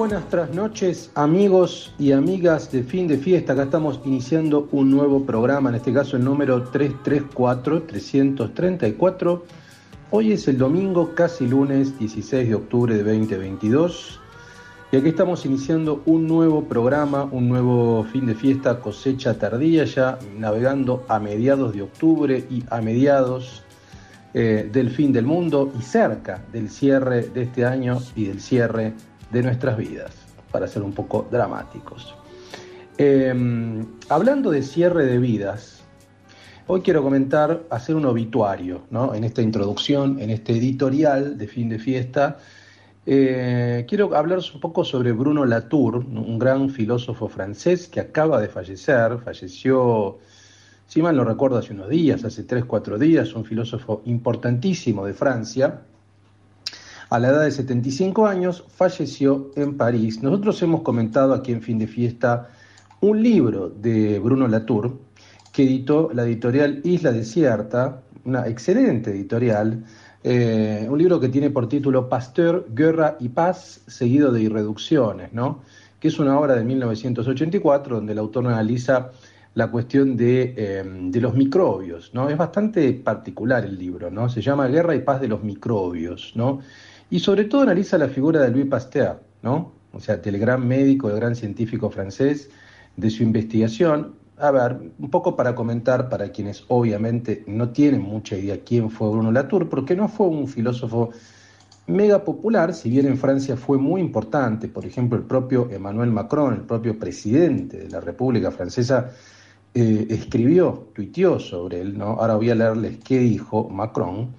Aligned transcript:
buenas 0.00 0.54
noches, 0.54 1.10
amigos 1.14 1.92
y 1.98 2.12
amigas 2.12 2.72
de 2.72 2.82
fin 2.82 3.06
de 3.06 3.18
fiesta. 3.18 3.52
Acá 3.52 3.64
estamos 3.64 4.00
iniciando 4.06 4.66
un 4.72 4.90
nuevo 4.90 5.26
programa, 5.26 5.68
en 5.68 5.74
este 5.74 5.92
caso 5.92 6.16
el 6.16 6.24
número 6.24 6.62
334, 6.70 7.82
334. 7.82 9.44
Hoy 10.10 10.32
es 10.32 10.48
el 10.48 10.56
domingo, 10.56 11.14
casi 11.14 11.46
lunes 11.46 11.98
16 11.98 12.48
de 12.48 12.54
octubre 12.54 12.94
de 12.94 13.02
2022. 13.02 14.18
Y 14.90 14.96
aquí 14.96 15.10
estamos 15.10 15.44
iniciando 15.44 16.00
un 16.06 16.26
nuevo 16.26 16.64
programa, 16.64 17.24
un 17.24 17.50
nuevo 17.50 18.02
fin 18.04 18.24
de 18.24 18.34
fiesta, 18.34 18.80
cosecha 18.80 19.38
tardía, 19.38 19.84
ya 19.84 20.18
navegando 20.38 21.04
a 21.08 21.20
mediados 21.20 21.74
de 21.74 21.82
octubre 21.82 22.46
y 22.48 22.64
a 22.70 22.80
mediados 22.80 23.64
eh, 24.32 24.66
del 24.72 24.88
fin 24.88 25.12
del 25.12 25.26
mundo 25.26 25.70
y 25.78 25.82
cerca 25.82 26.42
del 26.54 26.70
cierre 26.70 27.24
de 27.24 27.42
este 27.42 27.66
año 27.66 27.98
y 28.16 28.24
del 28.24 28.40
cierre 28.40 28.94
de 29.30 29.42
nuestras 29.42 29.76
vidas, 29.76 30.12
para 30.50 30.66
ser 30.66 30.82
un 30.82 30.92
poco 30.92 31.26
dramáticos. 31.30 32.14
Em, 32.98 33.86
hablando 34.08 34.50
de 34.50 34.62
cierre 34.62 35.06
de 35.06 35.18
vidas, 35.18 35.82
hoy 36.66 36.82
quiero 36.82 37.02
comentar, 37.02 37.62
hacer 37.70 37.96
un 37.96 38.04
obituario, 38.04 38.82
¿no? 38.90 39.14
En 39.14 39.24
esta 39.24 39.42
introducción, 39.42 40.20
en 40.20 40.30
este 40.30 40.52
editorial 40.52 41.38
de 41.38 41.48
fin 41.48 41.68
de 41.68 41.78
fiesta, 41.78 42.38
eh, 43.06 43.86
quiero 43.88 44.14
hablar 44.14 44.40
un 44.54 44.60
poco 44.60 44.84
sobre 44.84 45.12
Bruno 45.12 45.46
Latour, 45.46 45.96
un 45.96 46.38
gran 46.38 46.68
filósofo 46.68 47.28
francés 47.28 47.88
que 47.88 48.00
acaba 48.00 48.40
de 48.40 48.48
fallecer, 48.48 49.18
falleció, 49.24 50.18
si 50.86 51.00
mal 51.00 51.16
no 51.16 51.24
recuerdo, 51.24 51.56
hace 51.56 51.72
unos 51.72 51.88
días, 51.88 52.24
hace 52.24 52.44
tres, 52.44 52.66
cuatro 52.66 52.98
días, 52.98 53.34
un 53.34 53.44
filósofo 53.44 54.02
importantísimo 54.04 55.06
de 55.06 55.14
Francia, 55.14 55.80
a 57.10 57.18
la 57.18 57.28
edad 57.28 57.42
de 57.42 57.50
75 57.50 58.26
años, 58.26 58.64
falleció 58.68 59.50
en 59.56 59.76
París. 59.76 60.22
Nosotros 60.22 60.62
hemos 60.62 60.82
comentado 60.82 61.34
aquí 61.34 61.52
en 61.52 61.60
Fin 61.60 61.78
de 61.78 61.88
Fiesta 61.88 62.48
un 63.00 63.22
libro 63.22 63.68
de 63.68 64.20
Bruno 64.20 64.46
Latour 64.46 64.96
que 65.52 65.64
editó 65.64 66.10
la 66.14 66.22
editorial 66.22 66.80
Isla 66.84 67.10
Desierta, 67.10 68.02
una 68.24 68.46
excelente 68.46 69.10
editorial, 69.10 69.84
eh, 70.22 70.86
un 70.88 70.98
libro 70.98 71.18
que 71.18 71.28
tiene 71.28 71.50
por 71.50 71.68
título 71.68 72.08
Pasteur, 72.08 72.66
Guerra 72.72 73.16
y 73.18 73.30
Paz, 73.30 73.80
seguido 73.88 74.30
de 74.30 74.42
Irreducciones, 74.42 75.32
¿no? 75.32 75.62
que 75.98 76.08
es 76.08 76.18
una 76.18 76.38
obra 76.38 76.54
de 76.54 76.64
1984 76.64 77.96
donde 77.96 78.12
el 78.12 78.18
autor 78.18 78.46
analiza 78.46 79.10
la 79.54 79.70
cuestión 79.70 80.16
de, 80.16 80.54
eh, 80.56 80.84
de, 80.84 81.20
los 81.20 81.34
microbios, 81.34 82.14
¿no? 82.14 82.30
Es 82.30 82.38
bastante 82.38 82.92
particular 82.92 83.64
el 83.64 83.76
libro, 83.76 84.08
¿no? 84.08 84.28
Se 84.28 84.40
llama 84.40 84.68
Guerra 84.68 84.94
y 84.94 85.00
Paz 85.00 85.20
de 85.20 85.26
los 85.26 85.42
microbios, 85.42 86.32
¿no? 86.36 86.60
Y 87.10 87.18
sobre 87.18 87.44
todo 87.44 87.62
analiza 87.62 87.98
la 87.98 88.08
figura 88.08 88.40
de 88.40 88.50
Louis 88.50 88.66
Pasteur, 88.66 89.20
¿no? 89.42 89.72
O 89.92 90.00
sea, 90.00 90.16
del 90.16 90.38
gran 90.38 90.66
médico, 90.66 91.08
del 91.08 91.16
gran 91.16 91.34
científico 91.34 91.90
francés, 91.90 92.48
de 92.96 93.10
su 93.10 93.22
investigación. 93.22 94.14
A 94.38 94.50
ver, 94.52 94.78
un 94.98 95.10
poco 95.10 95.36
para 95.36 95.54
comentar 95.54 96.08
para 96.08 96.30
quienes 96.30 96.64
obviamente 96.68 97.44
no 97.46 97.70
tienen 97.70 98.00
mucha 98.00 98.36
idea 98.36 98.62
quién 98.64 98.90
fue 98.90 99.10
Bruno 99.10 99.32
Latour, 99.32 99.68
porque 99.68 99.96
no 99.96 100.08
fue 100.08 100.28
un 100.28 100.46
filósofo 100.48 101.10
mega 101.90 102.24
popular, 102.24 102.72
si 102.72 102.88
bien 102.88 103.06
en 103.06 103.18
Francia 103.18 103.56
fue 103.56 103.76
muy 103.76 104.00
importante, 104.00 104.68
por 104.68 104.86
ejemplo, 104.86 105.18
el 105.18 105.24
propio 105.24 105.68
Emmanuel 105.70 106.10
Macron, 106.10 106.54
el 106.54 106.60
propio 106.62 106.98
presidente 106.98 107.78
de 107.78 107.90
la 107.90 108.00
República 108.00 108.50
Francesa, 108.50 109.10
eh, 109.74 110.06
escribió, 110.08 110.88
tuiteó 110.94 111.38
sobre 111.38 111.80
él, 111.80 111.98
¿no? 111.98 112.10
Ahora 112.10 112.36
voy 112.36 112.50
a 112.50 112.54
leerles 112.54 112.98
qué 113.04 113.18
dijo 113.18 113.68
Macron. 113.68 114.34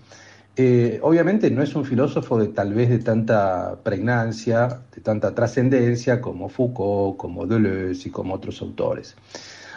Eh, 0.57 0.99
obviamente 1.02 1.49
no 1.49 1.63
es 1.63 1.73
un 1.75 1.85
filósofo 1.85 2.38
de 2.38 2.49
tal 2.49 2.73
vez 2.73 2.89
de 2.89 2.99
tanta 2.99 3.77
pregnancia, 3.83 4.81
de 4.93 5.02
tanta 5.02 5.33
trascendencia 5.33 6.20
como 6.20 6.49
Foucault, 6.49 7.17
como 7.17 7.48
Deleuze 7.48 8.09
y 8.09 8.11
como 8.11 8.33
otros 8.33 8.61
autores. 8.61 9.15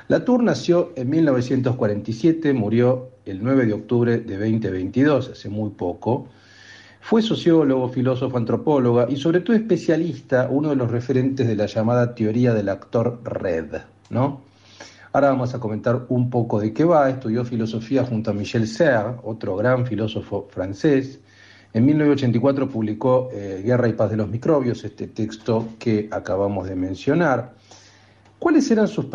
Latour 0.08 0.42
nació 0.42 0.92
en 0.96 1.08
1947, 1.08 2.52
murió 2.52 3.10
el 3.24 3.42
9 3.42 3.66
de 3.66 3.72
octubre 3.72 4.18
de 4.18 4.36
2022, 4.36 5.30
hace 5.30 5.48
muy 5.48 5.70
poco. 5.70 6.28
Fue 7.00 7.22
sociólogo, 7.22 7.88
filósofo, 7.88 8.36
antropóloga 8.36 9.06
y 9.08 9.16
sobre 9.16 9.40
todo 9.40 9.56
especialista, 9.56 10.48
uno 10.50 10.70
de 10.70 10.76
los 10.76 10.90
referentes 10.90 11.46
de 11.46 11.56
la 11.56 11.66
llamada 11.66 12.14
teoría 12.14 12.52
del 12.52 12.68
actor 12.68 13.20
red, 13.24 13.82
¿no? 14.10 14.42
Ahora 15.14 15.28
vamos 15.28 15.54
a 15.54 15.60
comentar 15.60 16.06
un 16.08 16.28
poco 16.28 16.58
de 16.58 16.72
qué 16.72 16.82
va. 16.82 17.08
Estudió 17.08 17.44
filosofía 17.44 18.04
junto 18.04 18.32
a 18.32 18.34
Michel 18.34 18.66
Serres, 18.66 19.14
otro 19.22 19.54
gran 19.54 19.86
filósofo 19.86 20.48
francés. 20.50 21.20
En 21.72 21.86
1984 21.86 22.68
publicó 22.68 23.28
eh, 23.32 23.62
Guerra 23.64 23.86
y 23.86 23.92
Paz 23.92 24.10
de 24.10 24.16
los 24.16 24.28
Microbios, 24.28 24.82
este 24.82 25.06
texto 25.06 25.68
que 25.78 26.08
acabamos 26.10 26.68
de 26.68 26.74
mencionar. 26.74 27.54
¿Cuáles 28.40 28.68
eran 28.72 28.88
sus, 28.88 29.06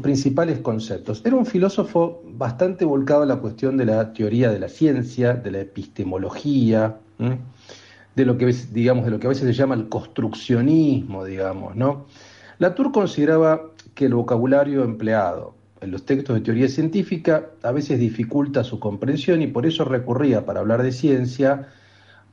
principales 0.00 0.60
conceptos? 0.60 1.20
Era 1.26 1.36
un 1.36 1.44
filósofo 1.44 2.22
bastante 2.24 2.86
volcado 2.86 3.24
a 3.24 3.26
la 3.26 3.36
cuestión 3.36 3.76
de 3.76 3.84
la 3.84 4.14
teoría 4.14 4.50
de 4.50 4.60
la 4.60 4.70
ciencia, 4.70 5.34
de 5.34 5.50
la 5.50 5.60
epistemología, 5.60 6.96
de 7.18 8.24
lo 8.24 8.38
que 8.38 8.46
digamos, 8.72 9.04
de 9.04 9.10
lo 9.10 9.20
que 9.20 9.26
a 9.26 9.28
veces 9.28 9.44
se 9.44 9.52
llama 9.52 9.74
el 9.74 9.90
construccionismo, 9.90 11.26
digamos, 11.26 11.76
¿no? 11.76 12.06
Latour 12.58 12.90
consideraba 12.90 13.60
que 13.96 14.04
el 14.04 14.14
vocabulario 14.14 14.84
empleado 14.84 15.56
en 15.80 15.90
los 15.90 16.04
textos 16.04 16.36
de 16.36 16.42
teoría 16.42 16.68
científica 16.68 17.46
a 17.62 17.72
veces 17.72 17.98
dificulta 17.98 18.62
su 18.62 18.78
comprensión 18.78 19.42
y 19.42 19.46
por 19.46 19.66
eso 19.66 19.84
recurría 19.84 20.44
para 20.44 20.60
hablar 20.60 20.82
de 20.82 20.92
ciencia 20.92 21.66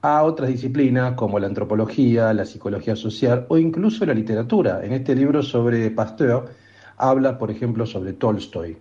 a 0.01 0.23
otras 0.23 0.49
disciplinas 0.49 1.13
como 1.13 1.39
la 1.39 1.47
antropología, 1.47 2.33
la 2.33 2.45
psicología 2.45 2.97
social 2.97 3.45
o 3.47 3.57
incluso 3.57 4.05
la 4.05 4.13
literatura. 4.13 4.83
En 4.83 4.91
este 4.91 5.15
libro 5.15 5.41
sobre 5.41 5.89
Pasteur 5.89 6.49
habla, 6.97 7.37
por 7.37 7.49
ejemplo, 7.49 7.85
sobre 7.85 8.11
Tolstoy, 8.11 8.77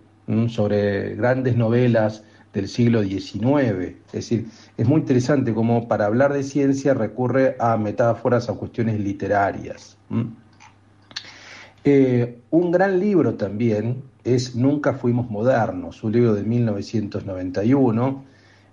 sobre 0.49 1.15
grandes 1.15 1.55
novelas 1.55 2.25
del 2.51 2.67
siglo 2.67 3.01
XIX. 3.01 3.95
Es 4.07 4.11
decir, 4.11 4.47
es 4.75 4.85
muy 4.85 4.99
interesante 4.99 5.53
cómo 5.53 5.87
para 5.87 6.05
hablar 6.05 6.33
de 6.33 6.43
ciencia 6.43 6.93
recurre 6.93 7.55
a 7.59 7.77
metáforas, 7.77 8.49
a 8.49 8.53
cuestiones 8.53 8.99
literarias. 8.99 9.97
Eh, 11.85 12.39
un 12.49 12.71
gran 12.71 12.99
libro 12.99 13.33
también 13.35 14.03
es 14.23 14.55
Nunca 14.55 14.93
Fuimos 14.93 15.29
Modernos, 15.29 16.01
un 16.03 16.13
libro 16.13 16.33
de 16.33 16.43
1991, 16.43 18.23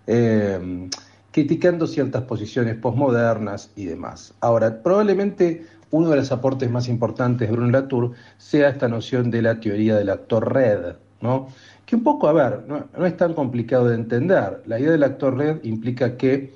eh, 0.06 0.88
criticando 1.32 1.86
ciertas 1.88 2.22
posiciones 2.22 2.76
posmodernas 2.76 3.72
y 3.74 3.86
demás. 3.86 4.34
Ahora, 4.40 4.82
probablemente 4.82 5.66
uno 5.90 6.10
de 6.10 6.16
los 6.16 6.30
aportes 6.30 6.70
más 6.70 6.88
importantes 6.88 7.48
de 7.48 7.56
Bruno 7.56 7.72
Latour 7.72 8.12
sea 8.38 8.68
esta 8.68 8.86
noción 8.86 9.30
de 9.30 9.42
la 9.42 9.58
teoría 9.58 9.96
del 9.96 10.10
actor 10.10 10.52
red, 10.52 10.94
¿no? 11.20 11.48
Que 11.84 11.96
un 11.96 12.04
poco, 12.04 12.28
a 12.28 12.32
ver, 12.32 12.64
no, 12.68 12.86
no 12.96 13.06
es 13.06 13.16
tan 13.16 13.34
complicado 13.34 13.88
de 13.88 13.96
entender. 13.96 14.62
La 14.66 14.78
idea 14.78 14.92
del 14.92 15.02
actor 15.02 15.36
red 15.36 15.58
implica 15.64 16.16
que, 16.16 16.52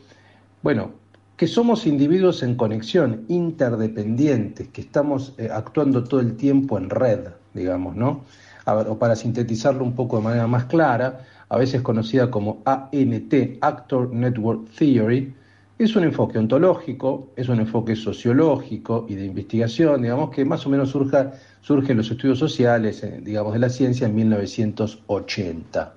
bueno, 0.63 0.93
que 1.37 1.47
somos 1.47 1.87
individuos 1.87 2.43
en 2.43 2.55
conexión, 2.55 3.25
interdependientes, 3.29 4.69
que 4.69 4.81
estamos 4.81 5.35
eh, 5.39 5.49
actuando 5.53 6.05
todo 6.05 6.21
el 6.21 6.37
tiempo 6.37 6.79
en 6.79 6.91
red, 6.91 7.29
digamos, 7.55 7.97
¿no? 7.97 8.25
o 8.67 8.99
para 8.99 9.15
sintetizarlo 9.15 9.85
un 9.85 9.95
poco 9.95 10.17
de 10.17 10.23
manera 10.23 10.47
más 10.47 10.65
clara, 10.65 11.21
a 11.51 11.59
veces 11.59 11.83
conocida 11.83 12.31
como 12.31 12.63
ANT, 12.65 13.35
Actor 13.61 14.13
Network 14.13 14.71
Theory, 14.79 15.35
es 15.79 15.97
un 15.97 16.05
enfoque 16.05 16.39
ontológico, 16.39 17.31
es 17.37 17.49
un 17.49 17.61
enfoque 17.61 17.97
sociológico 17.97 19.07
y 19.09 19.17
de 19.17 19.27
investigación, 19.27 20.03
digamos, 20.03 20.31
que 20.31 20.45
más 20.45 20.65
o 20.67 20.71
menos 20.71 20.91
surja, 20.91 21.33
surge 21.63 21.93
en 21.93 21.99
los 21.99 22.11
estudios 22.11 22.39
sociales, 22.39 23.03
eh, 23.03 23.21
digamos, 23.23 23.53
de 23.53 23.59
la 23.59 23.69
ciencia 23.69 24.07
en 24.07 24.15
1980. 24.15 25.95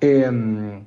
Em, 0.00 0.84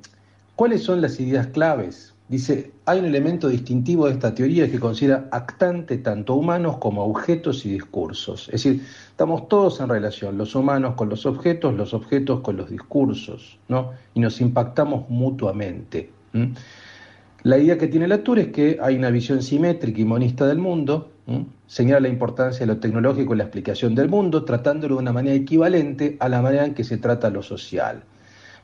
¿Cuáles 0.56 0.83
son 0.83 1.01
las 1.01 1.19
ideas 1.19 1.47
claves? 1.47 2.14
Dice, 2.27 2.72
hay 2.86 3.00
un 3.00 3.06
elemento 3.06 3.48
distintivo 3.48 4.07
de 4.07 4.13
esta 4.13 4.33
teoría 4.33 4.69
que 4.69 4.80
considera 4.80 5.27
actante 5.31 6.00
tanto 6.00 6.33
humanos 6.33 6.77
como 6.77 7.04
objetos 7.04 7.63
y 7.68 7.69
discursos. 7.69 8.48
Es 8.48 8.63
decir, 8.63 8.81
estamos 9.10 9.48
todos 9.48 9.80
en 9.80 9.89
relación, 9.89 10.36
los 10.36 10.56
humanos 10.56 10.95
con 10.95 11.07
los 11.07 11.27
objetos, 11.27 11.75
los 11.75 11.94
objetos 11.94 12.42
con 12.42 12.57
los 12.57 12.72
discursos, 12.72 13.60
¿no? 13.68 13.92
Y 14.16 14.22
nos 14.22 14.42
impactamos 14.42 15.07
mutuamente. 15.07 16.10
La 17.44 17.60
idea 17.60 17.77
que 17.77 17.88
tiene 17.88 18.07
Latour 18.07 18.39
es 18.39 18.48
que 18.48 18.80
hay 18.81 18.95
una 18.95 19.12
visión 19.12 19.44
simétrica 19.44 20.01
y 20.01 20.06
monista 20.06 20.48
del 20.48 20.57
mundo, 20.57 21.12
señala 21.68 22.00
la 22.00 22.10
importancia 22.10 22.66
de 22.66 22.74
lo 22.74 22.80
tecnológico 22.80 23.33
en 23.33 23.38
la 23.38 23.44
explicación 23.44 23.94
del 23.94 24.10
mundo, 24.10 24.44
tratándolo 24.44 24.95
de 24.95 25.01
una 25.01 25.13
manera 25.13 25.36
equivalente 25.36 26.18
a 26.19 26.27
la 26.27 26.42
manera 26.42 26.66
en 26.66 26.74
que 26.74 26.83
se 26.83 26.98
trata 26.98 27.30
lo 27.30 27.44
social. 27.44 28.04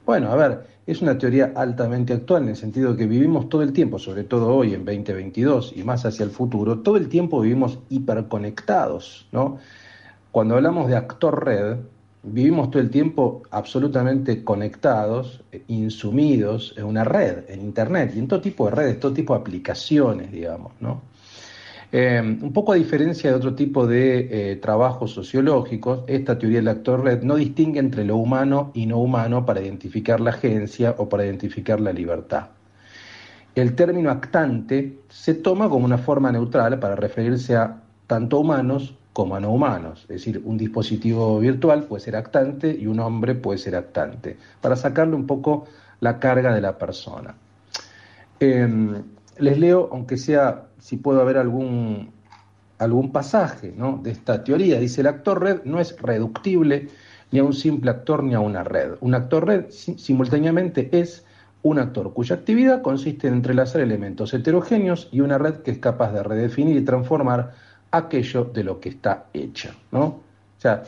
Bueno, 0.05 0.31
a 0.31 0.35
ver, 0.35 0.65
es 0.87 1.01
una 1.01 1.17
teoría 1.17 1.53
altamente 1.55 2.13
actual 2.13 2.43
en 2.43 2.49
el 2.49 2.55
sentido 2.55 2.97
que 2.97 3.05
vivimos 3.05 3.49
todo 3.49 3.61
el 3.61 3.71
tiempo, 3.71 3.99
sobre 3.99 4.23
todo 4.23 4.53
hoy 4.55 4.73
en 4.73 4.83
2022 4.83 5.73
y 5.75 5.83
más 5.83 6.05
hacia 6.05 6.23
el 6.23 6.31
futuro, 6.31 6.79
todo 6.79 6.97
el 6.97 7.07
tiempo 7.07 7.41
vivimos 7.41 7.79
hiperconectados, 7.89 9.27
¿no? 9.31 9.57
Cuando 10.31 10.55
hablamos 10.55 10.87
de 10.87 10.95
actor 10.95 11.45
red, 11.45 11.77
vivimos 12.23 12.71
todo 12.71 12.81
el 12.81 12.89
tiempo 12.89 13.43
absolutamente 13.51 14.43
conectados, 14.43 15.43
insumidos 15.67 16.73
en 16.77 16.85
una 16.85 17.03
red, 17.03 17.49
en 17.49 17.61
Internet, 17.61 18.13
y 18.15 18.19
en 18.19 18.27
todo 18.27 18.41
tipo 18.41 18.65
de 18.65 18.71
redes, 18.71 18.99
todo 18.99 19.13
tipo 19.13 19.33
de 19.33 19.41
aplicaciones, 19.41 20.31
digamos, 20.31 20.73
¿no? 20.79 21.01
Eh, 21.93 22.21
un 22.21 22.53
poco 22.53 22.71
a 22.71 22.75
diferencia 22.75 23.29
de 23.29 23.35
otro 23.35 23.53
tipo 23.53 23.85
de 23.85 24.51
eh, 24.51 24.55
trabajos 24.55 25.11
sociológicos, 25.11 26.05
esta 26.07 26.37
teoría 26.37 26.59
del 26.59 26.69
actor 26.69 27.03
red 27.03 27.21
no 27.23 27.35
distingue 27.35 27.79
entre 27.79 28.05
lo 28.05 28.15
humano 28.15 28.71
y 28.73 28.85
no 28.85 28.99
humano 28.99 29.45
para 29.45 29.61
identificar 29.61 30.21
la 30.21 30.29
agencia 30.29 30.95
o 30.97 31.09
para 31.09 31.25
identificar 31.25 31.81
la 31.81 31.91
libertad. 31.91 32.47
El 33.55 33.75
término 33.75 34.09
actante 34.09 34.99
se 35.09 35.33
toma 35.33 35.67
como 35.67 35.83
una 35.83 35.97
forma 35.97 36.31
neutral 36.31 36.79
para 36.79 36.95
referirse 36.95 37.57
a 37.57 37.81
tanto 38.07 38.39
humanos 38.39 38.95
como 39.11 39.35
a 39.35 39.41
no 39.41 39.51
humanos. 39.51 40.03
Es 40.03 40.23
decir, 40.23 40.41
un 40.45 40.57
dispositivo 40.57 41.39
virtual 41.39 41.83
puede 41.83 42.01
ser 42.01 42.15
actante 42.15 42.73
y 42.73 42.87
un 42.87 43.01
hombre 43.01 43.35
puede 43.35 43.57
ser 43.57 43.75
actante, 43.75 44.37
para 44.61 44.77
sacarle 44.77 45.15
un 45.15 45.27
poco 45.27 45.65
la 45.99 46.19
carga 46.19 46.53
de 46.53 46.61
la 46.61 46.77
persona. 46.77 47.35
Em, 48.39 49.03
les 49.37 49.57
leo, 49.57 49.89
aunque 49.91 50.17
sea, 50.17 50.67
si 50.79 50.97
puedo 50.97 51.21
haber 51.21 51.37
algún, 51.37 52.11
algún 52.79 53.11
pasaje 53.11 53.73
de 54.01 54.11
esta 54.11 54.43
teoría. 54.43 54.79
Dice, 54.79 55.01
el 55.01 55.07
actor 55.07 55.41
red 55.41 55.63
no 55.63 55.79
es 55.79 55.99
reductible 56.01 56.89
ni 57.31 57.39
a 57.39 57.43
un 57.43 57.53
simple 57.53 57.91
actor 57.91 58.23
ni 58.23 58.33
a 58.33 58.39
una 58.39 58.63
red. 58.63 58.95
Un 59.01 59.15
actor 59.15 59.45
red 59.45 59.65
simultáneamente 59.69 60.89
es 60.91 61.25
un 61.63 61.79
actor 61.79 62.13
cuya 62.13 62.35
actividad 62.35 62.81
consiste 62.81 63.27
en 63.27 63.35
entrelazar 63.35 63.81
elementos 63.81 64.33
heterogéneos 64.33 65.07
y 65.11 65.21
una 65.21 65.37
red 65.37 65.57
que 65.57 65.71
es 65.71 65.77
capaz 65.77 66.11
de 66.11 66.23
redefinir 66.23 66.75
y 66.75 66.81
transformar 66.83 67.53
aquello 67.91 68.45
de 68.45 68.63
lo 68.63 68.79
que 68.79 68.89
está 68.89 69.25
hecho. 69.33 69.69
¿no? 69.91 70.03
O 70.05 70.23
sea, 70.57 70.83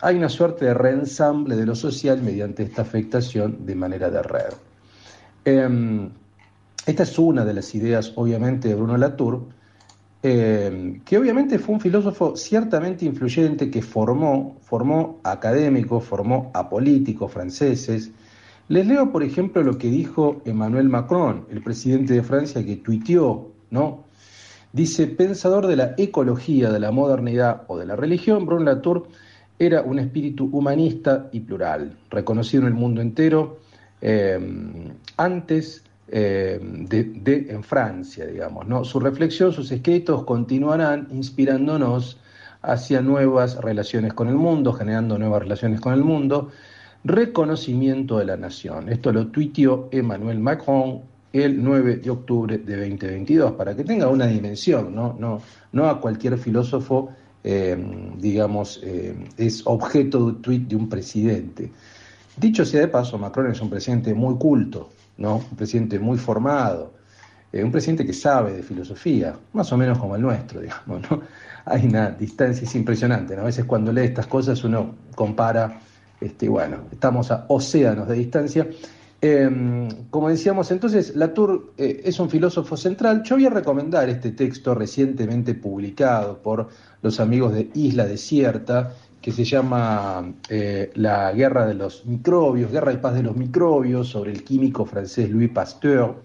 hay 0.00 0.16
una 0.16 0.28
suerte 0.28 0.66
de 0.66 0.74
reensamble 0.74 1.56
de 1.56 1.66
lo 1.66 1.74
social 1.74 2.22
mediante 2.22 2.62
esta 2.62 2.82
afectación 2.82 3.66
de 3.66 3.74
manera 3.74 4.10
de 4.10 4.22
red. 4.22 4.52
Em, 5.44 6.10
esta 6.86 7.02
es 7.02 7.18
una 7.18 7.44
de 7.44 7.54
las 7.54 7.74
ideas, 7.74 8.12
obviamente, 8.16 8.68
de 8.68 8.74
Bruno 8.74 8.96
Latour, 8.96 9.46
em, 10.22 11.00
que 11.00 11.18
obviamente 11.18 11.58
fue 11.58 11.74
un 11.74 11.80
filósofo 11.80 12.36
ciertamente 12.36 13.04
influyente 13.04 13.70
que 13.70 13.80
formó, 13.82 14.56
formó 14.62 15.20
académicos, 15.22 16.04
formó 16.04 16.50
a 16.54 16.68
políticos 16.68 17.32
franceses, 17.32 18.10
les 18.68 18.86
leo, 18.86 19.12
por 19.12 19.22
ejemplo, 19.22 19.62
lo 19.62 19.76
que 19.76 19.88
dijo 19.88 20.40
Emmanuel 20.44 20.88
Macron, 20.88 21.46
el 21.50 21.62
presidente 21.62 22.14
de 22.14 22.22
Francia, 22.22 22.64
que 22.64 22.76
tuiteó, 22.76 23.52
¿no? 23.70 24.04
Dice, 24.72 25.06
pensador 25.06 25.66
de 25.66 25.76
la 25.76 25.94
ecología, 25.98 26.70
de 26.70 26.80
la 26.80 26.90
modernidad 26.90 27.62
o 27.68 27.78
de 27.78 27.86
la 27.86 27.94
religión, 27.94 28.46
Bruno 28.46 28.64
Latour 28.64 29.08
era 29.58 29.82
un 29.82 29.98
espíritu 29.98 30.48
humanista 30.50 31.28
y 31.30 31.40
plural, 31.40 31.96
reconocido 32.10 32.62
en 32.62 32.68
el 32.68 32.74
mundo 32.74 33.00
entero 33.00 33.58
eh, 34.00 34.38
antes 35.16 35.84
eh, 36.16 36.60
en 37.48 37.64
Francia, 37.64 38.24
digamos. 38.24 38.68
¿no? 38.68 38.84
Su 38.84 39.00
reflexión, 39.00 39.52
sus 39.52 39.72
escritos 39.72 40.22
continuarán 40.22 41.08
inspirándonos 41.10 42.20
hacia 42.62 43.00
nuevas 43.02 43.56
relaciones 43.60 44.14
con 44.14 44.28
el 44.28 44.36
mundo, 44.36 44.72
generando 44.72 45.18
nuevas 45.18 45.42
relaciones 45.42 45.80
con 45.80 45.92
el 45.92 46.04
mundo, 46.04 46.50
reconocimiento 47.02 48.18
de 48.18 48.26
la 48.26 48.36
nación. 48.36 48.88
Esto 48.88 49.12
lo 49.12 49.26
tuiteó 49.26 49.88
Emmanuel 49.90 50.38
Macron 50.38 51.00
el 51.32 51.60
9 51.60 51.96
de 51.96 52.10
octubre 52.10 52.58
de 52.58 52.76
2022, 52.76 53.52
para 53.54 53.74
que 53.74 53.82
tenga 53.82 54.06
una 54.08 54.28
dimensión, 54.28 54.94
no, 54.94 55.16
no, 55.18 55.42
no 55.72 55.88
a 55.88 56.00
cualquier 56.00 56.38
filósofo, 56.38 57.10
eh, 57.42 57.76
digamos, 58.18 58.80
eh, 58.84 59.16
es 59.36 59.62
objeto 59.66 60.18
de 60.18 60.24
un 60.24 60.42
tuit 60.42 60.68
de 60.68 60.76
un 60.76 60.88
presidente. 60.88 61.72
Dicho 62.36 62.64
sea 62.64 62.82
de 62.82 62.88
paso, 62.88 63.18
Macron 63.18 63.50
es 63.50 63.60
un 63.60 63.68
presidente 63.68 64.14
muy 64.14 64.36
culto, 64.36 64.90
¿no? 65.18 65.36
un 65.36 65.56
presidente 65.56 65.98
muy 65.98 66.18
formado, 66.18 66.94
eh, 67.52 67.62
un 67.62 67.70
presidente 67.70 68.04
que 68.04 68.12
sabe 68.12 68.52
de 68.52 68.62
filosofía, 68.62 69.36
más 69.52 69.72
o 69.72 69.76
menos 69.76 69.98
como 69.98 70.16
el 70.16 70.22
nuestro, 70.22 70.60
digamos. 70.62 71.10
¿no? 71.10 71.22
Hay 71.66 71.86
una 71.86 72.10
distancia, 72.10 72.64
es 72.64 72.74
impresionante, 72.74 73.36
a 73.36 73.42
veces 73.42 73.64
cuando 73.64 73.92
lee 73.92 74.02
estas 74.02 74.26
cosas 74.26 74.62
uno 74.64 74.94
compara 75.14 75.80
este, 76.20 76.48
bueno, 76.48 76.78
estamos 76.90 77.30
a 77.30 77.44
océanos 77.48 78.08
de 78.08 78.14
distancia. 78.14 78.68
Em, 79.20 79.88
como 80.10 80.28
decíamos 80.28 80.70
entonces, 80.70 81.16
Latour 81.16 81.72
eh, 81.78 82.02
es 82.04 82.18
un 82.20 82.28
filósofo 82.28 82.76
central. 82.76 83.22
Yo 83.24 83.36
voy 83.36 83.46
a 83.46 83.50
recomendar 83.50 84.08
este 84.08 84.32
texto 84.32 84.74
recientemente 84.74 85.54
publicado 85.54 86.42
por 86.42 86.68
los 87.02 87.20
amigos 87.20 87.54
de 87.54 87.70
Isla 87.74 88.06
Desierta, 88.06 88.94
que 89.24 89.32
se 89.32 89.42
llama 89.42 90.34
eh, 90.50 90.90
La 90.96 91.32
guerra 91.32 91.64
de 91.64 91.72
los 91.72 92.04
microbios, 92.04 92.70
Guerra 92.70 92.92
y 92.92 92.98
paz 92.98 93.14
de 93.14 93.22
los 93.22 93.34
microbios, 93.34 94.08
sobre 94.08 94.32
el 94.32 94.44
químico 94.44 94.84
francés 94.84 95.30
Louis 95.30 95.48
Pasteur. 95.48 96.16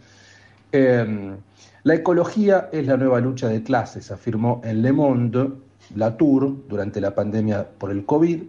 Em, 0.74 1.38
la 1.84 1.96
ecología 1.96 2.68
es 2.74 2.86
la 2.86 2.98
nueva 2.98 3.22
lucha 3.22 3.48
de 3.48 3.64
clases, 3.64 4.12
afirmó 4.12 4.60
en 4.66 4.82
Le 4.82 4.92
Monde 4.92 5.50
Latour 5.96 6.68
durante 6.68 7.00
la 7.00 7.16
pandemia 7.16 7.66
por 7.78 7.90
el 7.92 8.04
COVID. 8.04 8.44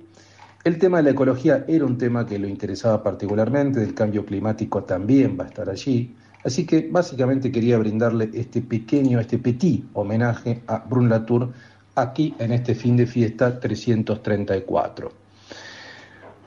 El 0.64 0.78
tema 0.80 0.96
de 0.96 1.04
la 1.04 1.10
ecología 1.10 1.64
era 1.68 1.84
un 1.84 1.96
tema 1.96 2.26
que 2.26 2.36
lo 2.36 2.48
interesaba 2.48 3.04
particularmente, 3.04 3.78
del 3.78 3.94
cambio 3.94 4.26
climático 4.26 4.82
también 4.82 5.36
va 5.38 5.44
a 5.44 5.46
estar 5.46 5.70
allí. 5.70 6.12
Así 6.42 6.66
que 6.66 6.88
básicamente 6.90 7.52
quería 7.52 7.78
brindarle 7.78 8.30
este 8.34 8.62
pequeño, 8.62 9.20
este 9.20 9.38
petit 9.38 9.84
homenaje 9.92 10.60
a 10.66 10.78
Brun 10.78 11.08
Latour 11.08 11.52
aquí 12.02 12.34
en 12.38 12.52
este 12.52 12.74
fin 12.74 12.96
de 12.96 13.06
fiesta 13.06 13.58
334. 13.58 15.12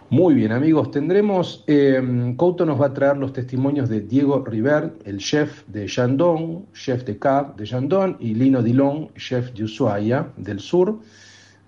Muy 0.09 0.35
bien 0.35 0.51
amigos, 0.51 0.91
tendremos, 0.91 1.63
eh, 1.65 2.33
Couto 2.37 2.65
nos 2.65 2.79
va 2.79 2.87
a 2.87 2.93
traer 2.93 3.17
los 3.17 3.33
testimonios 3.33 3.89
de 3.89 4.01
Diego 4.01 4.43
River, 4.45 4.93
el 5.05 5.17
chef 5.17 5.63
de 5.67 5.87
Jandon, 5.87 6.67
chef 6.73 7.03
de 7.03 7.17
Cab 7.17 7.55
de 7.55 7.65
Jandon, 7.65 8.17
y 8.19 8.35
Lino 8.35 8.61
Dilon, 8.61 9.09
chef 9.15 9.51
de 9.53 9.63
Ushuaia 9.63 10.27
del 10.37 10.59
sur. 10.59 10.99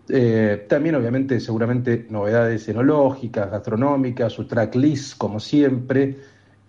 Eh, 0.08 0.66
también, 0.70 0.94
obviamente, 0.94 1.40
seguramente 1.40 2.06
novedades 2.10 2.70
enológicas, 2.70 3.50
gastronómicas, 3.50 4.34
su 4.34 4.46
tracklist, 4.46 5.18
como 5.18 5.40
siempre. 5.40 6.16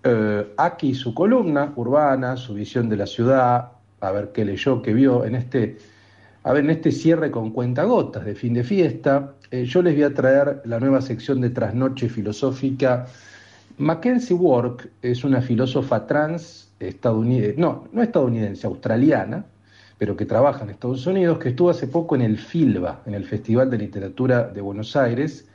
Eh, 0.03 0.53
aquí 0.57 0.95
su 0.95 1.13
columna 1.13 1.73
urbana, 1.77 2.37
su 2.37 2.55
visión 2.55 2.89
de 2.89 2.97
la 2.97 3.07
ciudad, 3.07 3.73
a 4.01 4.11
ver 4.13 4.31
qué 4.33 4.45
leyó, 4.45 4.81
qué 4.81 4.95
vio 4.95 5.25
en 5.25 5.35
este, 5.35 5.77
a 6.47 6.53
ver, 6.53 6.63
en 6.63 6.71
este 6.71 6.93
cierre 6.93 7.33
con 7.33 7.51
cuentagotas 7.51 8.25
de 8.25 8.37
fin 8.37 8.55
de 8.55 8.63
fiesta. 8.63 9.33
Eh, 9.51 9.65
yo 9.65 9.83
les 9.83 9.95
voy 9.95 10.05
a 10.05 10.15
traer 10.15 10.63
la 10.65 10.79
nueva 10.79 11.01
sección 11.01 11.41
de 11.41 11.51
Trasnoche 11.51 12.09
Filosófica. 12.09 13.07
Mackenzie 13.79 14.37
Work 14.37 14.89
es 15.03 15.25
una 15.25 15.43
filósofa 15.43 16.07
trans 16.07 16.71
estadounidense, 16.79 17.61
no, 17.61 17.89
no 17.91 18.01
estadounidense, 18.01 18.65
australiana, 18.65 19.45
pero 19.99 20.17
que 20.17 20.25
trabaja 20.25 20.63
en 20.63 20.71
Estados 20.71 21.05
Unidos, 21.09 21.41
que 21.41 21.49
estuvo 21.49 21.69
hace 21.69 21.89
poco 21.89 22.15
en 22.15 22.23
el 22.23 22.39
FILBA, 22.39 23.03
en 23.07 23.15
el 23.15 23.25
Festival 23.25 23.69
de 23.69 23.79
Literatura 23.79 24.45
de 24.45 24.61
Buenos 24.61 24.95
Aires. 24.95 25.49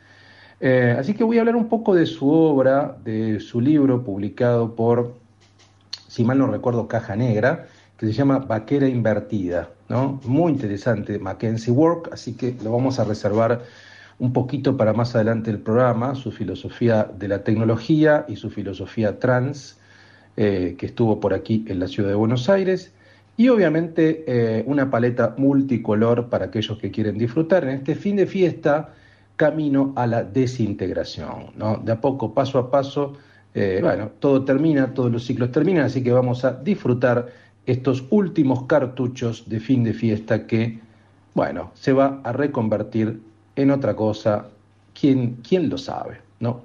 Eh, 0.59 0.93
así 0.99 1.13
que 1.13 1.23
voy 1.23 1.37
a 1.37 1.39
hablar 1.39 1.55
un 1.55 1.69
poco 1.69 1.95
de 1.95 2.05
su 2.05 2.29
obra, 2.29 2.97
de 3.01 3.39
su 3.39 3.61
libro 3.61 4.03
publicado 4.03 4.75
por, 4.75 5.13
si 6.09 6.25
mal 6.25 6.37
no 6.37 6.47
recuerdo, 6.47 6.89
Caja 6.89 7.15
Negra, 7.15 7.67
que 7.97 8.07
se 8.07 8.11
llama 8.11 8.39
Vaquera 8.39 8.89
Invertida. 8.89 9.69
Muy 10.25 10.53
interesante, 10.53 11.19
Mackenzie 11.19 11.71
Work, 11.71 12.09
así 12.13 12.33
que 12.33 12.55
lo 12.63 12.71
vamos 12.71 12.99
a 12.99 13.03
reservar 13.03 13.63
un 14.19 14.33
poquito 14.33 14.77
para 14.77 14.93
más 14.93 15.15
adelante 15.15 15.49
el 15.49 15.59
programa, 15.59 16.15
su 16.15 16.31
filosofía 16.31 17.09
de 17.17 17.27
la 17.27 17.43
tecnología 17.43 18.25
y 18.27 18.35
su 18.35 18.49
filosofía 18.49 19.19
trans, 19.19 19.77
eh, 20.37 20.75
que 20.77 20.85
estuvo 20.85 21.19
por 21.19 21.33
aquí 21.33 21.65
en 21.67 21.79
la 21.79 21.87
ciudad 21.87 22.09
de 22.09 22.15
Buenos 22.15 22.47
Aires. 22.47 22.93
Y 23.35 23.49
obviamente 23.49 24.23
eh, 24.27 24.63
una 24.67 24.91
paleta 24.91 25.33
multicolor 25.37 26.29
para 26.29 26.45
aquellos 26.45 26.77
que 26.77 26.91
quieren 26.91 27.17
disfrutar 27.17 27.63
en 27.63 27.71
este 27.71 27.95
fin 27.95 28.15
de 28.15 28.27
fiesta, 28.27 28.93
camino 29.35 29.91
a 29.95 30.05
la 30.05 30.23
desintegración. 30.23 31.47
¿no? 31.57 31.77
De 31.77 31.91
a 31.91 31.99
poco, 31.99 32.33
paso 32.33 32.59
a 32.59 32.69
paso, 32.69 33.13
eh, 33.55 33.79
bueno, 33.81 34.11
todo 34.19 34.45
termina, 34.45 34.93
todos 34.93 35.11
los 35.11 35.25
ciclos 35.25 35.51
terminan, 35.51 35.85
así 35.85 36.03
que 36.03 36.11
vamos 36.11 36.45
a 36.45 36.53
disfrutar 36.53 37.27
estos 37.65 38.05
últimos 38.09 38.63
cartuchos 38.63 39.47
de 39.47 39.59
fin 39.59 39.83
de 39.83 39.93
fiesta 39.93 40.47
que, 40.47 40.79
bueno, 41.33 41.71
se 41.75 41.93
va 41.93 42.21
a 42.23 42.31
reconvertir 42.31 43.21
en 43.55 43.71
otra 43.71 43.95
cosa, 43.95 44.47
¿quién, 44.99 45.37
quién 45.47 45.69
lo 45.69 45.77
sabe? 45.77 46.19
¿no? 46.39 46.61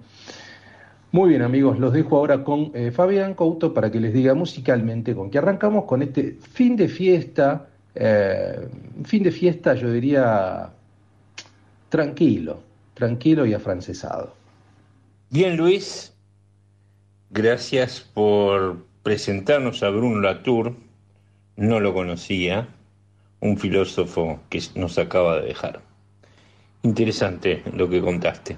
Muy 1.13 1.31
bien 1.31 1.43
amigos, 1.43 1.79
los 1.79 1.93
dejo 1.93 2.17
ahora 2.17 2.43
con 2.43 2.73
eh, 2.75 2.91
Fabián 2.91 3.35
Couto 3.35 3.73
para 3.73 3.91
que 3.91 4.01
les 4.01 4.13
diga 4.13 4.35
musicalmente 4.35 5.15
con 5.15 5.31
qué 5.31 5.39
arrancamos 5.39 5.85
con 5.85 6.03
este 6.03 6.37
fin 6.41 6.77
de 6.77 6.89
fiesta, 6.89 7.69
eh, 7.95 8.69
fin 9.05 9.23
de 9.23 9.31
fiesta 9.31 9.75
yo 9.75 9.91
diría 9.91 10.71
tranquilo, 11.89 12.61
tranquilo 12.95 13.47
y 13.47 13.55
afrancesado. 13.55 14.35
Bien 15.31 15.57
Luis, 15.57 16.13
gracias 17.31 18.01
por 18.01 18.85
presentarnos 19.03 19.83
a 19.83 19.91
Bruno 19.91 20.21
Latour, 20.21 20.75
no 21.57 21.81
lo 21.81 21.95
conocía, 21.95 22.69
un 23.41 23.59
filósofo 23.59 24.41
que 24.49 24.63
nos 24.75 24.99
acaba 24.99 25.41
de 25.41 25.49
dejar. 25.49 25.83
Interesante 26.83 27.63
lo 27.73 27.89
que 27.89 28.01
contaste. 28.01 28.57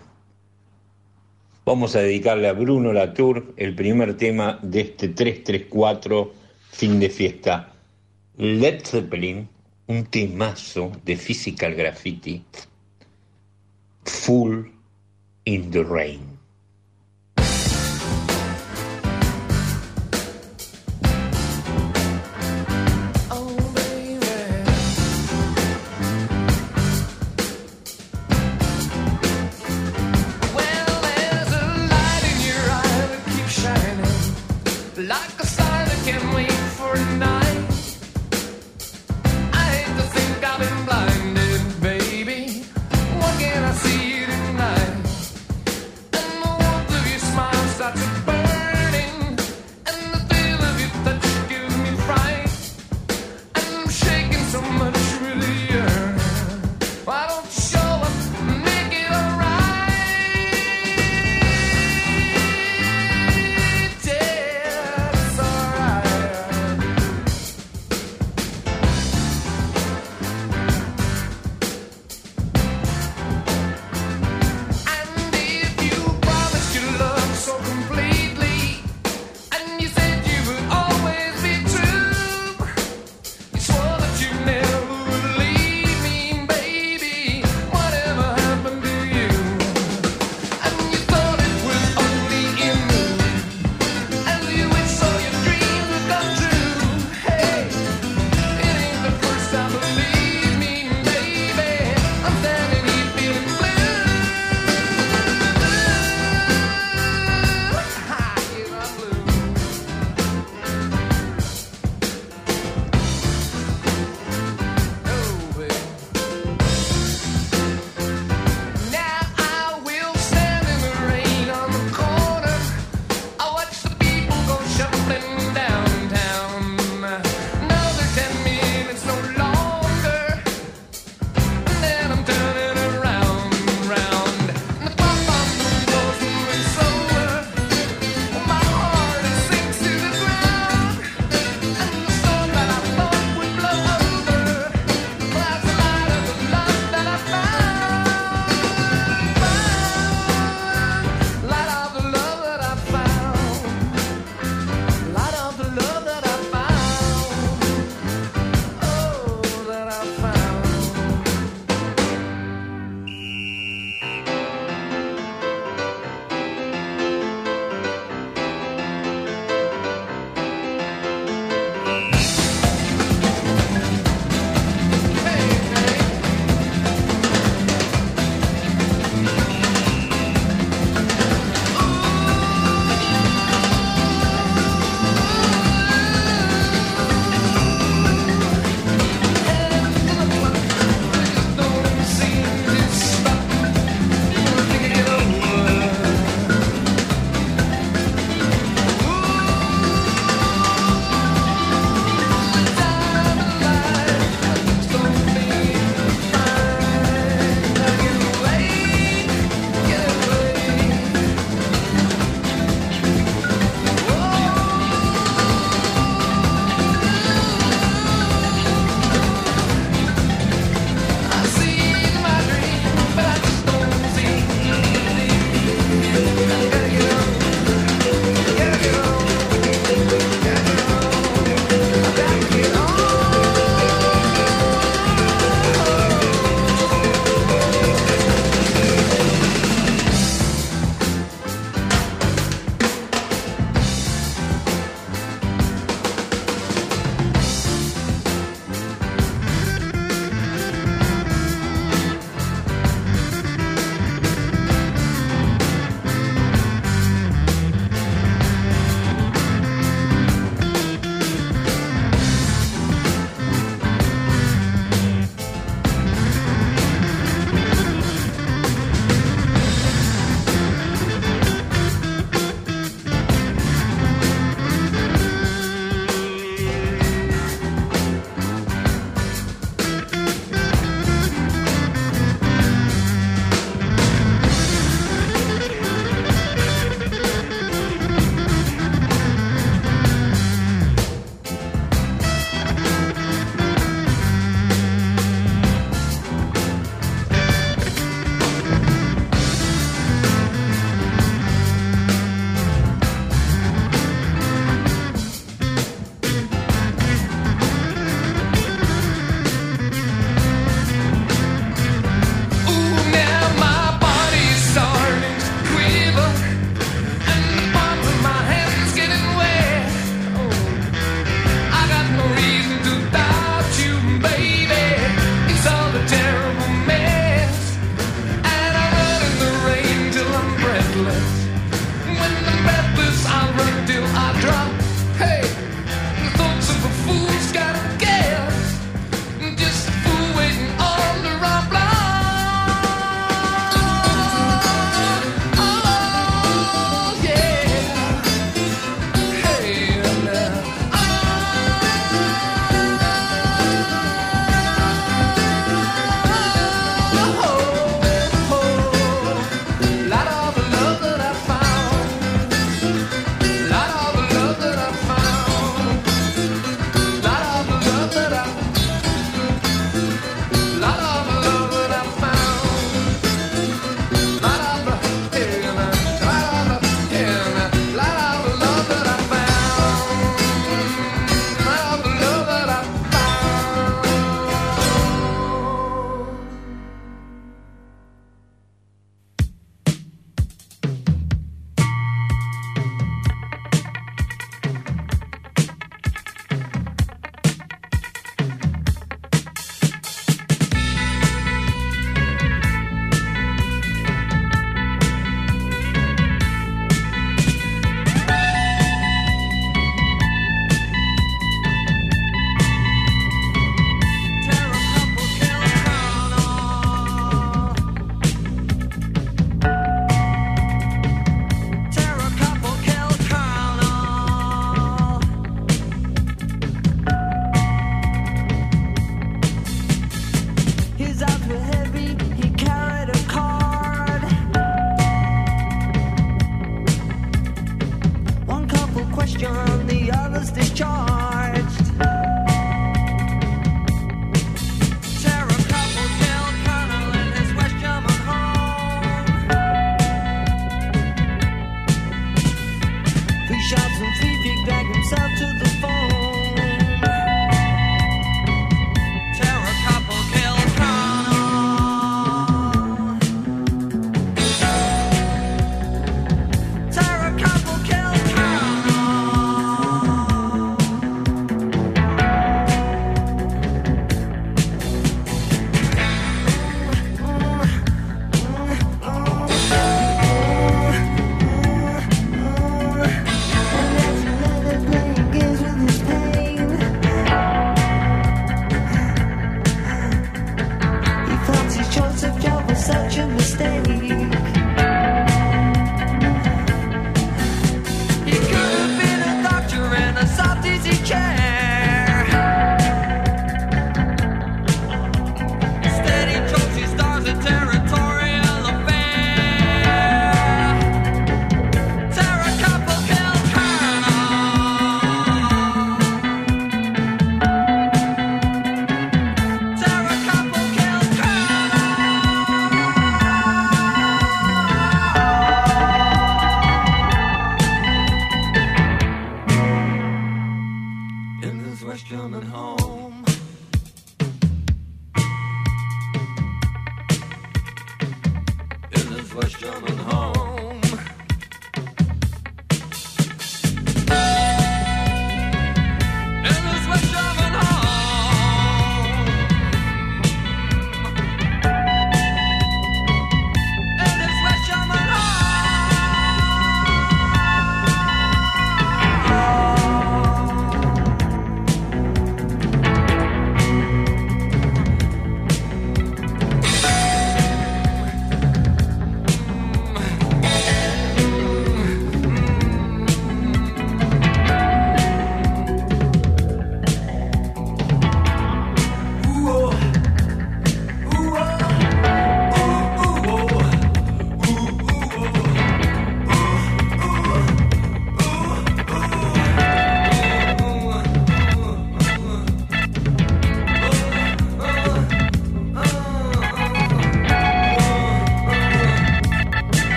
Vamos 1.65 1.97
a 1.97 2.01
dedicarle 2.01 2.49
a 2.49 2.55
Bruno 2.55 2.93
Latour 2.93 3.53
el 3.57 3.75
primer 3.75 4.17
tema 4.17 4.59
de 4.63 4.81
este 4.81 5.09
334 5.09 6.33
fin 6.71 7.01
de 7.01 7.11
fiesta. 7.11 7.73
Led 8.37 8.85
Zeppelin, 8.85 9.49
un 9.87 10.05
temazo 10.07 10.93
de 11.05 11.17
Physical 11.17 11.75
Graffiti, 11.75 12.43
Full 14.05 14.65
in 15.45 15.71
the 15.71 15.83
Rain. 15.83 16.38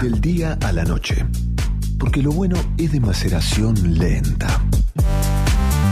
Del 0.00 0.20
día 0.20 0.58
a 0.62 0.72
la 0.72 0.84
noche. 0.84 1.26
Porque 1.98 2.22
lo 2.22 2.32
bueno 2.32 2.56
es 2.78 2.92
de 2.92 3.00
maceración 3.00 3.98
lenta. 3.98 4.60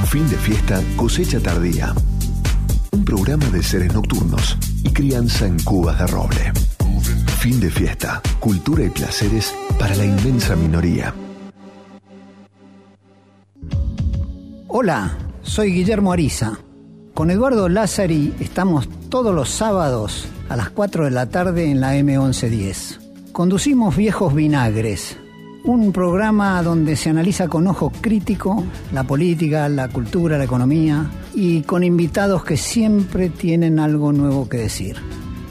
Fin 0.07 0.29
de 0.31 0.37
fiesta, 0.37 0.81
cosecha 0.97 1.39
tardía. 1.41 1.95
Un 2.93 3.05
programa 3.05 3.45
de 3.47 3.63
seres 3.63 3.93
nocturnos 3.93 4.57
y 4.83 4.91
crianza 4.91 5.47
en 5.47 5.59
cubas 5.63 5.99
de 5.99 6.07
roble. 6.07 6.53
Fin 7.39 7.61
de 7.61 7.71
fiesta, 7.71 8.23
cultura 8.41 8.85
y 8.85 8.89
placeres 8.89 9.55
para 9.79 9.95
la 9.95 10.07
inmensa 10.07 10.57
minoría. 10.57 11.15
Hola, 14.69 15.19
soy 15.43 15.73
Guillermo 15.73 16.13
Ariza. 16.13 16.59
Con 17.13 17.31
Eduardo 17.31 17.69
Lázari 17.69 18.35
estamos 18.41 18.89
todos 19.11 19.35
los 19.35 19.51
sábados 19.51 20.27
a 20.49 20.57
las 20.57 20.71
4 20.71 21.05
de 21.05 21.11
la 21.11 21.27
tarde 21.27 21.71
en 21.71 21.81
la 21.81 21.97
M1110. 21.97 22.98
Conducimos 23.39 23.95
Viejos 23.95 24.35
Vinagres, 24.35 25.17
un 25.63 25.93
programa 25.93 26.61
donde 26.61 26.97
se 26.97 27.11
analiza 27.11 27.47
con 27.47 27.69
ojo 27.69 27.93
crítico 28.01 28.65
la 28.93 29.05
política, 29.05 29.69
la 29.69 29.87
cultura, 29.87 30.39
la 30.39 30.43
economía 30.43 31.09
y 31.37 31.63
con 31.63 31.85
invitados 31.85 32.43
que 32.43 32.57
siempre 32.57 33.31
tienen 33.31 33.79
algo 33.79 34.13
nuevo 34.13 34.49
que 34.49 34.57
decir. 34.57 34.97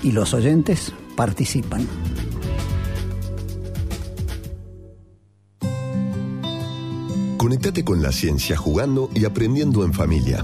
Y 0.03 0.11
los 0.11 0.33
oyentes 0.33 0.91
participan. 1.15 1.87
Conectate 7.37 7.85
con 7.85 8.01
la 8.01 8.11
ciencia 8.11 8.57
jugando 8.57 9.09
y 9.15 9.23
aprendiendo 9.23 9.85
en 9.85 9.93
familia. 9.93 10.43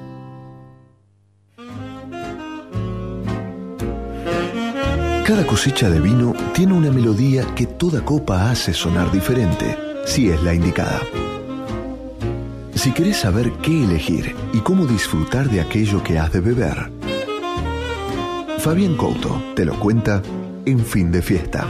Cada 5.31 5.47
cosecha 5.47 5.89
de 5.89 6.01
vino 6.01 6.33
tiene 6.53 6.73
una 6.73 6.91
melodía 6.91 7.45
que 7.55 7.65
toda 7.65 8.03
copa 8.03 8.51
hace 8.51 8.73
sonar 8.73 9.09
diferente, 9.13 9.77
si 10.05 10.29
es 10.29 10.43
la 10.43 10.53
indicada. 10.53 10.99
Si 12.75 12.91
querés 12.91 13.15
saber 13.15 13.49
qué 13.61 13.85
elegir 13.85 14.35
y 14.51 14.57
cómo 14.57 14.85
disfrutar 14.85 15.49
de 15.49 15.61
aquello 15.61 16.03
que 16.03 16.19
has 16.19 16.33
de 16.33 16.41
beber, 16.41 16.91
Fabián 18.59 18.97
Couto 18.97 19.41
te 19.55 19.63
lo 19.63 19.79
cuenta 19.79 20.21
en 20.65 20.79
fin 20.85 21.13
de 21.13 21.21
fiesta. 21.21 21.65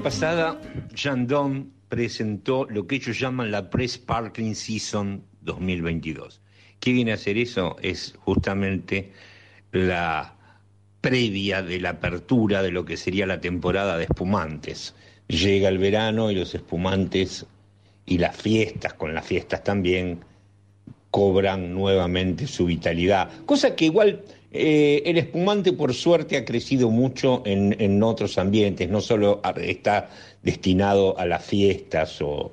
Semana 0.00 0.02
pasada 0.02 0.60
Jandon 0.94 1.72
presentó 1.90 2.66
lo 2.70 2.86
que 2.86 2.96
ellos 2.96 3.18
llaman 3.18 3.50
la 3.50 3.68
Press 3.68 3.98
Parking 3.98 4.54
Season 4.54 5.22
2022. 5.42 6.40
¿Qué 6.78 6.92
viene 6.92 7.10
a 7.10 7.14
hacer 7.14 7.36
eso? 7.36 7.76
Es 7.82 8.14
justamente 8.20 9.12
la 9.72 10.34
previa 11.02 11.62
de 11.62 11.80
la 11.80 11.90
apertura 11.90 12.62
de 12.62 12.70
lo 12.70 12.84
que 12.86 12.96
sería 12.96 13.26
la 13.26 13.40
temporada 13.40 13.98
de 13.98 14.04
espumantes. 14.04 14.94
Llega 15.28 15.68
el 15.68 15.78
verano 15.78 16.30
y 16.30 16.34
los 16.34 16.54
espumantes 16.54 17.44
y 18.06 18.18
las 18.18 18.36
fiestas, 18.36 18.94
con 18.94 19.14
las 19.14 19.26
fiestas 19.26 19.62
también, 19.62 20.20
cobran 21.10 21.74
nuevamente 21.74 22.46
su 22.46 22.64
vitalidad. 22.66 23.30
Cosa 23.44 23.76
que 23.76 23.86
igual 23.86 24.22
eh, 24.52 25.02
el 25.06 25.16
espumante 25.18 25.72
por 25.72 25.94
suerte 25.94 26.36
ha 26.36 26.44
crecido 26.44 26.90
mucho 26.90 27.42
en, 27.44 28.02
otros 28.02 28.36
ambientes, 28.36 28.88
no 28.88 29.00
solo 29.00 29.40
está 29.56 30.10
destinado 30.42 31.16
a 31.18 31.26
las 31.26 31.44
fiestas 31.44 32.20
o, 32.20 32.52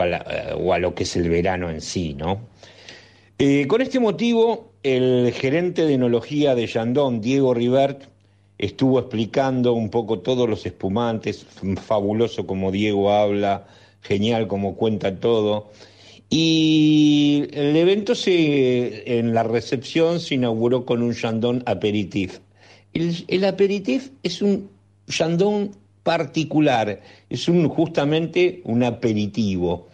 a, 0.00 0.78
lo 0.78 0.94
que 0.94 1.02
es 1.02 1.16
el 1.16 1.28
verano 1.28 1.70
en 1.70 1.80
sí, 1.82 2.14
¿no? 2.14 2.40
Eh, 3.38 3.66
con 3.66 3.82
este 3.82 4.00
motivo, 4.00 4.72
el 4.82 5.32
gerente 5.32 5.84
de 5.84 5.94
enología 5.94 6.54
de 6.54 6.66
Yandón, 6.66 7.20
Diego 7.20 7.52
Rivert, 7.52 8.04
estuvo 8.56 8.98
explicando 8.98 9.74
un 9.74 9.90
poco 9.90 10.20
todos 10.20 10.48
los 10.48 10.64
espumantes, 10.64 11.44
fabuloso 11.84 12.46
como 12.46 12.70
Diego 12.70 13.12
habla, 13.12 13.66
genial 14.00 14.46
como 14.46 14.76
cuenta 14.76 15.14
todo. 15.18 15.70
Y 16.30 17.44
el 17.52 17.76
evento 17.76 18.14
se, 18.14 19.18
en 19.18 19.34
la 19.34 19.42
recepción 19.42 20.20
se 20.20 20.34
inauguró 20.34 20.84
con 20.84 21.02
un 21.02 21.14
Chandon 21.14 21.62
aperitif. 21.66 22.40
El, 22.92 23.44
aperitif 23.44 24.10
es 24.22 24.40
un 24.40 24.70
Chandon 25.08 25.72
particular, 26.02 27.00
es 27.28 27.48
un, 27.48 27.68
justamente 27.68 28.60
un 28.64 28.82
aperitivo. 28.84 29.88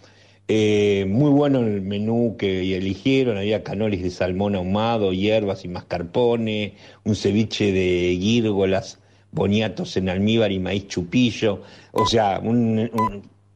Eh, 0.49 1.07
muy 1.09 1.31
bueno 1.31 1.61
el 1.61 1.81
menú 1.81 2.37
que 2.39 2.77
eligieron, 2.77 3.37
había 3.37 3.63
canolis 3.63 4.03
de 4.03 4.11
salmón 4.11 4.57
ahumado, 4.57 5.13
hierbas 5.13 5.65
y 5.65 5.69
mascarpone, 5.69 6.75
un 7.05 7.15
ceviche 7.15 7.73
de 7.73 8.19
gírgolas, 8.21 8.99
boniatos 9.33 9.97
en 9.97 10.09
almíbar 10.09 10.53
y 10.53 10.59
maíz 10.59 10.89
chupillo, 10.89 11.63
o 11.93 12.05
sea, 12.07 12.41
un, 12.43 12.91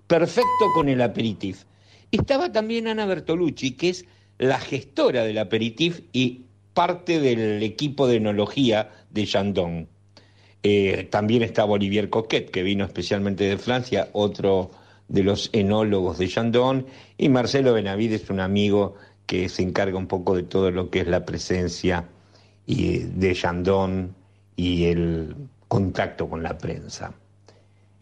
perfecto 0.07 0.73
con 0.75 0.89
el 0.89 1.03
aperitif. 1.03 1.65
Estaba 2.15 2.53
también 2.53 2.87
Ana 2.87 3.07
Bertolucci, 3.07 3.73
que 3.73 3.89
es 3.89 4.05
la 4.39 4.61
gestora 4.61 5.25
del 5.25 5.37
aperitif 5.37 6.03
y 6.13 6.45
parte 6.73 7.19
del 7.19 7.61
equipo 7.65 8.07
de 8.07 8.19
enología 8.19 8.93
de 9.11 9.27
Chandon. 9.27 9.89
Eh, 10.63 11.09
también 11.11 11.43
estaba 11.43 11.73
Olivier 11.73 12.11
Coquet, 12.11 12.53
que 12.53 12.63
vino 12.63 12.85
especialmente 12.85 13.43
de 13.43 13.59
Francia, 13.59 14.11
otro 14.13 14.71
de 15.09 15.25
los 15.25 15.51
enólogos 15.53 16.19
de 16.19 16.29
Chandon, 16.29 16.87
y 17.19 17.29
Marcelo 17.31 17.73
Benavides, 17.73 18.31
un 18.31 18.39
amigo 18.39 18.95
que 19.27 19.49
se 19.49 19.63
encarga 19.63 19.99
un 19.99 20.07
poco 20.07 20.37
de 20.37 20.45
todo 20.45 20.71
lo 20.71 20.91
que 20.91 21.01
es 21.01 21.09
la 21.09 21.25
presencia 21.27 22.09
de 22.69 23.35
Chandon 23.35 24.15
y 24.55 24.85
el 24.85 25.35
contacto 25.67 26.31
con 26.31 26.45
la 26.45 26.57
prensa. 26.57 27.13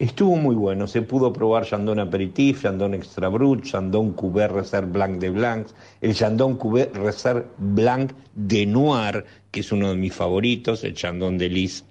Estuvo 0.03 0.35
muy 0.35 0.53
bueno, 0.53 0.85
se 0.85 1.01
pudo 1.01 1.31
probar 1.31 1.65
Chandon 1.65 1.97
Aperitif, 1.97 2.63
Chandon 2.63 2.93
Extra 2.93 3.29
Brut, 3.29 3.63
Chandon 3.63 4.11
Couvert 4.11 4.53
Reserve 4.53 4.91
Blanc 4.91 5.17
de 5.17 5.29
Blancs, 5.29 5.73
el 6.01 6.13
Chandon 6.13 6.57
Couvert 6.57 6.93
Reserve 6.93 7.45
Blanc 7.57 8.11
de 8.35 8.65
Noir, 8.65 9.23
que 9.49 9.61
es 9.61 9.71
uno 9.71 9.91
de 9.91 9.95
mis 9.95 10.13
favoritos, 10.13 10.83
el 10.83 10.93
Chandon 10.93 11.37
de 11.37 11.47
Lis. 11.47 11.85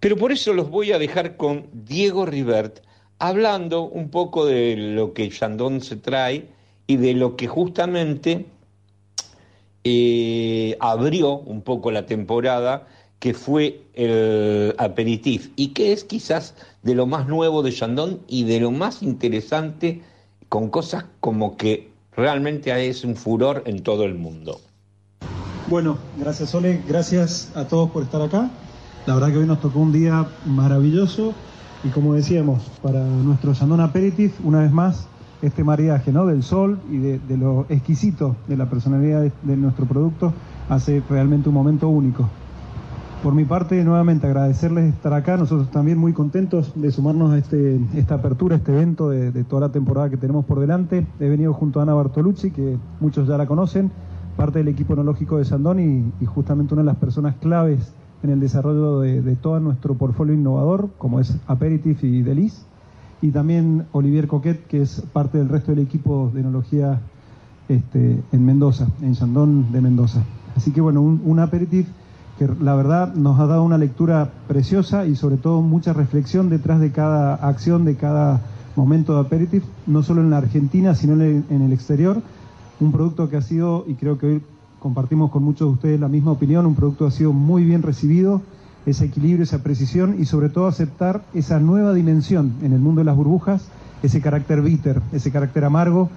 Pero 0.00 0.16
por 0.16 0.32
eso 0.32 0.54
los 0.54 0.70
voy 0.70 0.92
a 0.92 0.98
dejar 0.98 1.36
con 1.36 1.66
Diego 1.74 2.24
Rivert, 2.24 2.80
hablando 3.18 3.82
un 3.82 4.08
poco 4.08 4.46
de 4.46 4.76
lo 4.76 5.12
que 5.12 5.28
Chandon 5.28 5.82
se 5.82 5.96
trae 5.96 6.48
y 6.86 6.96
de 6.96 7.12
lo 7.12 7.36
que 7.36 7.46
justamente 7.46 8.46
eh, 9.84 10.78
abrió 10.80 11.40
un 11.40 11.60
poco 11.60 11.90
la 11.90 12.06
temporada 12.06 12.86
que 13.24 13.32
fue 13.32 13.80
el 13.94 14.74
aperitif 14.76 15.48
y 15.56 15.68
que 15.68 15.94
es 15.94 16.04
quizás 16.04 16.54
de 16.82 16.94
lo 16.94 17.06
más 17.06 17.26
nuevo 17.26 17.62
de 17.62 17.72
Chandon 17.72 18.20
y 18.28 18.44
de 18.44 18.60
lo 18.60 18.70
más 18.70 19.02
interesante 19.02 20.02
con 20.50 20.68
cosas 20.68 21.06
como 21.20 21.56
que 21.56 21.90
realmente 22.14 22.70
es 22.86 23.02
un 23.02 23.16
furor 23.16 23.62
en 23.64 23.82
todo 23.82 24.04
el 24.04 24.14
mundo. 24.14 24.60
Bueno, 25.70 25.96
gracias 26.18 26.50
Sole, 26.50 26.82
gracias 26.86 27.50
a 27.54 27.66
todos 27.66 27.90
por 27.92 28.02
estar 28.02 28.20
acá. 28.20 28.50
La 29.06 29.14
verdad 29.14 29.32
que 29.32 29.38
hoy 29.38 29.46
nos 29.46 29.62
tocó 29.62 29.78
un 29.78 29.92
día 29.92 30.28
maravilloso 30.44 31.32
y 31.82 31.88
como 31.88 32.12
decíamos, 32.12 32.64
para 32.82 33.02
nuestro 33.02 33.54
Chandon 33.54 33.80
Aperitif, 33.80 34.34
una 34.44 34.60
vez 34.60 34.70
más, 34.70 35.06
este 35.40 35.64
maridaje 35.64 36.12
¿no? 36.12 36.26
del 36.26 36.42
sol 36.42 36.78
y 36.90 36.98
de, 36.98 37.38
lo 37.38 37.64
exquisito 37.70 38.36
de 38.48 38.58
la 38.58 38.68
personalidad 38.68 39.22
de 39.22 39.56
nuestro 39.56 39.86
producto 39.86 40.34
hace 40.68 41.02
realmente 41.08 41.48
un 41.48 41.54
momento 41.54 41.88
único. 41.88 42.28
Por 43.24 43.32
mi 43.32 43.46
parte, 43.46 43.82
nuevamente 43.84 44.26
agradecerles 44.26 44.92
estar 44.92 45.14
acá. 45.14 45.38
Nosotros 45.38 45.70
también 45.70 45.96
muy 45.96 46.12
contentos 46.12 46.72
de 46.74 46.92
sumarnos 46.92 47.32
a 47.32 47.38
este, 47.38 47.80
esta 47.94 48.16
apertura, 48.16 48.56
este 48.56 48.72
evento 48.72 49.08
de, 49.08 49.44
toda 49.44 49.62
la 49.62 49.72
temporada 49.72 50.10
que 50.10 50.18
tenemos 50.18 50.44
por 50.44 50.60
delante. 50.60 51.06
He 51.18 51.30
venido 51.30 51.54
junto 51.54 51.80
a 51.80 51.84
Ana 51.84 51.94
Bartolucci, 51.94 52.50
que 52.50 52.76
muchos 53.00 53.26
ya 53.26 53.38
la 53.38 53.46
conocen, 53.46 53.90
parte 54.36 54.58
del 54.58 54.68
equipo 54.68 54.92
enológico 54.92 55.38
de 55.38 55.46
Sandón 55.46 56.12
y, 56.20 56.26
justamente 56.26 56.74
una 56.74 56.82
de 56.82 56.86
las 56.86 56.96
personas 56.96 57.36
claves 57.36 57.94
en 58.22 58.28
el 58.28 58.40
desarrollo 58.40 59.00
de, 59.00 59.36
todo 59.36 59.58
nuestro 59.58 59.94
portfolio 59.94 60.34
innovador, 60.34 60.90
como 60.98 61.18
es 61.18 61.34
Aperitif 61.46 62.04
y 62.04 62.20
Delis. 62.20 62.66
Y 63.22 63.30
también 63.30 63.86
Olivier 63.92 64.28
Coquet, 64.28 64.66
que 64.66 64.82
es 64.82 65.00
parte 65.14 65.38
del 65.38 65.48
resto 65.48 65.72
del 65.72 65.82
equipo 65.82 66.30
de 66.34 66.40
enología 66.40 67.00
este, 67.70 68.22
en 68.32 68.44
Mendoza, 68.44 68.88
en 69.00 69.14
Sandón 69.14 69.72
de 69.72 69.80
Mendoza. 69.80 70.22
Así 70.54 70.72
que 70.72 70.82
bueno, 70.82 71.00
un, 71.00 71.22
un 71.24 71.38
aperitif 71.38 71.88
que 72.38 72.48
la 72.60 72.74
verdad 72.74 73.14
nos 73.14 73.38
ha 73.38 73.46
dado 73.46 73.62
una 73.62 73.78
lectura 73.78 74.30
preciosa 74.48 75.06
y 75.06 75.16
sobre 75.16 75.36
todo 75.36 75.62
mucha 75.62 75.92
reflexión 75.92 76.48
detrás 76.50 76.80
de 76.80 76.90
cada 76.90 77.34
acción, 77.34 77.84
de 77.84 77.96
cada 77.96 78.40
momento 78.76 79.14
de 79.14 79.20
aperitif, 79.20 79.62
no 79.86 80.02
solo 80.02 80.20
en 80.20 80.30
la 80.30 80.38
Argentina, 80.38 80.94
sino 80.94 81.14
en 81.14 81.44
el, 81.48 81.72
exterior. 81.72 82.20
Un 82.80 82.90
producto 82.90 83.28
que 83.28 83.36
ha 83.36 83.42
sido, 83.42 83.84
y 83.86 83.94
creo 83.94 84.18
que 84.18 84.26
hoy 84.26 84.42
compartimos 84.80 85.30
con 85.30 85.44
muchos 85.44 85.68
de 85.68 85.74
ustedes 85.74 86.00
la 86.00 86.08
misma 86.08 86.32
opinión, 86.32 86.66
un 86.66 86.74
producto 86.74 87.04
que 87.04 87.08
ha 87.08 87.16
sido 87.16 87.32
muy 87.32 87.64
bien 87.64 87.82
recibido, 87.82 88.42
ese 88.84 89.06
equilibrio, 89.06 89.44
esa 89.44 89.62
precisión 89.62 90.16
y 90.18 90.26
sobre 90.26 90.50
todo 90.50 90.66
aceptar 90.66 91.22
esa 91.32 91.58
nueva 91.60 91.94
dimensión 91.94 92.54
en 92.62 92.72
el 92.72 92.80
mundo 92.80 93.00
de 93.00 93.06
las 93.06 93.16
burbujas, 93.16 93.68
ese 94.02 94.20
carácter 94.20 94.60
bitter, 94.60 95.00
ese 95.12 95.30
carácter 95.30 95.64
amargo 95.64 96.10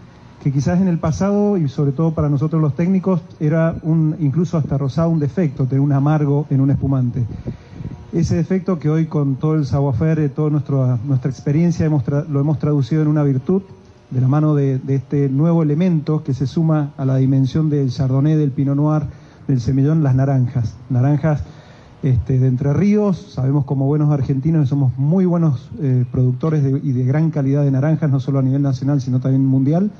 que 0.43 0.51
quizás 0.51 0.79
en 0.79 0.87
el 0.87 0.99
pasado 0.99 1.57
y 1.57 1.67
sobre 1.67 1.91
todo 1.91 2.11
para 2.11 2.29
nosotros 2.29 2.61
los 2.61 2.75
técnicos 2.75 3.21
era 3.39 3.77
un 3.81 4.15
incluso 4.19 4.57
hasta 4.57 4.77
rosado 4.77 5.09
un 5.09 5.19
defecto, 5.19 5.65
tener 5.65 5.81
un 5.81 5.91
amargo 5.91 6.45
en 6.49 6.61
un 6.61 6.71
espumante. 6.71 7.25
Ese 8.13 8.35
defecto 8.35 8.79
que 8.79 8.89
hoy 8.89 9.05
con 9.05 9.35
todo 9.35 9.55
el 9.55 9.65
savoir-faire, 9.65 10.29
toda 10.29 10.49
nuestra, 10.49 10.97
nuestra 11.05 11.29
experiencia 11.29 11.85
hemos 11.85 12.03
lo 12.29 12.39
hemos 12.39 12.59
traducido 12.59 13.01
en 13.01 13.09
una 13.09 13.23
virtud 13.23 13.61
de 14.09 14.21
la 14.21 14.27
mano 14.27 14.55
de, 14.55 14.79
este 14.87 15.29
nuevo 15.29 15.63
elemento 15.63 16.23
que 16.23 16.33
se 16.33 16.47
suma 16.47 16.91
a 16.97 17.05
la 17.05 17.17
dimensión 17.17 17.69
del 17.69 17.89
chardonnay, 17.89 18.35
del 18.35 18.51
pinot 18.51 18.75
noir, 18.75 19.03
del 19.47 19.59
semillón, 19.59 20.03
las 20.03 20.15
naranjas. 20.15 20.75
Naranjas 20.89 21.43
este, 22.03 22.39
de 22.39 22.47
Entre 22.47 22.71
Ríos, 22.73 23.33
sabemos 23.33 23.65
como 23.65 23.85
buenos 23.85 24.11
argentinos 24.11 24.61
que 24.63 24.67
somos 24.67 24.97
muy 24.97 25.25
buenos 25.25 25.69
eh, 25.81 26.05
productores 26.11 26.63
y 26.83 26.91
de 26.91 27.03
gran 27.03 27.31
calidad 27.31 27.63
de 27.63 27.71
naranjas, 27.71 28.09
no 28.09 28.19
solo 28.19 28.39
a 28.39 28.41
nivel 28.41 28.61
nacional, 28.61 29.01
sino 29.01 29.19
también 29.19 29.45
mundial. 29.45 29.91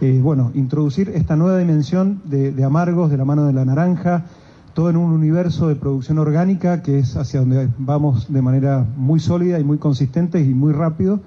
Eh, 0.00 0.20
bueno, 0.22 0.52
introducir 0.54 1.08
esta 1.08 1.34
nueva 1.34 1.58
dimensión 1.58 2.22
de, 2.24 2.62
amargos 2.62 3.10
de 3.10 3.16
la 3.16 3.24
mano 3.24 3.46
de 3.46 3.52
la 3.52 3.64
naranja, 3.64 4.26
todo 4.72 4.90
en 4.90 4.96
un 4.96 5.10
universo 5.10 5.66
de 5.66 5.74
producción 5.74 6.18
orgánica 6.18 6.82
que 6.82 7.00
es 7.00 7.16
hacia 7.16 7.40
donde 7.40 7.68
vamos 7.78 8.32
de 8.32 8.40
manera 8.40 8.86
muy 8.96 9.18
sólida 9.18 9.58
y 9.58 9.64
muy 9.64 9.78
consistente 9.78 10.40
y 10.40 10.54
muy 10.54 10.72
rápido. 10.72 11.18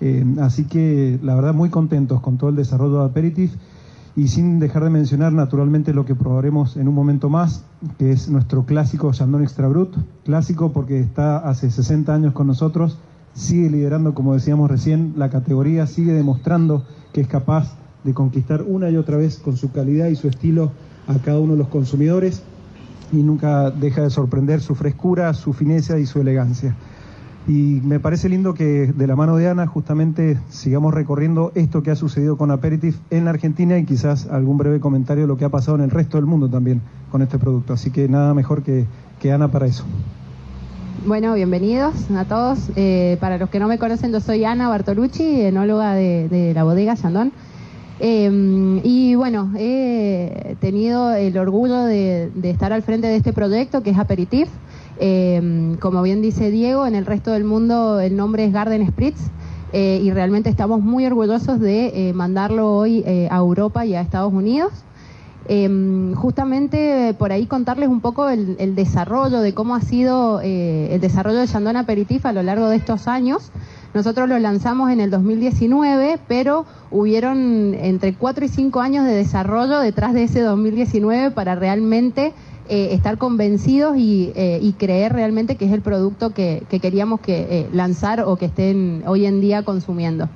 Eh, 0.00 0.24
así 0.40 0.64
que 0.64 1.20
la 1.22 1.36
verdad 1.36 1.54
muy 1.54 1.70
contentos 1.70 2.20
con 2.20 2.38
todo 2.38 2.50
el 2.50 2.56
desarrollo 2.56 2.98
de 2.98 3.04
Aperitif 3.04 3.54
y 4.16 4.26
sin 4.26 4.58
dejar 4.58 4.82
de 4.82 4.90
mencionar 4.90 5.32
naturalmente 5.32 5.94
lo 5.94 6.04
que 6.04 6.16
probaremos 6.16 6.76
en 6.76 6.88
un 6.88 6.94
momento 6.96 7.28
más, 7.28 7.64
que 7.98 8.10
es 8.10 8.28
nuestro 8.28 8.64
clásico 8.64 9.12
Chandon 9.12 9.44
Extra 9.44 9.68
Brut, 9.68 9.94
clásico 10.24 10.72
porque 10.72 10.98
está 10.98 11.38
hace 11.38 11.70
60 11.70 12.12
años 12.12 12.32
con 12.32 12.48
nosotros, 12.48 12.98
sigue 13.34 13.70
liderando, 13.70 14.14
como 14.14 14.34
decíamos 14.34 14.68
recién, 14.68 15.14
la 15.16 15.30
categoría, 15.30 15.86
sigue 15.86 16.12
demostrando 16.14 16.82
que 17.12 17.20
es 17.20 17.28
capaz 17.28 17.76
de 18.08 18.14
conquistar 18.14 18.62
una 18.66 18.88
y 18.88 18.96
otra 18.96 19.18
vez 19.18 19.38
con 19.38 19.58
su 19.58 19.70
calidad 19.70 20.08
y 20.08 20.16
su 20.16 20.28
estilo 20.28 20.72
a 21.06 21.18
cada 21.18 21.38
uno 21.38 21.52
de 21.52 21.58
los 21.58 21.68
consumidores 21.68 22.42
y 23.12 23.16
nunca 23.16 23.70
deja 23.70 24.02
de 24.02 24.08
sorprender 24.08 24.62
su 24.62 24.74
frescura, 24.74 25.34
su 25.34 25.52
fineza 25.52 25.98
y 25.98 26.06
su 26.06 26.18
elegancia. 26.18 26.74
Y 27.46 27.80
me 27.84 28.00
parece 28.00 28.30
lindo 28.30 28.54
que 28.54 28.92
de 28.92 29.06
la 29.06 29.14
mano 29.14 29.36
de 29.36 29.48
Ana 29.48 29.66
justamente 29.66 30.38
sigamos 30.48 30.94
recorriendo 30.94 31.52
esto 31.54 31.82
que 31.82 31.90
ha 31.90 31.96
sucedido 31.96 32.38
con 32.38 32.50
Aperitif 32.50 32.96
en 33.10 33.26
la 33.26 33.30
Argentina 33.30 33.78
y 33.78 33.84
quizás 33.84 34.26
algún 34.26 34.56
breve 34.56 34.80
comentario 34.80 35.24
de 35.24 35.28
lo 35.28 35.36
que 35.36 35.44
ha 35.44 35.50
pasado 35.50 35.76
en 35.76 35.84
el 35.84 35.90
resto 35.90 36.16
del 36.16 36.24
mundo 36.24 36.48
también 36.48 36.80
con 37.10 37.20
este 37.20 37.38
producto. 37.38 37.74
Así 37.74 37.90
que 37.90 38.08
nada 38.08 38.32
mejor 38.32 38.62
que, 38.62 38.86
que 39.20 39.32
Ana 39.32 39.48
para 39.48 39.66
eso. 39.66 39.84
Bueno, 41.06 41.32
bienvenidos 41.34 42.10
a 42.10 42.24
todos. 42.24 42.58
Eh, 42.74 43.16
para 43.20 43.38
los 43.38 43.48
que 43.48 43.60
no 43.60 43.68
me 43.68 43.78
conocen, 43.78 44.12
yo 44.12 44.20
soy 44.20 44.44
Ana 44.44 44.68
Bartolucci, 44.68 45.42
enóloga 45.42 45.94
de, 45.94 46.52
la 46.54 46.64
bodega 46.64 46.96
Chandon. 46.96 47.32
Em, 48.00 48.80
y 48.84 49.14
bueno, 49.16 49.50
he 49.56 50.56
tenido 50.60 51.12
el 51.14 51.36
orgullo 51.36 51.84
de, 51.84 52.30
estar 52.44 52.72
al 52.72 52.82
frente 52.82 53.08
de 53.08 53.16
este 53.16 53.32
proyecto 53.32 53.82
que 53.82 53.90
es 53.90 53.98
Aperitif. 53.98 54.48
Em, 55.00 55.76
como 55.76 56.02
bien 56.02 56.22
dice 56.22 56.50
Diego, 56.50 56.86
en 56.86 56.94
el 56.94 57.06
resto 57.06 57.32
del 57.32 57.44
mundo 57.44 58.00
el 58.00 58.16
nombre 58.16 58.44
es 58.44 58.52
Garden 58.52 58.86
Spritz. 58.88 59.30
Eh, 59.72 60.00
y 60.02 60.10
realmente 60.12 60.48
estamos 60.48 60.80
muy 60.80 61.04
orgullosos 61.04 61.60
de 61.60 62.08
eh, 62.08 62.12
mandarlo 62.14 62.74
hoy 62.74 63.02
eh, 63.06 63.28
a 63.30 63.36
Europa 63.36 63.84
y 63.84 63.94
a 63.94 64.00
Estados 64.00 64.32
Unidos. 64.32 64.72
Em, 65.46 66.14
justamente 66.14 67.14
por 67.18 67.32
ahí 67.32 67.46
contarles 67.46 67.88
un 67.88 68.00
poco 68.00 68.28
el, 68.28 68.74
desarrollo 68.74 69.40
de 69.40 69.54
cómo 69.54 69.74
ha 69.74 69.80
sido 69.80 70.40
el 70.40 71.00
desarrollo 71.00 71.38
de 71.38 71.48
Chandon 71.48 71.76
Aperitif 71.76 72.26
a 72.26 72.32
lo 72.32 72.42
largo 72.42 72.68
de 72.68 72.76
estos 72.76 73.08
años. 73.08 73.50
Nosotros 73.98 74.28
lo 74.28 74.38
lanzamos 74.38 74.92
en 74.92 75.00
el 75.00 75.10
2019, 75.10 76.20
pero 76.28 76.66
hubieron 76.92 77.74
entre 77.74 78.14
4 78.14 78.44
y 78.44 78.48
5 78.48 78.80
años 78.80 79.04
de 79.04 79.10
desarrollo 79.10 79.80
detrás 79.80 80.14
de 80.14 80.22
ese 80.22 80.40
2019 80.40 81.32
para 81.32 81.56
realmente 81.56 82.32
eh, 82.68 82.90
estar 82.92 83.18
convencidos 83.18 83.96
eh, 83.98 84.60
y, 84.62 84.72
creer 84.74 85.14
realmente 85.14 85.56
que 85.56 85.64
es 85.64 85.72
el 85.72 85.80
producto 85.80 86.30
que, 86.30 86.62
queríamos 86.80 87.18
que 87.18 87.40
eh, 87.50 87.68
lanzar 87.72 88.20
o 88.20 88.36
que 88.36 88.44
estén 88.44 89.02
hoy 89.04 89.26
en 89.26 89.40
día 89.40 89.64
consumiendo. 89.64 90.28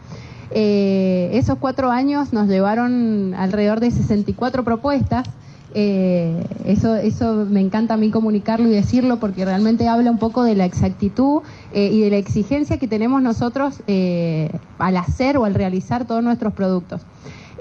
esos 0.50 1.56
cuatro 1.58 1.92
años 1.92 2.32
nos 2.32 2.48
llevaron 2.48 3.32
alrededor 3.34 3.78
de 3.78 3.92
64 3.92 4.64
propuestas 4.64 5.28
eh, 5.74 6.44
eso, 6.64 6.96
eso 6.96 7.46
me 7.48 7.60
encanta 7.60 7.94
a 7.94 7.96
mí 7.96 8.10
comunicarlo 8.10 8.68
y 8.68 8.72
decirlo 8.72 9.18
porque 9.18 9.44
realmente 9.44 9.88
habla 9.88 10.10
un 10.10 10.18
poco 10.18 10.42
de 10.44 10.54
la 10.54 10.64
exactitud 10.64 11.42
eh, 11.72 11.90
y 11.92 12.00
de 12.00 12.10
la 12.10 12.16
exigencia 12.16 12.78
que 12.78 12.88
tenemos 12.88 13.22
nosotros 13.22 13.82
eh, 13.86 14.50
al 14.78 14.96
hacer 14.96 15.36
o 15.36 15.44
al 15.44 15.54
realizar 15.54 16.06
todos 16.06 16.22
nuestros 16.22 16.52
productos. 16.52 17.02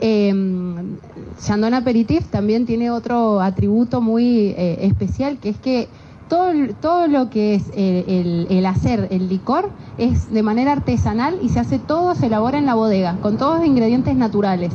Eh, 0.02 0.34
Chandon 1.42 1.74
Aperitif 1.74 2.26
también 2.28 2.66
tiene 2.66 2.92
otro 2.92 3.42
atributo 3.42 4.02
muy 4.02 4.54
especial 4.58 5.38
que 5.38 5.50
es 5.50 5.58
que 5.58 5.88
todo, 6.28 6.52
todo 6.82 7.08
lo 7.08 7.30
que 7.30 7.56
es 7.56 7.64
el, 7.76 8.48
el, 8.50 8.66
hacer 8.66 9.10
el 9.12 9.28
licor 9.30 9.70
es 9.98 10.32
de 10.32 10.44
manera 10.44 10.72
artesanal 10.72 11.38
y 11.42 11.50
se 11.50 11.60
hace 11.60 11.78
todo, 11.78 12.16
se 12.16 12.28
elabora 12.28 12.58
en 12.58 12.66
la 12.66 12.74
bodega, 12.74 13.18
con 13.22 13.38
todos 13.38 13.60
los 13.60 13.68
ingredientes 13.68 14.16
naturales. 14.16 14.72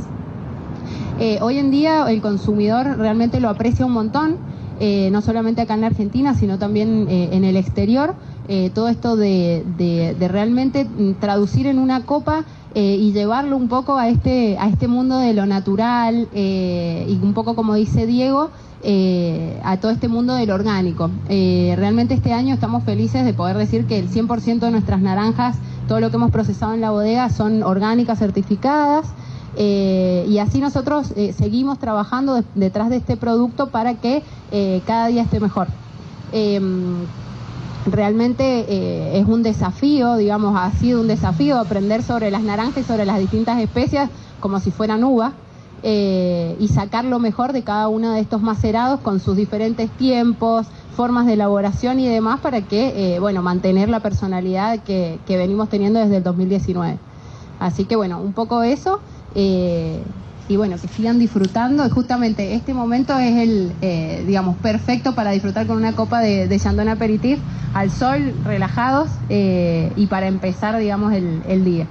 Eh, 1.18 1.38
hoy 1.40 1.58
en 1.58 1.70
día 1.70 2.04
el 2.10 2.20
consumidor 2.20 2.98
realmente 2.98 3.40
lo 3.40 3.48
aprecia 3.48 3.86
un 3.86 3.92
montón, 3.92 4.36
eh, 4.80 5.08
no 5.10 5.22
solamente 5.22 5.62
acá 5.62 5.72
en 5.72 5.80
la 5.80 5.86
Argentina, 5.86 6.34
sino 6.34 6.58
también 6.58 7.06
eh, 7.08 7.30
en 7.32 7.44
el 7.44 7.56
exterior. 7.56 8.14
todo 8.74 8.86
esto 8.86 9.16
de, 9.16 9.64
realmente 10.20 10.86
traducir 11.18 11.66
en 11.66 11.80
una 11.80 12.04
copa 12.04 12.44
y 12.74 13.10
llevarlo 13.12 13.56
un 13.56 13.68
poco 13.68 13.96
a 13.96 14.08
este, 14.08 14.56
a 14.58 14.68
este 14.68 14.86
mundo 14.86 15.18
de 15.18 15.32
lo 15.34 15.46
natural 15.46 16.28
y 16.32 17.18
un 17.20 17.32
poco 17.34 17.56
como 17.56 17.74
dice 17.74 18.06
Diego, 18.06 18.50
a 19.64 19.76
todo 19.80 19.90
este 19.90 20.06
mundo 20.06 20.34
del 20.34 20.52
orgánico. 20.52 21.10
realmente 21.28 22.14
este 22.14 22.32
año 22.32 22.54
estamos 22.54 22.84
felices 22.84 23.24
de 23.24 23.34
poder 23.34 23.56
decir 23.56 23.86
que 23.86 23.98
el 23.98 24.08
100% 24.08 24.60
de 24.60 24.70
nuestras 24.70 25.00
naranjas, 25.00 25.56
todo 25.88 25.98
lo 25.98 26.10
que 26.10 26.16
hemos 26.16 26.30
procesado 26.30 26.72
en 26.72 26.80
la 26.80 26.92
bodega, 26.92 27.30
son 27.30 27.64
orgánicas 27.64 28.20
certificadas. 28.20 29.06
Eh, 29.58 30.26
y 30.28 30.38
así 30.38 30.60
nosotros 30.60 31.12
eh, 31.16 31.32
seguimos 31.32 31.78
trabajando 31.78 32.44
detrás 32.54 32.90
de 32.90 32.96
este 32.96 33.16
producto 33.16 33.68
para 33.68 33.94
que 33.94 34.22
eh, 34.52 34.82
cada 34.86 35.06
día 35.06 35.22
esté 35.22 35.40
mejor. 35.40 35.68
Em, 36.32 36.98
realmente 37.86 39.16
es 39.18 39.26
un 39.26 39.42
desafío, 39.42 40.16
digamos, 40.16 40.56
ha 40.56 40.70
sido 40.72 41.00
un 41.00 41.06
desafío 41.06 41.58
aprender 41.58 42.02
sobre 42.02 42.30
las 42.30 42.42
naranjas 42.42 42.84
y 42.84 42.86
sobre 42.86 43.06
las 43.06 43.18
distintas 43.20 43.60
especies 43.60 44.10
como 44.40 44.60
si 44.60 44.70
fueran 44.70 45.04
uvas. 45.04 45.32
y 46.58 46.68
sacar 46.68 47.04
lo 47.04 47.20
mejor 47.20 47.52
de 47.52 47.62
cada 47.62 47.86
uno 47.86 48.10
de 48.12 48.20
estos 48.20 48.42
macerados 48.42 48.98
con 49.00 49.20
sus 49.20 49.36
diferentes 49.36 49.88
tiempos, 49.90 50.66
formas 50.96 51.26
de 51.26 51.34
elaboración 51.34 52.00
y 52.00 52.08
demás 52.08 52.40
para 52.40 52.62
que, 52.62 53.18
bueno, 53.20 53.40
mantener 53.42 53.88
la 53.88 54.00
personalidad 54.00 54.80
que, 54.82 55.20
venimos 55.28 55.68
teniendo 55.68 56.00
desde 56.00 56.16
el 56.16 56.24
2019. 56.24 56.98
Así 57.60 57.84
que, 57.84 57.94
bueno, 57.94 58.20
un 58.20 58.32
poco 58.32 58.64
eso. 58.64 59.00
Eh, 59.36 60.02
y 60.48 60.56
bueno, 60.56 60.76
que 60.80 60.88
sigan 60.88 61.18
disfrutando. 61.18 61.88
Justamente 61.90 62.54
este 62.54 62.72
momento 62.72 63.18
es 63.18 63.36
el, 63.36 63.72
eh, 63.82 64.24
digamos, 64.26 64.56
perfecto 64.56 65.14
para 65.14 65.30
disfrutar 65.32 65.66
con 65.66 65.76
una 65.76 65.92
copa 65.92 66.20
de, 66.20 66.48
de 66.48 66.58
Chandon 66.58 66.88
Aperitif 66.88 67.38
al 67.74 67.90
sol, 67.90 68.32
relajados 68.44 69.10
eh, 69.28 69.92
y 69.96 70.06
para 70.06 70.26
empezar, 70.26 70.76
digamos, 70.78 71.12
el, 71.12 71.42
el 71.48 71.64
día. 71.64 71.86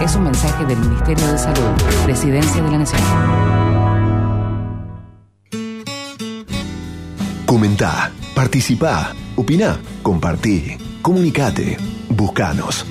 Es 0.00 0.14
un 0.14 0.22
mensaje 0.22 0.64
del 0.64 0.78
Ministerio 0.78 1.26
de 1.26 1.38
Salud, 1.38 1.72
Presidencia 2.04 2.62
de 2.62 2.70
la 2.70 2.78
Nación. 2.78 3.02
Comentá, 7.46 8.12
participá, 8.36 9.12
opina, 9.34 9.80
compartí, 10.04 10.78
comunicate, 11.02 11.78
buscanos. 12.11 12.86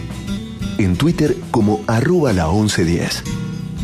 En 0.77 0.97
Twitter 0.97 1.37
como 1.49 1.79
arroba 1.87 2.33
la 2.33 2.49
1110. 2.49 3.23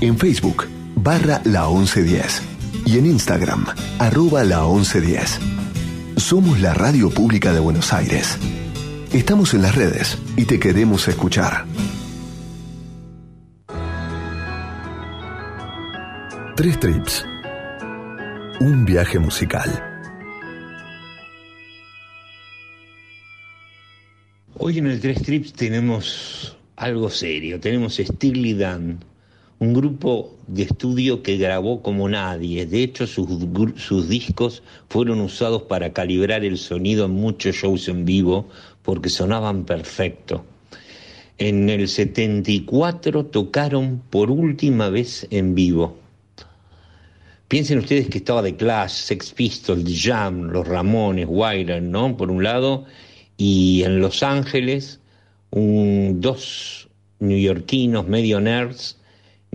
En 0.01 0.17
Facebook 0.17 0.74
barra 1.05 1.39
la 1.45 1.69
1110. 1.69 2.41
Y 2.87 2.97
en 2.97 3.05
Instagram 3.05 3.67
arroba 3.99 4.43
la 4.43 4.61
1110. 4.63 5.39
Somos 6.17 6.59
la 6.59 6.73
radio 6.73 7.11
pública 7.11 7.53
de 7.53 7.59
Buenos 7.59 7.93
Aires. 7.93 8.39
Estamos 9.13 9.53
en 9.53 9.61
las 9.61 9.75
redes 9.75 10.17
y 10.35 10.45
te 10.45 10.59
queremos 10.59 11.07
escuchar. 11.07 11.65
Tres 16.55 16.79
trips. 16.79 17.23
Un 18.59 18.83
viaje 18.85 19.19
musical. 19.19 19.69
Hoy 24.57 24.79
en 24.79 24.87
el 24.87 24.99
Tres 24.99 25.21
Trips 25.21 25.53
tenemos 25.53 26.57
algo 26.77 27.11
serio, 27.11 27.59
tenemos 27.59 27.97
Steely 27.97 28.55
Dan, 28.55 28.99
un 29.59 29.73
grupo 29.73 30.35
de 30.47 30.63
estudio 30.63 31.23
que 31.23 31.37
grabó 31.37 31.81
como 31.81 32.09
nadie. 32.09 32.65
De 32.65 32.83
hecho, 32.83 33.07
sus, 33.07 34.09
discos 34.09 34.63
fueron 34.89 35.21
usados 35.21 35.63
para 35.63 35.93
calibrar 35.93 36.43
el 36.43 36.57
sonido 36.57 37.05
en 37.05 37.11
muchos 37.11 37.55
shows 37.55 37.87
en 37.87 38.05
vivo 38.05 38.47
porque 38.83 39.09
sonaban 39.09 39.65
perfecto. 39.65 40.45
En 41.37 41.69
el 41.69 41.87
74 41.87 43.25
tocaron 43.25 44.01
por 44.09 44.31
última 44.31 44.89
vez 44.89 45.27
en 45.31 45.55
vivo. 45.55 45.97
Piensen 47.47 47.79
ustedes 47.79 48.09
que 48.09 48.17
estaba 48.17 48.41
The 48.41 48.55
Clash, 48.55 48.91
Sex 48.91 49.31
Pistols, 49.31 50.03
Jam, 50.03 50.49
Los 50.49 50.67
Ramones, 50.67 51.27
Wire, 51.29 51.79
¿no? 51.79 52.17
Por 52.17 52.31
un 52.31 52.43
lado, 52.43 52.85
y 53.37 53.83
en 53.83 53.99
Los 53.99 54.23
Ángeles 54.23 54.99
un, 55.51 56.17
dos 56.21 56.89
neoyorquinos 57.19 58.07
medio 58.07 58.41
nerds 58.41 58.97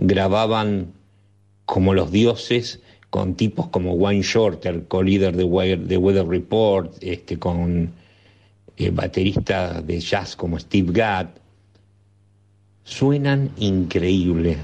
grababan 0.01 0.91
como 1.65 1.93
los 1.93 2.11
dioses 2.11 2.81
con 3.09 3.35
tipos 3.35 3.67
como 3.67 3.93
Wayne 3.93 4.23
Shorter, 4.23 4.85
co-líder 4.87 5.35
de, 5.35 5.43
Weather 5.43 6.27
Report, 6.27 6.93
este, 7.01 7.37
con 7.37 7.91
eh, 8.77 8.89
bateristas 8.89 9.85
de 9.85 9.99
jazz 9.99 10.35
como 10.35 10.57
Steve 10.59 10.91
Gadd. 10.91 11.27
Suenan 12.83 13.51
increíble 13.57 14.57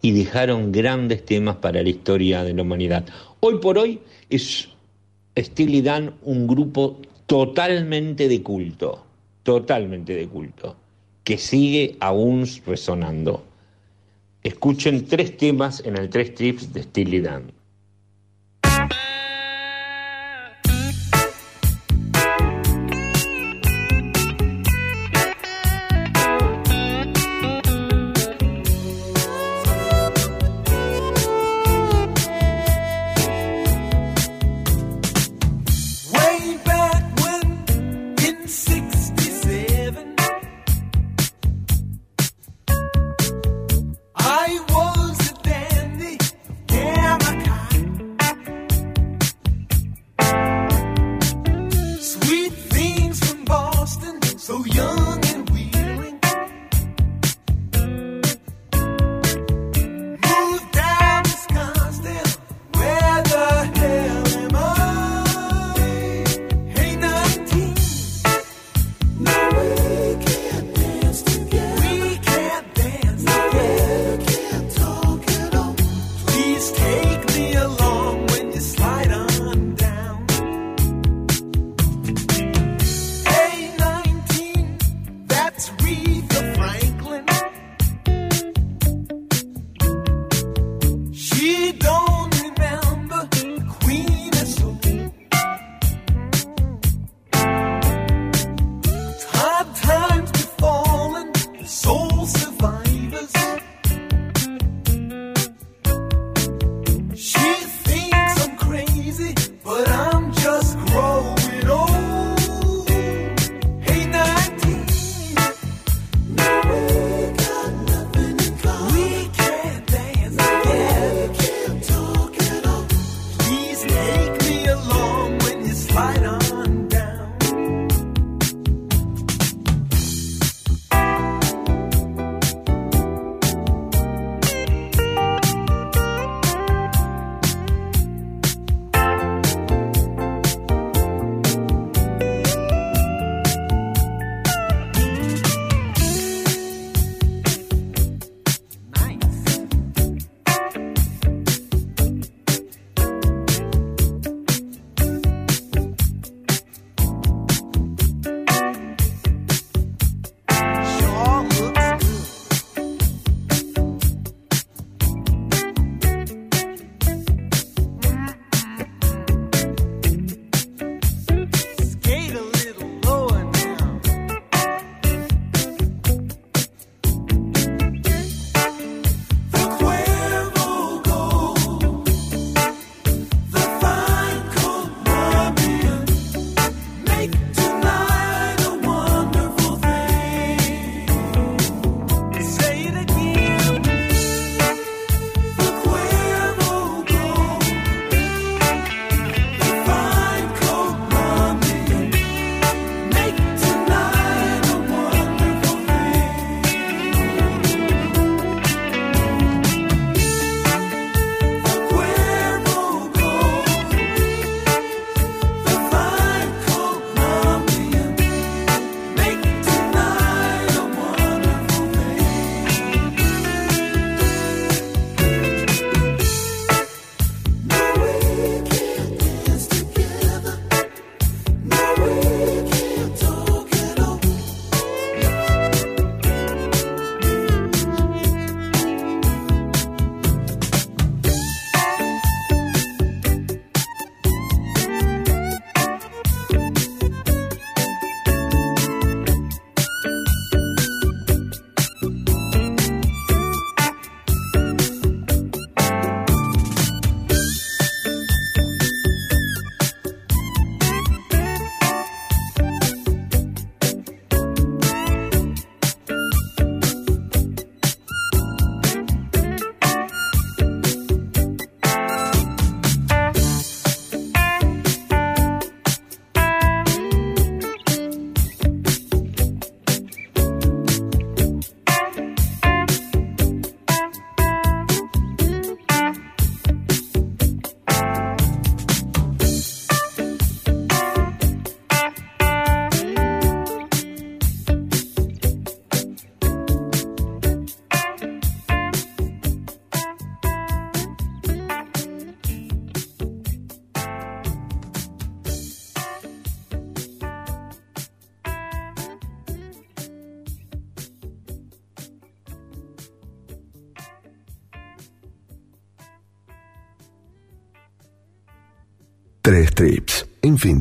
y 0.00 0.12
dejaron 0.12 0.72
grandes 0.72 1.24
temas 1.24 1.56
para 1.56 1.82
la 1.82 1.88
historia 1.88 2.44
de 2.44 2.54
la 2.54 2.62
humanidad. 2.62 3.04
Hoy 3.40 3.58
por 3.58 3.78
hoy 3.78 4.00
es 4.30 4.68
Steely 5.36 5.82
Dan 5.82 6.14
un 6.22 6.46
grupo 6.46 7.00
totalmente 7.26 8.28
de 8.28 8.42
culto, 8.42 9.04
totalmente 9.42 10.14
de 10.14 10.28
culto, 10.28 10.76
que 11.24 11.36
sigue 11.36 11.96
aún 12.00 12.46
resonando. 12.64 13.47
Escuchen 14.48 15.04
tres 15.04 15.36
temas 15.36 15.82
en 15.84 15.98
el 15.98 16.08
tres 16.08 16.34
trips 16.34 16.72
de 16.72 16.82
Steely 16.82 17.20
Dan. 17.20 17.52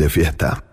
En 0.08 0.10
fin 0.10 0.66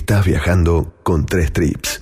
Estás 0.00 0.24
viajando 0.24 0.94
con 1.02 1.26
tres 1.26 1.52
trips. 1.52 1.99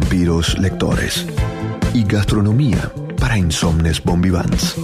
Vampiros 0.00 0.58
lectores. 0.58 1.26
Y 1.92 2.04
gastronomía 2.04 2.90
para 3.18 3.36
insomnes 3.36 4.02
bombivans. 4.02 4.76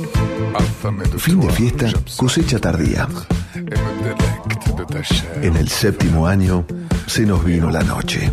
Fin 1.16 1.40
de 1.40 1.50
fiesta, 1.50 1.90
cosecha 2.16 2.58
tardía. 2.58 3.08
En 5.42 5.56
el 5.56 5.68
séptimo 5.68 6.26
año, 6.26 6.66
se 7.06 7.22
nos 7.22 7.44
vino 7.44 7.70
la 7.70 7.82
noche. 7.82 8.30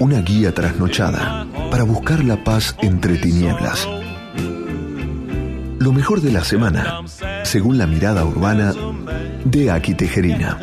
Una 0.00 0.20
guía 0.20 0.52
trasnochada 0.54 1.46
para 1.70 1.82
buscar 1.82 2.22
la 2.24 2.42
paz 2.44 2.76
entre 2.82 3.16
tinieblas. 3.16 3.88
Lo 5.78 5.92
mejor 5.92 6.20
de 6.20 6.32
la 6.32 6.44
semana, 6.44 7.00
según 7.48 7.78
la 7.78 7.86
mirada 7.86 8.26
urbana 8.26 8.74
de 9.46 9.70
Aki 9.70 9.94
Tejerina. 9.94 10.58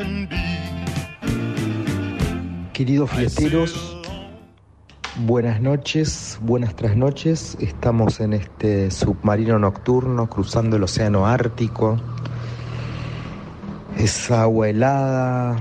Queridos 2.74 3.10
fiesteros, 3.10 3.98
buenas 5.26 5.60
noches, 5.62 6.38
buenas 6.44 6.76
trasnoches. 6.76 7.58
Estamos 7.60 8.20
en 8.20 8.34
este 8.34 8.92
submarino 8.92 9.58
nocturno 9.58 10.30
cruzando 10.30 10.76
el 10.76 10.84
océano 10.84 11.26
Ártico. 11.26 11.98
Es 13.98 14.30
agua 14.30 14.70
helada, 14.70 15.58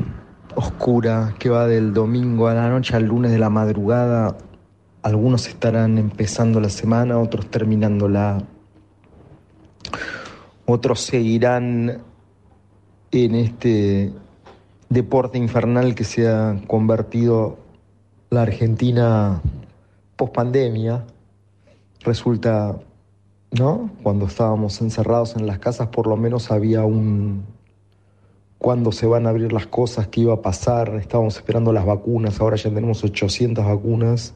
oscura, 0.55 1.35
que 1.39 1.49
va 1.49 1.66
del 1.66 1.95
domingo 1.95 2.49
a 2.49 2.55
la 2.55 2.68
noche 2.68 2.97
al 2.97 3.05
lunes 3.05 3.33
de 3.33 3.39
la 3.39 3.49
madrugada. 3.49 4.37
Algunos 5.03 5.49
estarán 5.49 5.97
empezando 5.97 6.61
la 6.61 6.68
semana, 6.68 7.18
otros 7.18 7.47
terminándola. 7.47 8.45
Otros 10.67 11.01
seguirán 11.01 12.03
en 13.11 13.35
este 13.35 14.12
deporte 14.89 15.39
infernal 15.39 15.95
que 15.95 16.05
se 16.05 16.29
ha 16.29 16.61
convertido 16.67 17.59
la 18.31 18.43
Argentina 18.43 19.43
post 20.17 20.35
pandemia. 20.35 21.05
Resulta, 22.01 22.79
¿no? 23.53 23.91
Cuando 24.03 24.27
estábamos 24.27 24.81
encerrados 24.81 25.37
en 25.37 25.47
las 25.47 25.59
casas, 25.59 25.89
por 25.89 26.07
lo 26.07 26.17
menos 26.17 26.51
había 26.51 26.85
un 26.85 27.45
cuándo 28.59 28.93
se 28.93 29.07
van 29.07 29.27
a 29.27 29.29
abrir 29.29 29.53
las 29.53 29.67
cosas, 29.67 30.09
qué 30.09 30.23
iba 30.23 30.33
a 30.33 30.41
pasar. 30.41 30.95
Estábamos 30.97 31.37
esperando 31.37 31.73
las 31.73 31.85
vacunas, 31.85 32.41
ahora 32.41 32.57
ya 32.57 32.71
tenemos 32.71 33.05
800 33.05 33.65
vacunas. 33.65 34.35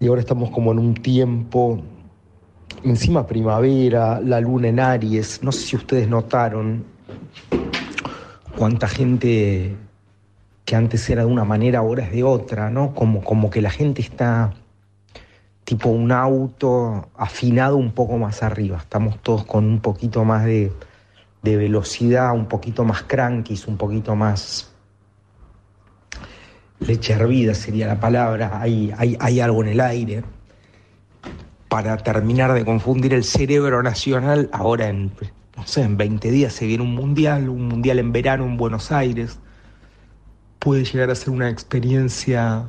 Y 0.00 0.08
ahora 0.08 0.20
estamos 0.20 0.50
como 0.50 0.72
en 0.72 0.78
un 0.78 0.94
tiempo, 0.94 1.80
encima 2.84 3.26
primavera, 3.26 4.20
la 4.20 4.40
luna 4.40 4.68
en 4.68 4.80
Aries. 4.80 5.42
No 5.42 5.52
sé 5.52 5.66
si 5.66 5.76
ustedes 5.76 6.08
notaron 6.08 6.84
cuánta 8.56 8.88
gente 8.88 9.76
que 10.64 10.76
antes 10.76 11.08
era 11.10 11.24
de 11.24 11.30
una 11.30 11.44
manera, 11.44 11.80
ahora 11.80 12.04
es 12.04 12.12
de 12.12 12.22
otra, 12.22 12.70
¿no? 12.70 12.94
Como, 12.94 13.22
como 13.22 13.50
que 13.50 13.60
la 13.60 13.70
gente 13.70 14.00
está 14.02 14.52
tipo 15.64 15.88
un 15.88 16.12
auto 16.12 17.08
afinado 17.16 17.76
un 17.76 17.92
poco 17.92 18.18
más 18.18 18.42
arriba. 18.42 18.78
Estamos 18.78 19.20
todos 19.22 19.44
con 19.44 19.64
un 19.64 19.80
poquito 19.80 20.24
más 20.24 20.44
de, 20.44 20.72
de 21.42 21.56
velocidad, 21.56 22.32
un 22.34 22.46
poquito 22.46 22.84
más 22.84 23.02
crankies, 23.02 23.66
un 23.66 23.76
poquito 23.76 24.14
más 24.14 24.70
leche 26.80 27.14
hervida 27.14 27.54
sería 27.54 27.86
la 27.86 27.98
palabra, 27.98 28.60
hay, 28.60 28.92
hay, 28.96 29.16
hay 29.18 29.40
algo 29.40 29.62
en 29.62 29.70
el 29.70 29.80
aire. 29.80 30.24
Para 31.74 31.96
terminar 31.96 32.52
de 32.52 32.64
confundir 32.64 33.14
el 33.14 33.24
cerebro 33.24 33.82
nacional, 33.82 34.48
ahora 34.52 34.86
en, 34.86 35.10
no 35.56 35.66
sé, 35.66 35.82
en 35.82 35.96
20 35.96 36.30
días 36.30 36.52
se 36.52 36.68
viene 36.68 36.84
un 36.84 36.94
mundial, 36.94 37.48
un 37.48 37.66
mundial 37.66 37.98
en 37.98 38.12
verano 38.12 38.44
en 38.44 38.56
Buenos 38.56 38.92
Aires. 38.92 39.40
Puede 40.60 40.84
llegar 40.84 41.10
a 41.10 41.16
ser 41.16 41.30
una 41.30 41.50
experiencia, 41.50 42.68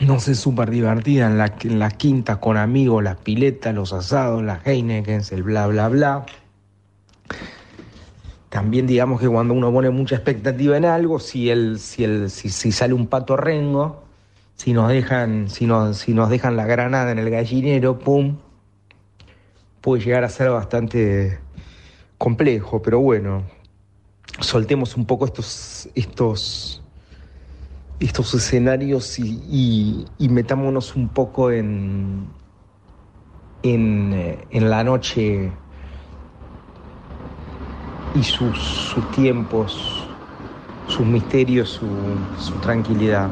no 0.00 0.20
sé, 0.20 0.36
súper 0.36 0.70
divertida 0.70 1.26
en 1.26 1.36
la, 1.36 1.52
en 1.60 1.80
la 1.80 1.90
quinta 1.90 2.38
con 2.38 2.56
amigos, 2.56 3.02
las 3.02 3.16
piletas, 3.16 3.74
los 3.74 3.92
asados, 3.92 4.40
las 4.40 4.64
Heineken, 4.64 5.22
el 5.32 5.42
bla, 5.42 5.66
bla, 5.66 5.88
bla. 5.88 6.26
También 8.48 8.86
digamos 8.86 9.20
que 9.20 9.26
cuando 9.26 9.54
uno 9.54 9.72
pone 9.72 9.90
mucha 9.90 10.14
expectativa 10.14 10.76
en 10.76 10.84
algo, 10.84 11.18
si, 11.18 11.50
el, 11.50 11.80
si, 11.80 12.04
el, 12.04 12.30
si, 12.30 12.48
si 12.48 12.70
sale 12.70 12.94
un 12.94 13.08
pato 13.08 13.36
rengo, 13.36 14.03
si 14.56 14.72
nos 14.72 14.88
dejan, 14.88 15.48
si 15.48 15.66
nos, 15.66 15.98
si 15.98 16.14
nos 16.14 16.30
dejan 16.30 16.56
la 16.56 16.66
granada 16.66 17.12
en 17.12 17.18
el 17.18 17.30
gallinero, 17.30 17.98
pum, 17.98 18.38
puede 19.80 20.02
llegar 20.02 20.24
a 20.24 20.28
ser 20.28 20.50
bastante 20.50 21.38
complejo, 22.18 22.80
pero 22.80 23.00
bueno, 23.00 23.42
soltemos 24.40 24.96
un 24.96 25.04
poco 25.04 25.26
estos, 25.26 25.88
estos, 25.94 26.82
estos 28.00 28.34
escenarios 28.34 29.18
y, 29.18 30.06
y, 30.18 30.28
metámonos 30.28 30.96
un 30.96 31.08
poco 31.08 31.50
en, 31.50 32.26
en, 33.62 34.12
eh, 34.14 34.38
en 34.50 34.70
la 34.70 34.84
noche 34.84 35.52
y 38.14 38.22
sus, 38.22 38.58
sus 38.58 39.10
tiempos, 39.10 40.08
sus 40.86 41.06
misterios, 41.06 41.68
su, 41.70 41.86
su, 42.38 42.52
tranquilidad. 42.60 43.28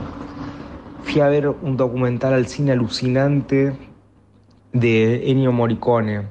Fui 1.03 1.21
a 1.21 1.29
ver 1.29 1.49
un 1.49 1.77
documental 1.77 2.33
al 2.33 2.47
cine 2.47 2.73
alucinante 2.73 3.75
de 4.73 5.31
Ennio 5.31 5.53
Morricone, 5.53 6.23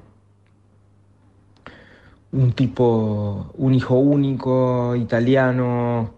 un 2.31 2.53
tipo, 2.53 3.51
un 3.55 3.73
hijo 3.73 3.95
único, 3.95 4.95
italiano, 4.95 6.15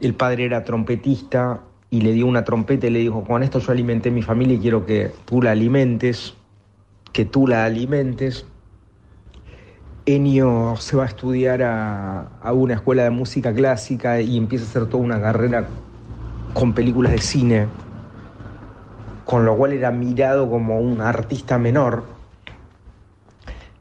el 0.00 0.14
padre 0.14 0.44
era 0.44 0.64
trompetista 0.64 1.62
y 1.90 2.02
le 2.02 2.12
dio 2.12 2.26
una 2.26 2.44
trompeta 2.44 2.86
y 2.86 2.90
le 2.90 3.00
dijo, 3.00 3.24
con 3.24 3.42
esto 3.42 3.58
yo 3.58 3.72
alimenté 3.72 4.10
mi 4.10 4.22
familia 4.22 4.56
y 4.56 4.60
quiero 4.60 4.86
que 4.86 5.10
tú 5.24 5.42
la 5.42 5.50
alimentes, 5.50 6.34
que 7.12 7.24
tú 7.24 7.48
la 7.48 7.64
alimentes. 7.64 8.46
Ennio 10.06 10.76
se 10.78 10.96
va 10.96 11.04
a 11.04 11.06
estudiar 11.06 11.62
a, 11.62 12.38
a, 12.40 12.52
una 12.52 12.74
escuela 12.74 13.02
de 13.04 13.10
música 13.10 13.52
clásica 13.52 14.20
y 14.20 14.36
empieza 14.36 14.64
a 14.64 14.68
hacer 14.68 14.86
toda 14.86 15.02
una 15.02 15.20
carrera 15.20 15.68
con 16.54 16.72
películas 16.72 17.12
de 17.12 17.18
cine, 17.18 17.66
con 19.24 19.44
lo 19.44 19.56
cual 19.56 19.72
era 19.72 19.90
mirado 19.90 20.50
como 20.50 20.80
un 20.80 21.00
artista 21.00 21.58
menor. 21.58 22.04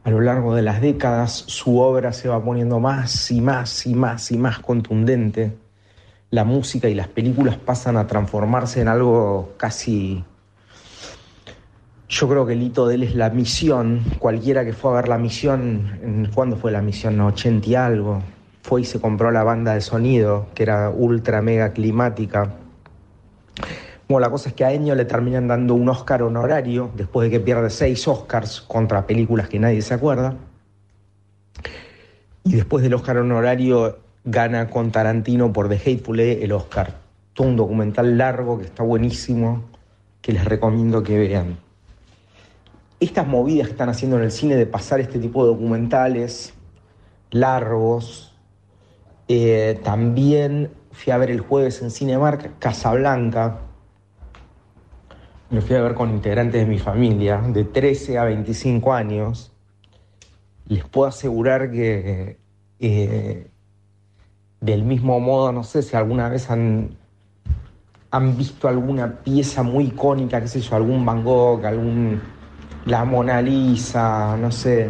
A 0.03 0.09
lo 0.09 0.21
largo 0.21 0.55
de 0.55 0.61
las 0.61 0.81
décadas 0.81 1.31
su 1.31 1.79
obra 1.79 2.13
se 2.13 2.29
va 2.29 2.43
poniendo 2.43 2.79
más 2.79 3.31
y 3.31 3.41
más 3.41 3.85
y 3.85 3.93
más 3.93 4.31
y 4.31 4.37
más 4.37 4.59
contundente. 4.59 5.57
La 6.31 6.43
música 6.43 6.87
y 6.89 6.95
las 6.95 7.07
películas 7.07 7.57
pasan 7.57 7.97
a 7.97 8.07
transformarse 8.07 8.81
en 8.81 8.87
algo 8.87 9.53
casi 9.57 10.23
yo 12.09 12.27
creo 12.27 12.45
que 12.45 12.53
el 12.53 12.63
hito 12.63 12.87
de 12.87 12.95
él 12.95 13.03
es 13.03 13.13
la 13.13 13.29
misión. 13.29 14.03
Cualquiera 14.17 14.65
que 14.65 14.73
fue 14.73 14.91
a 14.91 14.95
ver 14.95 15.07
la 15.07 15.19
misión, 15.19 16.29
¿cuándo 16.33 16.57
fue 16.57 16.71
la 16.71 16.81
misión? 16.81 17.17
No, 17.17 17.27
80 17.27 17.69
y 17.69 17.75
algo. 17.75 18.23
Fue 18.61 18.81
y 18.81 18.85
se 18.85 18.99
compró 18.99 19.31
la 19.31 19.43
banda 19.43 19.73
de 19.73 19.81
sonido, 19.81 20.47
que 20.53 20.63
era 20.63 20.89
ultra 20.89 21.41
mega 21.41 21.71
climática. 21.73 22.55
Bueno, 24.07 24.21
la 24.21 24.29
cosa 24.29 24.49
es 24.49 24.55
que 24.55 24.65
a 24.65 24.73
Ennio 24.73 24.95
le 24.95 25.05
terminan 25.05 25.47
dando 25.47 25.75
un 25.75 25.87
Oscar 25.89 26.23
honorario 26.23 26.91
después 26.95 27.29
de 27.29 27.37
que 27.37 27.39
pierde 27.39 27.69
seis 27.69 28.07
Oscars 28.07 28.61
contra 28.61 29.05
películas 29.05 29.49
que 29.49 29.59
nadie 29.59 29.81
se 29.81 29.93
acuerda. 29.93 30.35
Y 32.43 32.55
después 32.55 32.83
del 32.83 32.93
Oscar 32.95 33.17
honorario 33.17 33.99
gana 34.23 34.69
con 34.69 34.91
Tarantino 34.91 35.53
por 35.53 35.69
The 35.69 35.75
Hateful 35.75 36.19
Eight 36.19 36.43
el 36.43 36.51
Oscar. 36.51 36.95
Todo 37.33 37.47
un 37.47 37.55
documental 37.55 38.17
largo 38.17 38.57
que 38.57 38.65
está 38.65 38.83
buenísimo, 38.83 39.63
que 40.21 40.33
les 40.33 40.43
recomiendo 40.45 41.03
que 41.03 41.17
vean 41.17 41.57
estas 42.99 43.27
movidas 43.27 43.67
que 43.67 43.71
están 43.71 43.89
haciendo 43.89 44.17
en 44.17 44.23
el 44.23 44.31
cine 44.31 44.55
de 44.55 44.65
pasar 44.65 44.99
este 44.99 45.19
tipo 45.19 45.43
de 45.43 45.51
documentales 45.51 46.53
largos. 47.31 48.28
Eh, 49.31 49.79
también 49.83 50.71
fui 50.91 51.13
a 51.13 51.17
ver 51.17 51.29
el 51.29 51.39
jueves 51.39 51.83
en 51.83 51.91
Cinemark 51.91 52.57
Casablanca. 52.57 53.59
Me 55.51 55.61
fui 55.61 55.75
a 55.75 55.81
ver 55.81 55.93
con 55.93 56.09
integrantes 56.09 56.61
de 56.61 56.65
mi 56.65 56.79
familia, 56.79 57.37
de 57.37 57.63
13 57.63 58.17
a 58.17 58.23
25 58.23 58.91
años. 58.91 59.51
Les 60.65 60.83
puedo 60.83 61.07
asegurar 61.07 61.69
que 61.69 62.39
eh, 62.79 63.51
del 64.61 64.83
mismo 64.83 65.19
modo, 65.19 65.51
no 65.51 65.63
sé 65.63 65.83
si 65.83 65.95
alguna 65.95 66.27
vez 66.27 66.49
han, 66.49 66.97
han 68.09 68.35
visto 68.35 68.67
alguna 68.67 69.19
pieza 69.19 69.61
muy 69.61 69.85
icónica, 69.85 70.41
qué 70.41 70.47
sé 70.47 70.59
yo, 70.59 70.75
algún 70.75 71.05
Van 71.05 71.23
Gogh, 71.23 71.63
algún 71.65 72.19
la 72.85 73.05
Mona 73.05 73.41
Lisa, 73.43 74.35
no 74.37 74.51
sé, 74.51 74.89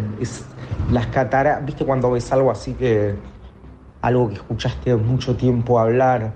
las 0.92 1.08
cataratas, 1.08 1.66
viste 1.66 1.86
cuando 1.86 2.12
ves 2.12 2.32
algo 2.32 2.52
así 2.52 2.74
que, 2.74 3.16
algo 4.02 4.30
que 4.30 4.36
escuchaste 4.36 4.96
mucho 4.96 5.36
tiempo 5.36 5.80
hablar, 5.80 6.34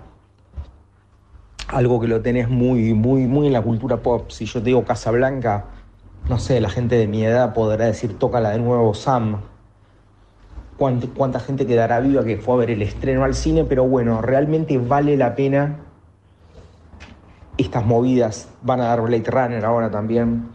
algo 1.68 1.99
que 1.99 2.07
lo 2.07 2.22
tenés 2.22 2.49
muy, 2.49 2.94
muy, 2.94 3.27
muy 3.27 3.48
en 3.48 3.53
la 3.53 3.61
cultura 3.61 3.98
pop, 3.98 4.30
si 4.30 4.45
yo 4.45 4.60
te 4.60 4.65
digo 4.68 4.84
Casablanca, 4.84 5.65
no 6.30 6.40
sé, 6.40 6.61
la 6.61 6.69
gente 6.69 6.95
de 6.95 7.07
mi 7.07 7.23
edad 7.23 7.53
podrá 7.53 7.85
decir, 7.85 8.18
tócala 8.18 8.52
de 8.52 8.60
nuevo 8.60 8.94
Sam. 8.94 9.41
¿Cuánta, 10.77 11.07
cuánta 11.15 11.40
gente 11.40 11.68
quedará 11.68 11.99
viva 11.99 12.23
que 12.23 12.38
fue 12.38 12.56
a 12.56 12.57
ver 12.57 12.72
el 12.72 12.81
estreno 12.81 13.23
al 13.23 13.35
cine? 13.35 13.64
Pero 13.64 13.88
bueno, 13.88 14.22
realmente 14.22 14.77
vale 14.77 15.18
la 15.18 15.35
pena 15.35 15.80
estas 17.57 17.85
movidas. 17.85 18.49
Van 18.61 18.81
a 18.81 18.85
dar 18.85 19.02
Blade 19.02 19.30
Runner 19.30 19.65
ahora 19.65 19.91
también 19.91 20.49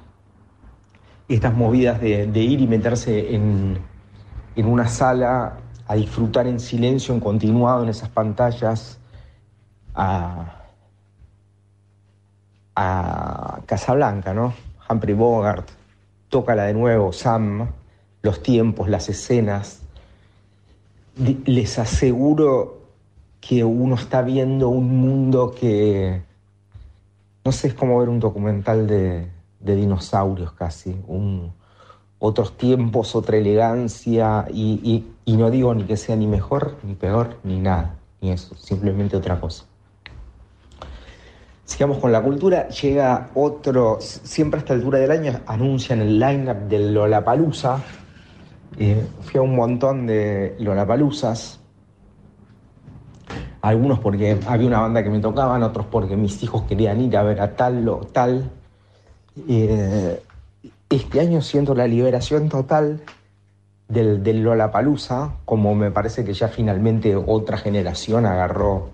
estas 1.28 1.54
movidas 1.54 2.00
de, 2.00 2.26
de 2.26 2.40
ir 2.40 2.60
y 2.60 2.66
meterse 2.66 3.34
en, 3.34 3.78
en 4.56 4.66
una 4.66 4.88
sala 4.88 5.58
a 5.88 5.94
disfrutar 5.94 6.46
en 6.46 6.60
silencio, 6.60 7.14
en 7.14 7.20
continuado 7.20 7.82
en 7.82 7.88
esas 7.88 8.10
pantallas, 8.10 8.98
a, 9.94 10.66
a 12.76 13.60
Casablanca, 13.66 14.34
¿no? 14.34 14.52
Humphrey 14.88 15.14
Bogart, 15.14 15.66
tócala 16.28 16.64
de 16.64 16.74
nuevo, 16.74 17.12
Sam, 17.12 17.70
los 18.22 18.42
tiempos, 18.42 18.88
las 18.88 19.08
escenas. 19.08 19.80
Les 21.16 21.78
aseguro 21.78 22.82
que 23.40 23.64
uno 23.64 23.94
está 23.94 24.20
viendo 24.20 24.68
un 24.68 25.00
mundo 25.00 25.54
que, 25.58 26.22
no 27.44 27.50
sé, 27.52 27.68
es 27.68 27.74
como 27.74 27.98
ver 27.98 28.10
un 28.10 28.20
documental 28.20 28.86
de, 28.86 29.26
de 29.58 29.74
dinosaurios 29.74 30.52
casi, 30.52 31.00
un, 31.06 31.52
otros 32.18 32.56
tiempos, 32.56 33.14
otra 33.14 33.36
elegancia, 33.36 34.46
y, 34.52 35.04
y- 35.24 35.36
no 35.36 35.50
digo 35.50 35.74
ni 35.74 35.84
que 35.84 35.96
sea 35.96 36.16
ni 36.16 36.26
mejor, 36.26 36.76
ni 36.82 36.94
peor, 36.94 37.36
ni 37.44 37.60
nada, 37.60 37.94
ni 38.20 38.30
eso, 38.32 38.54
simplemente 38.56 39.16
otra 39.16 39.38
cosa. 39.40 39.64
Sigamos 41.64 41.98
con 41.98 42.10
la 42.10 42.22
cultura, 42.22 42.68
llega 42.70 43.28
otro, 43.34 43.98
siempre 44.00 44.58
a 44.58 44.62
esta 44.62 44.74
altura 44.74 44.98
del 44.98 45.10
año 45.10 45.40
anuncian 45.46 46.00
el 46.00 46.18
line-up 46.18 46.68
del 46.68 46.94
Lollapalooza, 46.94 47.78
Eh, 48.80 49.04
fui 49.22 49.38
a 49.38 49.42
un 49.42 49.56
montón 49.56 50.06
de 50.06 50.54
Lollapaloozas, 50.60 51.58
algunos 53.60 53.98
porque 53.98 54.38
había 54.46 54.68
una 54.68 54.80
banda 54.80 55.02
que 55.02 55.10
me 55.10 55.18
tocaban, 55.18 55.62
otros 55.64 55.86
porque 55.90 56.16
mis 56.16 56.40
hijos 56.44 56.62
querían 56.62 57.00
ir 57.00 57.16
a 57.16 57.22
ver 57.24 57.40
a 57.40 57.56
tal 57.56 57.88
o 57.88 57.96
tal. 58.12 58.50
Eh, 59.48 60.22
este 60.90 61.20
año 61.20 61.42
siento 61.42 61.74
la 61.74 61.86
liberación 61.86 62.48
total 62.48 63.02
del, 63.88 64.22
del 64.22 64.42
Lollapalooza, 64.42 65.34
como 65.44 65.74
me 65.74 65.90
parece 65.90 66.24
que 66.24 66.32
ya 66.32 66.48
finalmente 66.48 67.14
otra 67.16 67.58
generación 67.58 68.26
agarró, 68.26 68.90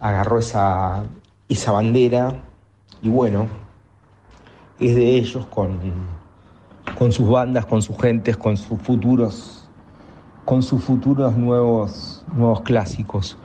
agarró 0.00 0.38
esa, 0.38 1.04
esa 1.48 1.72
bandera 1.72 2.42
y 3.02 3.08
bueno, 3.08 3.48
es 4.78 4.94
de 4.94 5.16
ellos 5.16 5.46
con, 5.46 5.78
con 6.98 7.12
sus 7.12 7.28
bandas, 7.28 7.66
con 7.66 7.82
sus 7.82 7.96
gentes, 7.98 8.36
con 8.36 8.56
sus 8.56 8.80
futuros, 8.80 9.68
con 10.44 10.62
sus 10.62 10.82
futuros 10.82 11.36
nuevos, 11.36 12.24
nuevos 12.34 12.62
clásicos. 12.62 13.36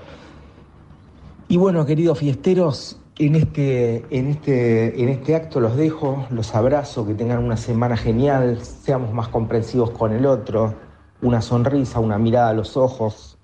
Y 1.48 1.58
bueno, 1.58 1.86
queridos 1.86 2.20
fiesteros, 2.20 3.00
en 3.20 3.36
este, 3.36 4.06
en, 4.10 4.28
este, 4.28 5.02
en 5.02 5.10
este 5.10 5.36
acto 5.36 5.60
los 5.60 5.76
dejo, 5.78 6.26
los 6.32 6.56
abrazo, 6.56 7.06
que 7.06 7.14
tengan 7.14 7.44
una 7.44 7.58
semana 7.58 7.96
genial, 7.96 8.60
seamos 8.64 9.14
más 9.14 9.28
comprensivos 9.28 9.92
con 9.92 10.14
el 10.14 10.26
otro, 10.26 10.74
una 11.22 11.42
sonrisa, 11.42 12.00
una 12.00 12.18
mirada 12.18 12.50
a 12.50 12.54
los 12.54 12.76
ojos. 12.76 13.38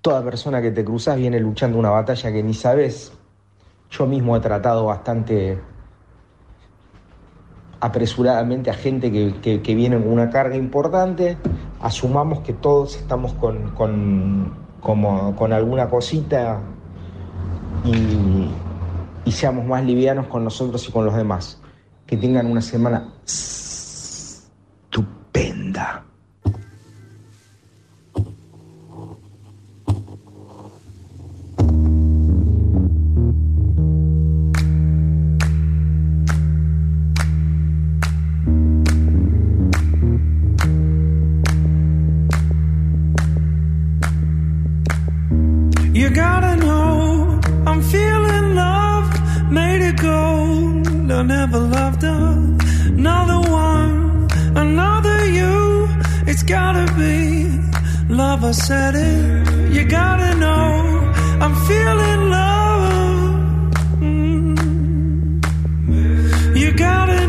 Toda 0.00 0.22
persona 0.22 0.62
que 0.62 0.70
te 0.70 0.84
cruzas 0.84 1.16
viene 1.16 1.40
luchando 1.40 1.78
una 1.78 1.90
batalla 1.90 2.32
que 2.32 2.42
ni 2.42 2.54
sabes. 2.54 3.12
Yo 3.90 4.06
mismo 4.06 4.36
he 4.36 4.40
tratado 4.40 4.86
bastante 4.86 5.58
apresuradamente 7.80 8.70
a 8.70 8.74
gente 8.74 9.10
que, 9.10 9.60
que- 9.62 9.74
viene 9.74 9.98
con 9.98 10.08
una 10.12 10.30
carga 10.30 10.56
importante. 10.56 11.36
Asumamos 11.80 12.40
que 12.40 12.52
todos 12.52 12.96
estamos 12.96 13.32
con, 13.34 13.70
con, 13.70 14.54
como- 14.80 15.34
con 15.36 15.52
alguna 15.52 15.88
cosita 15.90 16.60
y, 17.84 18.50
seamos 19.30 19.66
más 19.66 19.84
livianos 19.84 20.26
con 20.28 20.44
nosotros 20.44 20.88
y 20.88 20.92
con 20.92 21.04
los 21.04 21.14
demás. 21.14 21.60
Que 22.06 22.16
tengan 22.16 22.46
una 22.46 22.60
semana 22.60 23.12
estupenda. 24.86 26.04
Never 51.26 51.58
loved 51.58 52.04
another 52.04 53.40
one, 53.50 54.28
another 54.56 55.24
you. 55.24 55.88
It's 56.26 56.42
gotta 56.42 56.86
be 56.98 57.48
love. 58.08 58.44
I 58.44 58.52
said 58.52 58.94
it. 58.94 59.72
You 59.72 59.84
gotta 59.84 60.34
know 60.36 61.12
I'm 61.40 61.54
feeling 61.68 62.30
love. 62.30 63.74
Mm. 65.88 66.56
You 66.56 66.72
gotta 66.72 67.23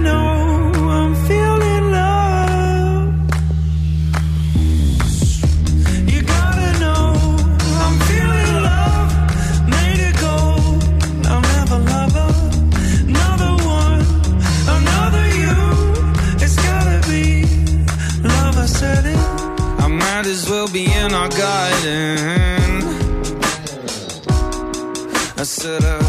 said 25.45 25.83
uh, 25.83 25.99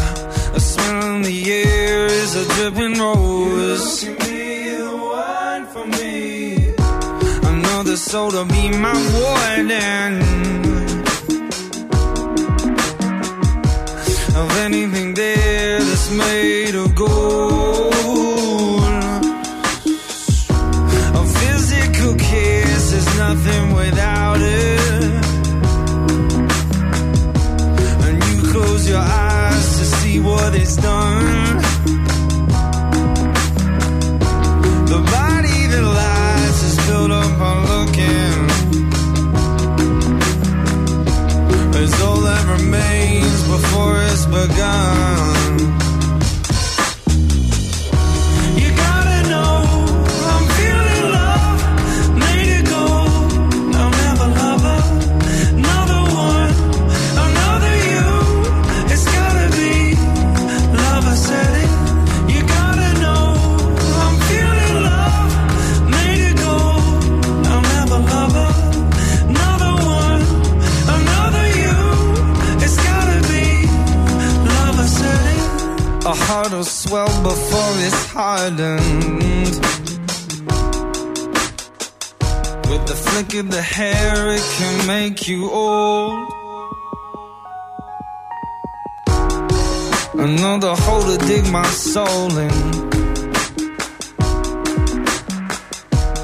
a, 0.53 0.55
a 0.55 0.59
smell 0.59 1.15
in 1.15 1.21
the 1.21 1.51
air 1.51 2.05
is 2.07 2.35
a 2.35 2.45
dripping 2.55 2.99
rose. 2.99 4.03
You 4.03 4.15
can 4.15 4.27
be 4.27 4.69
the 4.69 4.97
one 4.97 5.65
for 5.67 5.85
me. 5.85 6.73
Another 7.43 7.97
soul 7.97 8.31
to 8.31 8.45
be 8.45 8.69
my 8.69 8.97
warden. 9.13 10.21
Of 14.41 14.57
anything 14.65 15.13
there 15.13 15.79
that's 15.81 16.09
made 16.11 16.75
of 16.75 16.95
gold. 16.95 18.83
A 21.13 21.23
physical 21.39 22.15
kiss 22.15 22.91
is 22.91 23.05
nothing 23.17 23.66
begun. 44.37 44.96
Will 76.89 77.07
swell 77.07 77.23
before 77.23 77.73
it's 77.85 78.05
hardened. 78.07 79.55
With 82.69 82.85
the 82.87 82.95
flick 82.95 83.33
of 83.35 83.51
the 83.51 83.61
hair, 83.61 84.33
it 84.33 84.45
can 84.57 84.87
make 84.87 85.27
you 85.27 85.49
old. 85.49 86.31
Another 90.13 90.73
hole 90.75 91.03
to 91.03 91.17
dig 91.25 91.49
my 91.51 91.67
soul 91.67 92.37
in. 92.37 92.51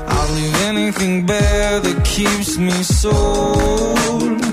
I'll 0.08 0.34
leave 0.34 0.56
anything 0.72 1.26
bare 1.26 1.80
that 1.80 2.06
keeps 2.06 2.58
me 2.58 2.72
sold 2.84 4.44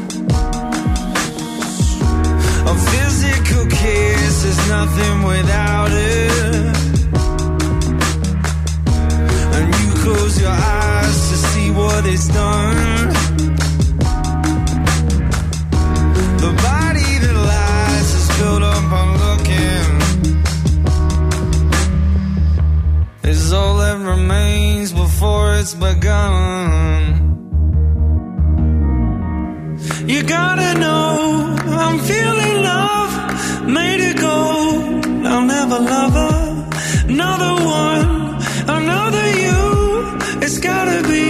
kiss 3.81 4.45
is 4.45 4.59
nothing 4.69 5.17
without 5.33 5.91
it. 5.91 6.77
And 9.57 9.67
you 9.81 9.89
close 10.05 10.35
your 10.45 10.57
eyes 10.79 11.19
to 11.31 11.37
see 11.49 11.69
what 11.71 12.03
it's 12.13 12.29
done. 12.29 13.09
The 16.45 16.53
body 16.69 17.11
that 17.25 17.37
lies 17.53 18.11
is 18.21 18.29
built 18.39 18.63
up 18.77 18.87
on 19.01 19.09
looking. 19.25 19.89
Is 23.31 23.53
all 23.53 23.75
that 23.83 23.99
remains 24.15 24.93
before 24.93 25.55
it's 25.61 25.75
begun. 25.75 26.70
I'll 35.73 35.81
never 35.81 35.91
love 35.91 36.13
her. 36.15 37.09
Another 37.09 37.65
one, 37.65 38.43
another 38.69 39.27
you. 39.39 40.19
It's 40.43 40.59
gotta 40.59 41.07
be 41.07 41.30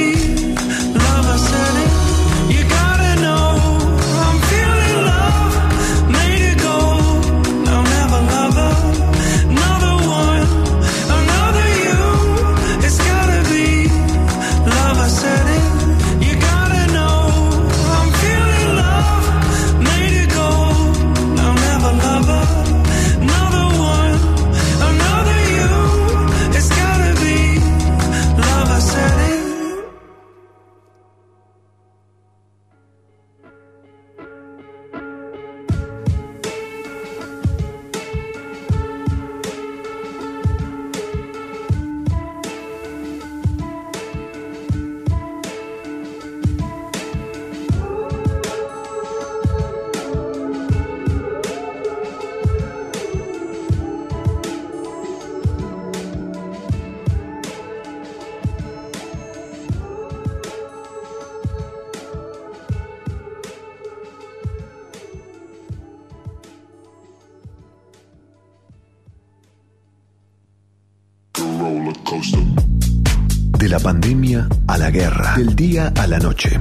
la 73.71 73.79
pandemia 73.79 74.49
a 74.67 74.77
la 74.77 74.91
guerra, 74.91 75.37
del 75.37 75.55
día 75.55 75.93
a 75.97 76.09
la 76.09 76.19
noche. 76.19 76.61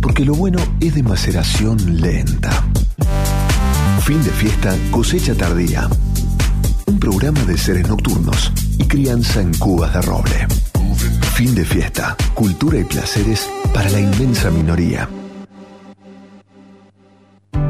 Porque 0.00 0.24
lo 0.24 0.34
bueno 0.34 0.60
es 0.78 0.94
de 0.94 1.02
maceración 1.02 2.00
lenta. 2.00 2.64
Fin 4.04 4.22
de 4.22 4.30
fiesta, 4.30 4.72
cosecha 4.92 5.34
tardía. 5.34 5.88
Un 6.86 7.00
programa 7.00 7.42
de 7.42 7.58
seres 7.58 7.88
nocturnos 7.88 8.52
y 8.78 8.84
crianza 8.84 9.40
en 9.40 9.52
cubas 9.54 9.92
de 9.94 10.02
roble. 10.02 10.46
Fin 11.34 11.56
de 11.56 11.64
fiesta, 11.64 12.16
cultura 12.34 12.78
y 12.78 12.84
placeres 12.84 13.50
para 13.74 13.90
la 13.90 13.98
inmensa 13.98 14.48
minoría. 14.52 15.08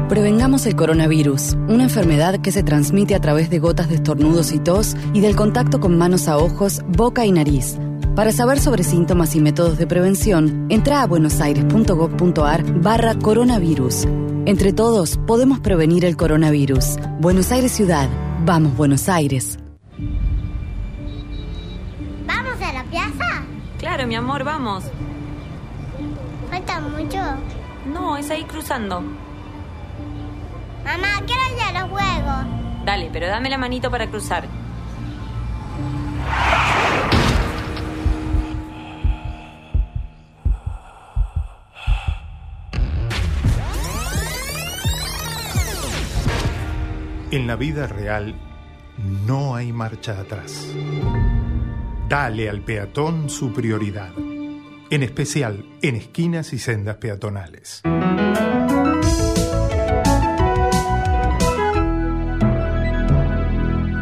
Prevengamos 0.09 0.67
el 0.67 0.75
coronavirus, 0.75 1.55
una 1.67 1.83
enfermedad 1.83 2.39
que 2.39 2.51
se 2.51 2.61
transmite 2.61 3.15
a 3.15 3.19
través 3.19 3.49
de 3.49 3.57
gotas 3.57 3.89
de 3.89 3.95
estornudos 3.95 4.51
y 4.51 4.59
tos 4.59 4.95
y 5.13 5.21
del 5.21 5.35
contacto 5.35 5.79
con 5.79 5.97
manos 5.97 6.27
a 6.27 6.37
ojos, 6.37 6.81
boca 6.87 7.25
y 7.25 7.31
nariz. 7.31 7.79
Para 8.15 8.31
saber 8.33 8.59
sobre 8.59 8.83
síntomas 8.83 9.35
y 9.35 9.39
métodos 9.39 9.77
de 9.77 9.87
prevención, 9.87 10.65
entra 10.69 11.01
a 11.01 11.07
buenosaires.gov.ar 11.07 12.81
barra 12.81 13.15
coronavirus. 13.15 14.05
Entre 14.45 14.73
todos 14.73 15.17
podemos 15.25 15.59
prevenir 15.59 16.03
el 16.03 16.17
coronavirus. 16.17 16.97
Buenos 17.19 17.51
Aires 17.51 17.71
Ciudad. 17.71 18.09
Vamos, 18.45 18.75
Buenos 18.75 19.07
Aires. 19.07 19.57
¿Vamos 22.25 22.61
a 22.61 22.73
la 22.73 22.83
plaza? 22.83 23.43
Claro, 23.77 24.05
mi 24.07 24.15
amor, 24.15 24.43
vamos. 24.43 24.83
¿Falta 26.49 26.81
mucho? 26.81 27.19
No, 27.93 28.17
es 28.17 28.29
ahí 28.29 28.43
cruzando. 28.43 29.01
Mamá, 30.83 31.21
quiero 31.25 31.41
ir 31.55 31.61
a 31.75 31.81
los 31.81 31.89
juegos. 31.89 32.85
Dale, 32.85 33.09
pero 33.13 33.27
dame 33.27 33.49
la 33.49 33.57
manito 33.57 33.89
para 33.89 34.07
cruzar. 34.07 34.45
En 47.31 47.45
la 47.45 47.55
vida 47.55 47.85
real 47.85 48.33
no 49.27 49.55
hay 49.55 49.71
marcha 49.71 50.19
atrás. 50.19 50.65
Dale 52.07 52.49
al 52.49 52.61
peatón 52.61 53.29
su 53.29 53.53
prioridad, 53.53 54.11
en 54.89 55.03
especial 55.03 55.63
en 55.83 55.95
esquinas 55.95 56.53
y 56.53 56.59
sendas 56.59 56.97
peatonales. 56.97 57.83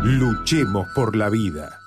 Luchemos 0.03 0.87
por 0.95 1.17
la 1.17 1.29
vida. 1.29 1.81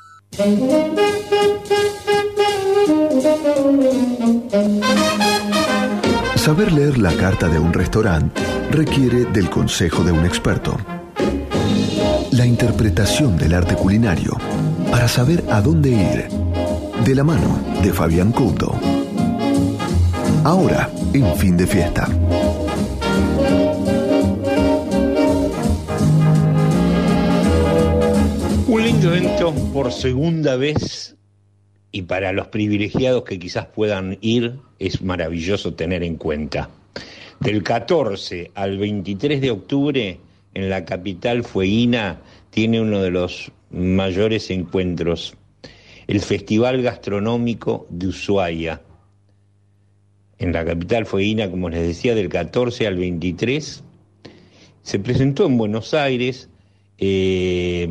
Saber 6.37 6.73
leer 6.73 6.99
la 6.99 7.15
carta 7.17 7.49
de 7.49 7.59
un 7.59 7.73
restaurante 7.73 8.43
requiere 8.71 9.25
del 9.25 9.49
consejo 9.49 10.05
de 10.05 10.13
un 10.13 10.27
experto. 10.27 11.00
La 12.41 12.47
interpretación 12.47 13.37
del 13.37 13.53
arte 13.53 13.75
culinario 13.75 14.33
para 14.91 15.09
saber 15.09 15.45
a 15.51 15.61
dónde 15.61 15.91
ir. 15.91 16.27
De 17.05 17.15
la 17.15 17.23
mano 17.23 17.63
de 17.83 17.93
Fabián 17.93 18.33
Couto. 18.33 18.81
Ahora, 20.43 20.91
en 21.13 21.37
fin 21.37 21.59
de 21.59 21.67
fiesta. 21.67 22.09
Un 28.69 28.85
lindo 28.85 29.15
evento 29.15 29.55
por 29.75 29.93
segunda 29.93 30.57
vez 30.57 31.17
y 31.93 32.01
para 32.01 32.33
los 32.33 32.49
privilegiados 32.49 33.25
que 33.25 33.39
quizás 33.39 33.67
puedan 33.67 34.17
ir 34.23 34.61
es 34.79 35.03
maravilloso 35.03 35.75
tener 35.75 36.03
en 36.03 36.17
cuenta. 36.17 36.71
Del 37.39 37.63
14 37.63 38.53
al 38.55 38.79
23 38.79 39.43
de 39.43 39.51
octubre 39.51 40.21
en 40.55 40.71
la 40.71 40.85
capital 40.85 41.45
fueguina 41.45 42.21
tiene 42.51 42.81
uno 42.81 43.03
de 43.03 43.11
los 43.11 43.53
mayores 43.71 44.51
encuentros, 44.51 45.35
el 46.07 46.21
Festival 46.21 46.83
Gastronómico 46.83 47.87
de 47.89 48.09
Ushuaia. 48.09 48.83
En 50.39 50.53
la 50.53 50.65
capital 50.65 51.07
fueguina, 51.07 51.51
como 51.51 51.69
les 51.69 51.87
decía, 51.87 52.15
del 52.15 52.29
14 52.29 52.87
al 52.87 52.97
23, 52.97 53.85
se 54.83 54.99
presentó 54.99 55.47
en 55.47 55.59
Buenos 55.59 55.95
Aires. 55.95 56.49
eh, 56.99 57.89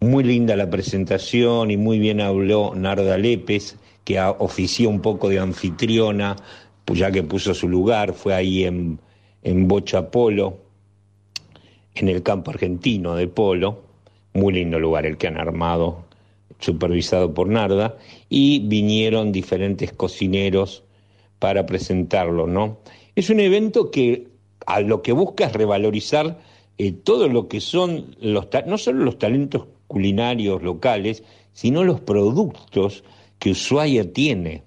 muy 0.00 0.24
linda 0.24 0.56
la 0.56 0.70
presentación 0.70 1.70
y 1.70 1.76
muy 1.76 1.98
bien 1.98 2.22
habló 2.22 2.74
Narda 2.74 3.18
Lépez, 3.18 3.76
que 4.04 4.18
ofició 4.20 4.88
un 4.88 5.02
poco 5.02 5.28
de 5.28 5.38
anfitriona, 5.38 6.36
pues 6.86 7.00
ya 7.00 7.10
que 7.12 7.22
puso 7.22 7.52
su 7.52 7.68
lugar, 7.68 8.14
fue 8.14 8.34
ahí 8.34 8.64
en, 8.64 8.98
en 9.42 9.68
Bocha 9.68 10.10
Polo, 10.10 10.58
en 11.94 12.08
el 12.08 12.22
campo 12.22 12.50
argentino 12.50 13.14
de 13.14 13.28
Polo, 13.28 13.82
muy 14.32 14.52
lindo 14.52 14.78
lugar 14.78 15.06
el 15.06 15.16
que 15.16 15.26
han 15.26 15.38
armado, 15.38 16.04
supervisado 16.58 17.34
por 17.34 17.48
Narda, 17.48 17.96
y 18.28 18.60
vinieron 18.60 19.32
diferentes 19.32 19.92
cocineros 19.92 20.84
para 21.38 21.66
presentarlo, 21.66 22.46
¿no? 22.46 22.78
Es 23.16 23.30
un 23.30 23.40
evento 23.40 23.90
que 23.90 24.28
a 24.66 24.80
lo 24.80 25.02
que 25.02 25.12
busca 25.12 25.46
es 25.46 25.52
revalorizar 25.52 26.38
eh, 26.78 26.92
todo 26.92 27.28
lo 27.28 27.48
que 27.48 27.60
son 27.60 28.16
los 28.20 28.48
no 28.66 28.78
solo 28.78 29.04
los 29.04 29.18
talentos 29.18 29.66
culinarios 29.86 30.62
locales, 30.62 31.24
sino 31.52 31.82
los 31.82 32.00
productos 32.00 33.04
que 33.38 33.50
Ushuaia 33.50 34.12
tiene. 34.12 34.62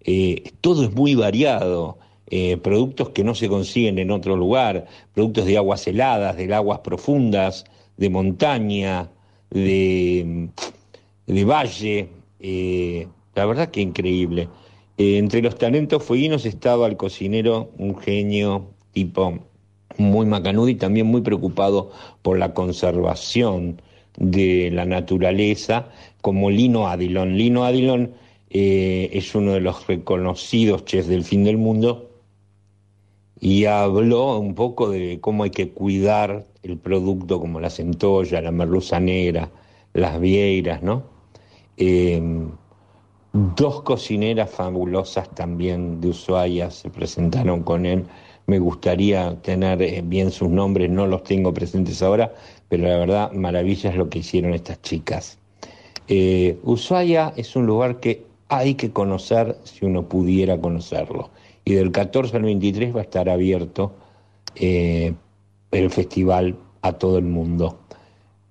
Eh, 0.00 0.52
todo 0.60 0.84
es 0.84 0.94
muy 0.94 1.14
variado, 1.14 1.98
eh, 2.30 2.56
productos 2.56 3.10
que 3.10 3.22
no 3.22 3.34
se 3.34 3.48
consiguen 3.48 3.98
en 3.98 4.10
otro 4.10 4.34
lugar, 4.34 4.86
productos 5.12 5.44
de 5.44 5.58
aguas 5.58 5.86
heladas, 5.86 6.36
de 6.36 6.52
aguas 6.54 6.78
profundas, 6.80 7.66
de 7.98 8.08
montaña, 8.08 9.10
de, 9.50 10.48
de 11.26 11.44
valle, 11.44 12.08
eh, 12.40 13.06
la 13.34 13.44
verdad 13.44 13.70
que 13.70 13.82
increíble. 13.82 14.48
Eh, 14.96 15.18
entre 15.18 15.42
los 15.42 15.58
talentos 15.58 16.02
fueguinos 16.02 16.46
estaba 16.46 16.86
el 16.86 16.96
cocinero, 16.96 17.70
un 17.76 17.98
genio 17.98 18.70
tipo 18.92 19.40
muy 19.98 20.24
macanudo 20.24 20.68
y 20.68 20.76
también 20.76 21.06
muy 21.06 21.20
preocupado 21.20 21.90
por 22.22 22.38
la 22.38 22.54
conservación 22.54 23.82
de 24.16 24.70
la 24.72 24.86
naturaleza, 24.86 25.90
como 26.22 26.48
Lino 26.48 26.88
Adilon. 26.88 27.36
Lino 27.36 27.64
Adilon 27.64 28.14
es 28.48 29.34
uno 29.34 29.52
de 29.52 29.60
los 29.60 29.86
reconocidos 29.88 30.84
chefs 30.84 31.08
del 31.08 31.24
fin 31.24 31.42
del 31.42 31.58
mundo 31.58 32.13
y 33.40 33.64
habló 33.66 34.38
un 34.38 34.54
poco 34.54 34.90
de 34.90 35.18
cómo 35.20 35.44
hay 35.44 35.50
que 35.50 35.70
cuidar 35.70 36.46
el 36.62 36.78
producto 36.78 37.40
como 37.40 37.60
la 37.60 37.70
centolla, 37.70 38.40
la 38.40 38.50
merluza 38.50 39.00
negra, 39.00 39.50
las 39.92 40.20
vieiras, 40.20 40.82
¿no? 40.82 41.02
Eh, 41.76 42.22
dos 43.32 43.82
cocineras 43.82 44.50
fabulosas 44.50 45.28
también 45.30 46.00
de 46.00 46.08
Ushuaia 46.08 46.70
se 46.70 46.88
presentaron 46.88 47.62
con 47.62 47.84
él. 47.84 48.04
Me 48.46 48.58
gustaría 48.58 49.40
tener 49.42 49.82
eh, 49.82 50.02
bien 50.04 50.30
sus 50.30 50.48
nombres, 50.48 50.90
no 50.90 51.06
los 51.06 51.24
tengo 51.24 51.52
presentes 51.52 52.02
ahora, 52.02 52.32
pero 52.68 52.86
la 52.86 52.96
verdad, 52.98 53.32
maravilla 53.32 53.90
es 53.90 53.96
lo 53.96 54.08
que 54.08 54.20
hicieron 54.20 54.54
estas 54.54 54.80
chicas. 54.82 55.38
Eh, 56.06 56.58
Ushuaia 56.62 57.32
es 57.36 57.56
un 57.56 57.66
lugar 57.66 57.98
que 58.00 58.24
hay 58.48 58.74
que 58.74 58.92
conocer 58.92 59.56
si 59.64 59.84
uno 59.84 60.08
pudiera 60.08 60.60
conocerlo. 60.60 61.30
Y 61.64 61.74
del 61.74 61.92
14 61.92 62.36
al 62.36 62.42
23 62.42 62.94
va 62.94 63.00
a 63.00 63.04
estar 63.04 63.28
abierto 63.28 63.92
eh, 64.54 65.14
el 65.70 65.90
festival 65.90 66.56
a 66.82 66.92
todo 66.92 67.18
el 67.18 67.24
mundo. 67.24 67.78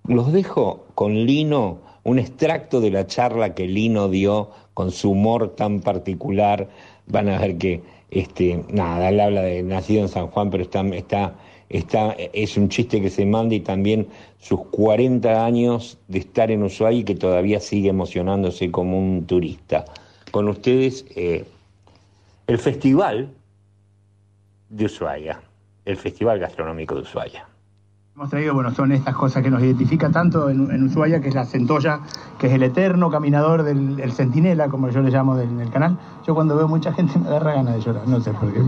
Los 0.07 0.34
dejo 0.34 0.88
con 0.95 1.14
Lino, 1.26 1.80
un 2.03 2.19
extracto 2.19 2.81
de 2.81 2.91
la 2.91 3.07
charla 3.07 3.53
que 3.53 3.68
Lino 3.68 4.10
dio 4.10 4.49
con 4.73 4.91
su 4.91 5.11
humor 5.11 5.56
tan 5.56 5.80
particular. 5.80 6.68
Van 7.07 7.30
a 7.30 7.40
ver 7.40 7.57
que, 7.57 7.84
este, 8.10 8.64
nada, 8.69 9.10
él 9.10 9.19
habla 9.19 9.41
de 9.44 9.64
nacido 9.64 10.02
en 10.02 10.10
San 10.10 10.27
Juan, 10.27 10.49
pero 10.49 10.64
está, 10.64 10.84
está, 11.69 12.15
es 12.18 12.57
un 12.57 12.69
chiste 12.69 13.02
que 13.02 13.10
se 13.10 13.26
manda 13.26 13.56
y 13.56 13.61
también 13.61 14.07
sus 14.40 14.65
40 14.72 15.45
años 15.45 15.98
de 16.07 16.19
estar 16.19 16.52
en 16.52 16.64
Ushuaia 16.64 16.99
y 16.99 17.03
que 17.03 17.15
todavía 17.15 17.60
sigue 17.60 17.90
emocionándose 17.90 18.72
como 18.72 18.99
un 18.99 19.26
turista. 19.26 19.85
Con 20.31 20.49
ustedes, 20.49 21.06
eh, 21.15 21.45
el 22.48 22.57
festival 22.57 23.34
de 24.70 24.86
Ushuaia, 24.86 25.41
el 25.86 25.98
Festival 25.98 26.40
Gastronómico 26.40 26.95
de 26.95 27.02
Ushuaia. 27.02 27.48
Hemos 28.15 28.30
traído, 28.30 28.53
bueno, 28.53 28.72
son 28.72 28.91
estas 28.91 29.15
cosas 29.15 29.41
que 29.41 29.49
nos 29.49 29.61
identifican 29.64 30.11
tanto 30.11 30.48
en, 30.49 30.70
en 30.70 30.84
Ushuaia, 30.84 31.20
que 31.20 31.30
es 31.30 31.36
la 31.36 31.45
centolla, 31.45 32.02
que 32.38 32.45
es 32.45 32.53
el 32.53 32.61
eterno 32.61 33.10
caminador 33.10 33.64
del 33.64 33.99
el 33.99 34.11
centinela, 34.11 34.70
como 34.70 34.90
yo 34.90 35.02
le 35.02 35.10
llamo 35.10 35.36
del, 35.36 35.57
del 35.57 35.72
canal. 35.72 35.98
Yo 36.28 36.36
cuando 36.36 36.56
veo 36.56 36.68
mucha 36.68 36.94
gente 36.94 37.18
me 37.20 37.28
agarra 37.28 37.56
ganas 37.56 37.76
de 37.76 37.82
llorar, 37.82 38.07
no 38.07 38.20
sé 38.20 38.32
por 38.34 38.53
qué. 38.53 38.61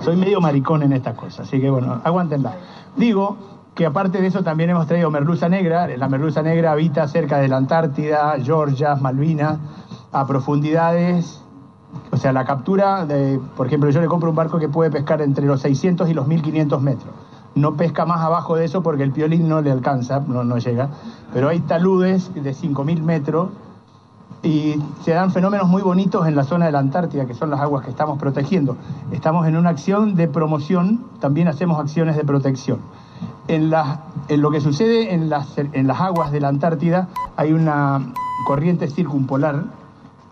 Soy 0.00 0.16
medio 0.16 0.40
maricón 0.40 0.82
en 0.84 0.92
estas 0.92 1.16
cosas, 1.16 1.48
así 1.48 1.60
que 1.60 1.70
bueno, 1.70 2.00
aguántenla. 2.04 2.56
Digo 2.96 3.36
que 3.74 3.86
aparte 3.86 4.20
de 4.20 4.28
eso 4.28 4.44
también 4.44 4.70
hemos 4.70 4.86
traído 4.86 5.10
merluza 5.10 5.48
negra. 5.48 5.88
La 5.96 6.08
merluza 6.08 6.42
negra 6.42 6.70
habita 6.70 7.08
cerca 7.08 7.38
de 7.38 7.48
la 7.48 7.56
Antártida, 7.56 8.36
Georgia, 8.40 8.94
Malvinas, 8.94 9.58
a 10.12 10.24
profundidades 10.24 11.43
o 12.10 12.16
sea, 12.16 12.32
la 12.32 12.44
captura, 12.44 13.06
de, 13.06 13.40
por 13.56 13.66
ejemplo, 13.66 13.90
yo 13.90 14.00
le 14.00 14.06
compro 14.06 14.30
un 14.30 14.36
barco 14.36 14.58
que 14.58 14.68
puede 14.68 14.90
pescar 14.90 15.20
entre 15.22 15.46
los 15.46 15.60
600 15.60 16.08
y 16.08 16.14
los 16.14 16.26
1500 16.26 16.80
metros. 16.82 17.12
No 17.54 17.74
pesca 17.74 18.04
más 18.04 18.20
abajo 18.20 18.56
de 18.56 18.64
eso 18.64 18.82
porque 18.82 19.02
el 19.04 19.12
piolín 19.12 19.48
no 19.48 19.60
le 19.60 19.70
alcanza, 19.70 20.20
no, 20.26 20.42
no 20.44 20.58
llega. 20.58 20.88
Pero 21.32 21.48
hay 21.48 21.60
taludes 21.60 22.32
de 22.34 22.52
5000 22.52 23.02
metros 23.02 23.48
y 24.42 24.74
se 25.04 25.12
dan 25.12 25.30
fenómenos 25.30 25.68
muy 25.68 25.80
bonitos 25.80 26.26
en 26.26 26.36
la 26.36 26.44
zona 26.44 26.66
de 26.66 26.72
la 26.72 26.80
Antártida, 26.80 27.24
que 27.26 27.34
son 27.34 27.50
las 27.50 27.60
aguas 27.60 27.84
que 27.84 27.90
estamos 27.90 28.18
protegiendo. 28.18 28.76
Estamos 29.10 29.46
en 29.46 29.56
una 29.56 29.70
acción 29.70 30.16
de 30.16 30.28
promoción, 30.28 31.00
también 31.20 31.48
hacemos 31.48 31.78
acciones 31.80 32.16
de 32.16 32.24
protección. 32.24 32.78
En, 33.48 33.70
la- 33.70 34.00
en 34.28 34.42
lo 34.42 34.50
que 34.50 34.60
sucede 34.60 35.14
en 35.14 35.30
las, 35.30 35.56
en 35.56 35.86
las 35.86 36.00
aguas 36.00 36.30
de 36.32 36.40
la 36.40 36.48
Antártida 36.48 37.08
hay 37.36 37.52
una 37.52 38.00
corriente 38.46 38.88
circumpolar 38.88 39.64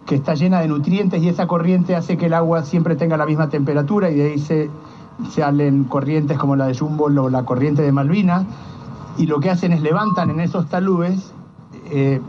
que 0.07 0.15
está 0.17 0.35
llena 0.35 0.61
de 0.61 0.69
nutrientes 0.69 1.23
y 1.23 1.29
esa 1.29 1.47
corriente 1.47 1.95
hace 1.95 2.17
que 2.17 2.27
el 2.27 2.35
agua 2.35 2.65
siempre 2.65 2.97
tenga 2.97 3.17
la 3.17 3.27
misma 3.27 3.49
temperatura 3.49 4.11
y 4.11 4.17
de 4.17 4.33
ahí 4.33 4.39
se 4.39 4.71
salen 5.31 5.85
corrientes 5.85 6.39
como 6.39 6.57
la 6.57 6.67
de 6.67 6.77
Jumbo 6.77 7.05
o 7.05 7.29
la 7.29 7.45
corriente 7.45 7.83
de 7.83 7.93
Malvinas 7.93 8.45
y 9.19 9.27
lo 9.27 9.41
que 9.41 9.51
hacen 9.51 9.73
es 9.73 9.83
levantan 9.83 10.31
en 10.31 10.41
esos 10.41 10.69
taludes 10.69 11.33
eh, 11.91 12.21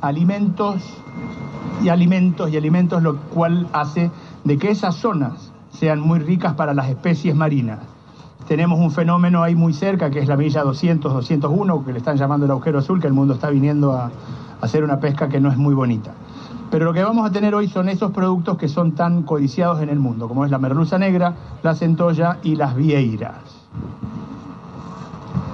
alimentos 0.00 0.82
y 1.82 1.88
alimentos 1.88 2.50
y 2.50 2.56
alimentos, 2.56 3.02
lo 3.02 3.16
cual 3.16 3.68
hace 3.72 4.10
de 4.44 4.58
que 4.58 4.70
esas 4.70 4.96
zonas 4.96 5.52
sean 5.70 6.00
muy 6.00 6.18
ricas 6.18 6.54
para 6.54 6.74
las 6.74 6.88
especies 6.88 7.34
marinas. 7.34 7.80
Tenemos 8.48 8.78
un 8.78 8.90
fenómeno 8.90 9.42
ahí 9.42 9.54
muy 9.54 9.72
cerca, 9.72 10.10
que 10.10 10.20
es 10.20 10.28
la 10.28 10.36
milla 10.36 10.62
200, 10.62 11.12
201, 11.12 11.84
que 11.84 11.92
le 11.92 11.98
están 11.98 12.16
llamando 12.16 12.46
el 12.46 12.52
agujero 12.52 12.78
azul, 12.78 13.00
que 13.00 13.08
el 13.08 13.12
mundo 13.12 13.34
está 13.34 13.50
viniendo 13.50 13.92
a 13.92 14.10
hacer 14.60 14.84
una 14.84 15.00
pesca 15.00 15.28
que 15.28 15.40
no 15.40 15.50
es 15.50 15.56
muy 15.56 15.74
bonita. 15.74 16.12
Pero 16.70 16.84
lo 16.84 16.92
que 16.92 17.02
vamos 17.02 17.28
a 17.28 17.32
tener 17.32 17.54
hoy 17.54 17.68
son 17.68 17.88
esos 17.88 18.10
productos 18.12 18.56
que 18.58 18.68
son 18.68 18.92
tan 18.92 19.22
codiciados 19.22 19.80
en 19.80 19.88
el 19.88 19.98
mundo, 20.00 20.28
como 20.28 20.44
es 20.44 20.50
la 20.50 20.58
merluza 20.58 20.98
negra, 20.98 21.34
la 21.62 21.74
centolla 21.74 22.38
y 22.42 22.56
las 22.56 22.74
vieiras. 22.74 23.66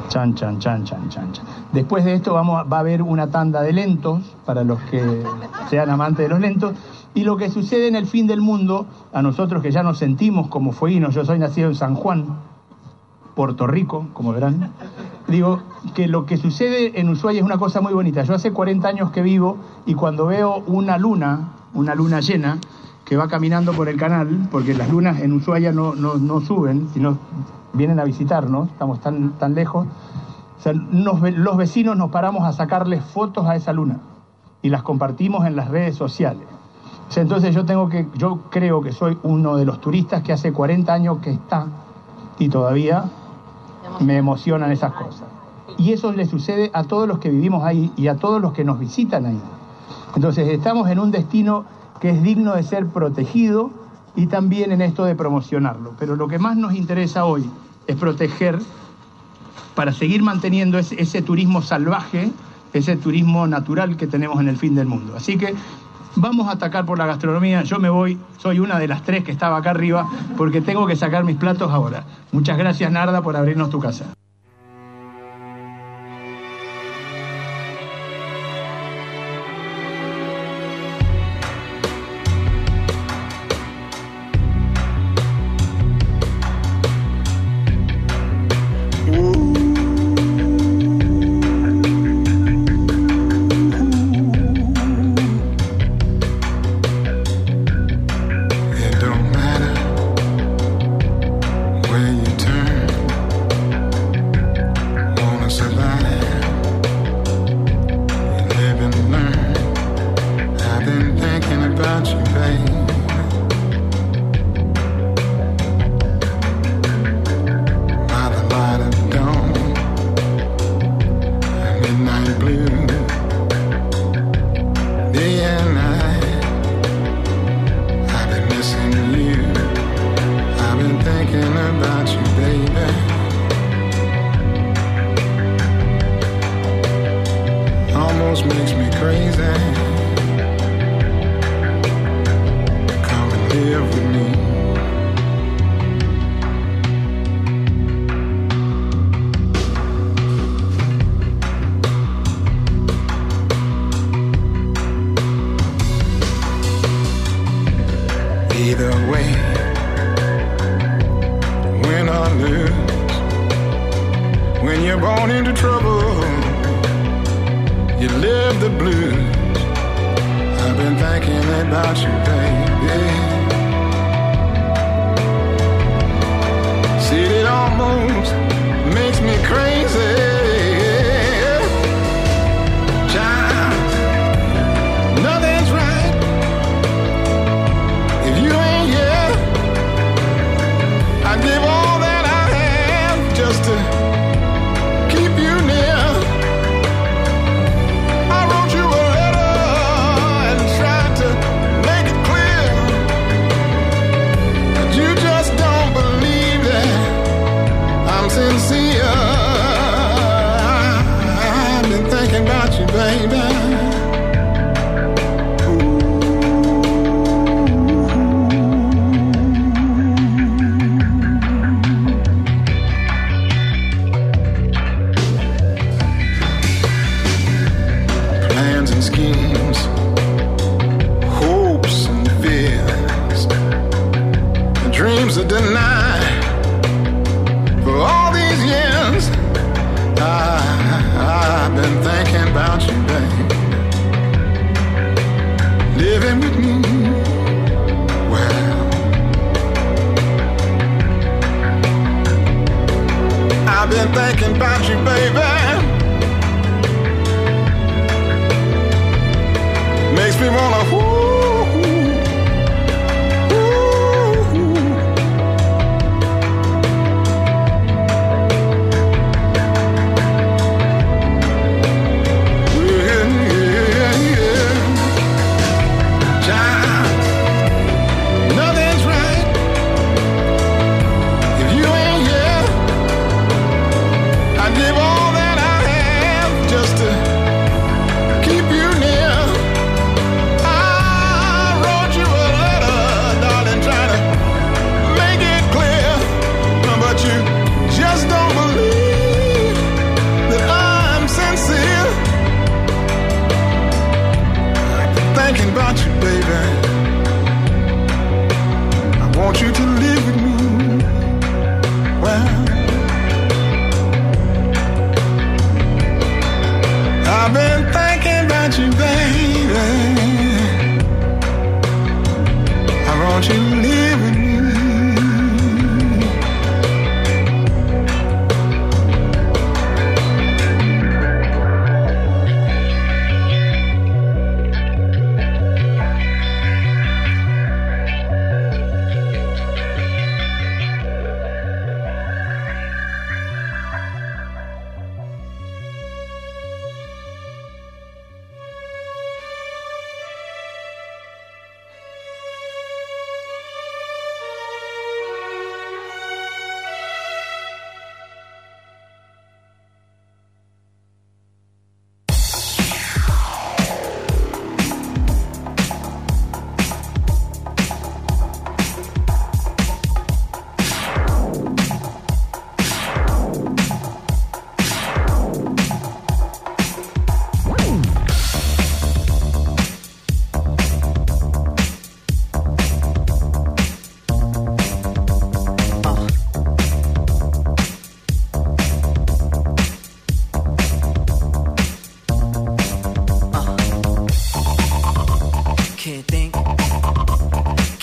Chan, 0.09 0.35
chan, 0.35 0.59
chan, 0.59 0.85
chan, 0.85 1.09
chan, 1.09 1.33
chan. 1.33 1.45
Después 1.73 2.05
de 2.05 2.15
esto 2.15 2.35
vamos 2.35 2.59
a- 2.61 2.65
va 2.65 2.79
a 2.79 2.81
haber 2.81 3.03
una 3.03 3.29
tanda 3.29 3.63
de 3.63 3.73
lentos, 3.73 4.21
para 4.45 4.63
los 4.65 4.79
que 4.91 5.01
sean 5.71 5.89
amantes 5.91 6.25
de 6.25 6.29
los 6.29 6.41
lentos. 6.41 6.73
Y 7.15 7.25
lo 7.25 7.37
que 7.37 7.51
sucede 7.51 7.89
en 7.89 7.97
el 7.97 8.07
fin 8.07 8.27
del 8.27 8.41
mundo, 8.41 8.87
a 9.13 9.23
nosotros 9.23 9.63
que 9.63 9.71
ya 9.71 9.83
nos 9.83 9.99
sentimos 9.99 10.49
como 10.49 10.73
fueguinos, 10.73 11.15
yo 11.15 11.25
soy 11.25 11.39
nacido 11.39 11.69
en 11.69 11.75
San 11.75 11.95
Juan, 11.95 12.25
Puerto 13.35 13.67
Rico, 13.67 14.07
como 14.13 14.33
verán, 14.33 14.71
digo 15.33 15.61
que 15.95 16.07
lo 16.07 16.27
que 16.27 16.37
sucede 16.37 17.01
en 17.01 17.09
Ushuaia 17.09 17.41
es 17.41 17.45
una 17.45 17.59
cosa 17.59 17.81
muy 17.81 17.93
bonita. 17.93 18.23
Yo 18.23 18.35
hace 18.35 18.53
40 18.53 18.87
años 18.87 19.11
que 19.11 19.23
vivo 19.23 19.57
y 19.85 19.95
cuando 19.95 20.27
veo 20.27 20.63
una 20.67 20.99
luna, 20.99 21.55
una 21.75 21.97
luna 21.97 22.21
llena, 22.21 22.59
que 23.05 23.17
va 23.17 23.27
caminando 23.27 23.73
por 23.73 23.89
el 23.89 23.97
canal, 23.97 24.49
porque 24.51 24.75
las 24.75 24.89
lunas 24.89 25.21
en 25.21 25.33
Ushuaia 25.33 25.73
no, 25.73 25.95
no, 25.95 26.15
no 26.15 26.41
suben, 26.41 26.89
sino 26.95 27.19
vienen 27.73 27.99
a 27.99 28.05
visitarnos, 28.05 28.69
estamos 28.69 29.01
tan, 29.01 29.33
tan 29.33 29.55
lejos. 29.55 29.89
Los 30.93 31.57
vecinos 31.57 31.97
nos 31.97 32.11
paramos 32.11 32.45
a 32.45 32.53
sacarles 32.53 33.05
fotos 33.05 33.47
a 33.47 33.57
esa 33.57 33.73
luna 33.73 33.99
y 34.63 34.69
las 34.69 34.83
compartimos 34.83 35.45
en 35.47 35.57
las 35.57 35.69
redes 35.69 35.97
sociales. 35.97 36.47
O 37.09 37.13
sea, 37.13 37.23
entonces 37.23 37.55
yo 37.55 37.65
tengo 37.67 37.89
que, 37.89 38.07
yo 38.15 38.43
creo 38.51 38.81
que 38.81 38.93
soy 38.93 39.19
uno 39.25 39.57
de 39.57 39.65
los 39.65 39.81
turistas 39.81 40.23
que 40.23 40.33
hace 40.33 40.53
40 40.53 40.93
años 40.93 41.19
que 41.19 41.31
está 41.31 41.67
y 42.39 42.49
todavía 42.49 43.05
me 44.01 44.17
emocionan 44.17 44.73
esas 44.73 44.93
cosas. 44.93 45.29
Y 45.79 45.93
eso 45.93 46.13
le 46.13 46.27
sucede 46.27 46.71
a 46.75 46.85
todos 46.85 47.09
los 47.09 47.19
que 47.19 47.31
vivimos 47.31 47.65
ahí 47.65 47.93
y 47.97 48.09
a 48.09 48.17
todos 48.17 48.41
los 48.41 48.53
que 48.53 48.65
nos 48.65 48.79
visitan 48.79 49.27
ahí. 49.27 49.41
Entonces 50.15 50.49
estamos 50.49 50.91
en 50.91 50.99
un 50.99 51.11
destino 51.11 51.65
que 52.01 52.11
es 52.11 52.23
digno 52.23 52.55
de 52.55 52.63
ser 52.63 52.87
protegido 52.87 53.71
y 54.17 54.27
también 54.27 54.73
en 54.73 54.83
esto 54.83 55.05
de 55.05 55.15
promocionarlo. 55.15 55.95
Pero 55.99 56.17
lo 56.17 56.29
que 56.29 56.39
más 56.39 56.57
nos 56.57 56.75
interesa 56.75 57.25
hoy 57.25 57.49
es 57.87 57.97
proteger 57.97 58.59
para 59.75 59.93
seguir 59.93 60.23
manteniendo 60.23 60.79
ese, 60.79 61.23
turismo 61.23 61.63
salvaje, 61.63 62.31
ese 62.73 62.97
turismo 62.97 63.47
natural 63.47 63.97
que 63.97 64.07
tenemos 64.07 64.41
en 64.41 64.49
el 64.49 64.57
fin 64.57 64.75
del 64.75 64.87
mundo. 64.87 65.15
Así 65.17 65.39
que 65.39 65.55
vamos 66.17 66.49
a 66.49 66.53
atacar 66.53 66.85
por 66.85 66.99
la 66.99 67.07
gastronomía. 67.07 67.63
Yo 67.63 67.79
me 67.79 67.91
voy, 67.91 68.19
soy 68.39 68.59
una 68.59 68.79
de 68.79 68.89
las 68.89 69.03
tres 69.03 69.25
que 69.25 69.33
estaba 69.33 69.57
acá 69.57 69.71
arriba 69.71 70.09
porque 70.37 70.61
tengo 70.61 70.87
que 70.87 70.97
sacar 70.97 71.25
mis 71.25 71.37
platos 71.37 71.71
ahora. 71.71 72.05
Muchas 72.33 72.59
gracias 72.59 72.91
Narda 72.91 73.23
por 73.23 73.37
abrirnos 73.37 73.71
tu 73.71 73.79
casa. 73.79 74.07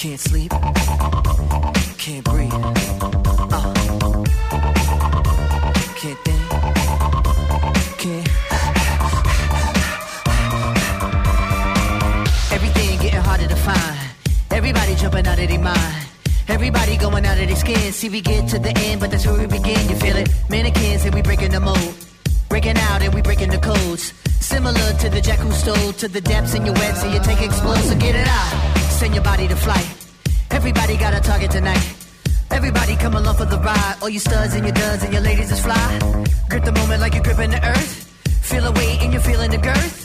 Can't 0.10 0.22
sleep, 0.22 0.52
can't 2.00 2.26
breathe. 2.26 2.52
Uh. 2.52 3.74
Can't 6.00 6.20
think, 6.26 6.42
can't. 8.00 8.28
Everything 12.52 13.00
getting 13.00 13.22
harder 13.22 13.48
to 13.48 13.56
find. 13.56 14.00
Everybody 14.50 14.96
jumping 14.96 15.28
out 15.28 15.38
of 15.38 15.48
their 15.48 15.60
mind. 15.60 16.08
Everybody 16.48 16.98
going 16.98 17.26
out 17.28 17.38
of 17.38 17.46
their 17.46 17.56
skin. 17.56 17.92
See, 17.92 18.10
we 18.10 18.22
get 18.22 18.50
to 18.50 18.58
the 18.58 18.76
end, 18.76 19.00
but 19.02 19.12
that's 19.12 19.28
where 19.28 19.38
we 19.38 19.46
begin. 19.46 19.90
You 19.90 19.96
feel 19.96 20.18
it? 20.18 20.34
Mannequins 20.50 21.06
and 21.06 21.14
we 21.14 21.22
breaking 21.22 21.52
the 21.52 21.60
mold. 21.60 21.94
Breaking 22.50 22.78
out 22.78 23.04
and 23.04 23.14
we 23.14 23.22
breaking 23.22 23.52
the 23.52 23.60
codes. 23.60 24.14
Similar 24.40 24.94
to 25.02 25.10
the 25.10 25.22
jack 25.22 25.38
who 25.38 25.52
stole 25.52 25.94
to 25.94 26.08
the 26.08 26.22
depths 26.22 26.56
in 26.56 26.66
your 26.66 26.74
web, 26.74 26.96
so 26.96 27.08
you 27.14 27.20
take 27.20 27.44
explode, 27.44 27.84
so 27.84 27.96
get 27.96 28.16
it 28.16 28.28
out. 28.28 28.69
Send 29.00 29.16
your 29.16 29.24
body 29.24 29.48
to 29.48 29.56
flight. 29.56 29.88
Everybody 30.52 30.98
got 30.98 31.14
a 31.14 31.22
target 31.22 31.52
tonight. 31.52 31.96
Everybody 32.52 32.98
come 32.98 33.16
along 33.16 33.38
for 33.38 33.46
the 33.46 33.58
ride. 33.58 33.96
All 34.02 34.10
you 34.10 34.20
studs 34.20 34.54
and 34.56 34.66
your 34.66 34.74
duds 34.74 35.04
and 35.04 35.14
your 35.14 35.22
ladies 35.22 35.50
is 35.54 35.62
fly. 35.62 36.00
Grip 36.50 36.66
the 36.66 36.74
moment 36.74 37.00
like 37.00 37.14
you're 37.14 37.24
gripping 37.24 37.52
the 37.52 37.66
earth. 37.66 37.94
Feel 38.42 38.66
a 38.66 38.74
weight 38.74 39.00
and 39.02 39.14
you're 39.14 39.22
feeling 39.22 39.52
the 39.52 39.58
girth. 39.58 39.96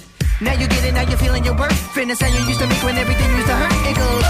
Now 0.40 0.52
you 0.52 0.68
get 0.68 0.84
it, 0.84 0.94
now 0.94 1.02
you're 1.08 1.18
feeling 1.18 1.44
your 1.44 1.56
worth. 1.56 1.76
Fitness 1.92 2.20
how 2.20 2.28
you 2.28 2.46
used 2.46 2.60
to 2.60 2.68
make 2.68 2.84
when 2.84 2.96
everything 2.96 3.30
used 3.34 3.48
to 3.48 3.56
hurt. 3.56 3.72
It 3.90 3.96
goes. 3.98 4.24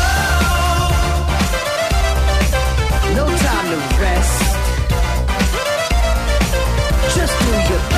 No 3.21 3.27
time 3.45 3.67
to 3.69 3.79
rest. 4.01 4.41
Just 7.15 7.35
do 7.39 7.51
your 7.71 7.94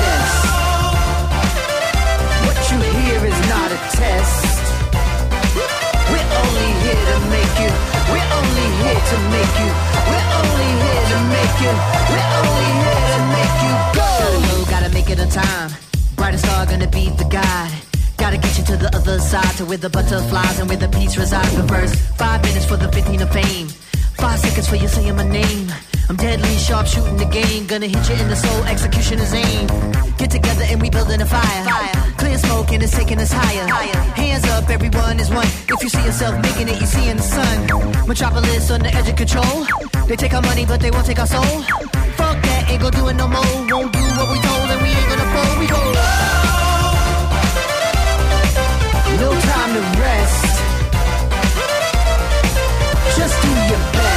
not 7.07 7.23
a 7.23 7.47
test. 7.55 7.75
We're 8.11 8.29
only 8.37 8.67
here 8.81 9.01
to 9.11 9.17
make 9.31 9.53
you. 9.61 9.69
We're 10.07 10.27
to 10.27 10.27
make 10.27 10.27
you. 10.27 10.31
Only 10.47 10.69
here 10.83 11.05
to 11.11 11.19
make 11.33 11.55
you. 11.63 11.73
We're 12.11 12.29
only 12.39 12.69
here 12.83 13.07
to 13.13 13.19
make 13.35 13.55
you 13.63 13.73
go. 13.95 14.09
Gotta 14.19 14.39
go, 14.47 14.65
gotta 14.71 14.89
make 14.93 15.09
it 15.09 15.19
on 15.19 15.29
time. 15.29 15.71
Brightest 16.15 16.45
star 16.45 16.65
gonna 16.65 16.87
be 16.87 17.09
the 17.09 17.25
guide. 17.25 17.71
Gotta 18.17 18.37
get 18.37 18.57
you 18.57 18.63
to 18.65 18.77
the 18.77 18.95
other 18.95 19.19
side, 19.19 19.55
to 19.57 19.65
where 19.65 19.77
the 19.77 19.89
butterflies 19.89 20.59
and 20.59 20.67
where 20.67 20.77
the 20.77 20.89
peace 20.89 21.17
resides. 21.17 21.53
But 21.55 21.67
first, 21.67 21.95
five 22.17 22.43
minutes 22.43 22.65
for 22.65 22.77
the 22.77 22.91
15 22.91 23.21
of 23.21 23.31
fame. 23.31 23.67
Five 24.17 24.39
seconds 24.39 24.67
for 24.67 24.75
you 24.75 24.87
saying 24.87 25.15
my 25.15 25.27
name. 25.27 25.71
I'm 26.09 26.15
deadly 26.15 26.55
sharp 26.55 26.87
shooting 26.87 27.17
the 27.17 27.25
game. 27.25 27.67
Gonna 27.67 27.87
hit 27.87 28.07
you 28.07 28.15
in 28.15 28.29
the 28.29 28.35
soul, 28.35 28.63
execution 28.63 29.19
is 29.19 29.33
aim. 29.33 29.67
Get 30.17 30.31
together 30.31 30.63
and 30.63 30.81
we 30.81 30.89
building 30.89 31.19
a 31.21 31.25
fire. 31.25 31.63
Clear 32.17 32.37
smoke 32.37 32.71
and 32.71 32.81
it's 32.81 32.95
taking 32.95 33.19
us 33.19 33.31
higher. 33.31 33.67
higher. 33.67 34.01
Hands 34.15 34.45
up, 34.45 34.69
everyone 34.69 35.19
is 35.19 35.29
one. 35.29 35.45
If 35.67 35.83
you 35.83 35.89
see 35.89 36.03
yourself 36.03 36.41
making 36.41 36.69
it, 36.69 36.79
you 36.79 36.87
see 36.87 37.09
in 37.09 37.17
the 37.17 37.23
sun. 37.23 38.07
Metropolis 38.07 38.71
on 38.71 38.79
the 38.81 38.93
edge 38.95 39.09
of 39.09 39.17
control. 39.17 39.65
They 40.07 40.15
take 40.15 40.33
our 40.33 40.41
money, 40.41 40.65
but 40.65 40.79
they 40.79 40.91
won't 40.91 41.05
take 41.05 41.19
our 41.19 41.27
soul. 41.27 41.43
Fuck 42.15 42.37
that, 42.41 42.69
ain't 42.69 42.81
gonna 42.81 42.95
do 42.95 43.07
it 43.09 43.15
no 43.15 43.27
more. 43.27 43.43
Won't 43.67 43.91
do 43.91 43.99
what 43.99 44.31
we 44.31 44.39
told, 44.47 44.69
and 44.71 44.81
we 44.81 44.89
ain't 44.89 45.09
gonna 45.11 45.27
fold. 45.35 45.59
We 45.59 45.67
go. 45.67 45.81
No 49.19 49.29
time 49.51 49.71
to 49.75 49.83
rest. 49.99 50.55
Just 53.17 53.35
do 53.43 53.49
your 53.49 53.83
best. 53.91 54.16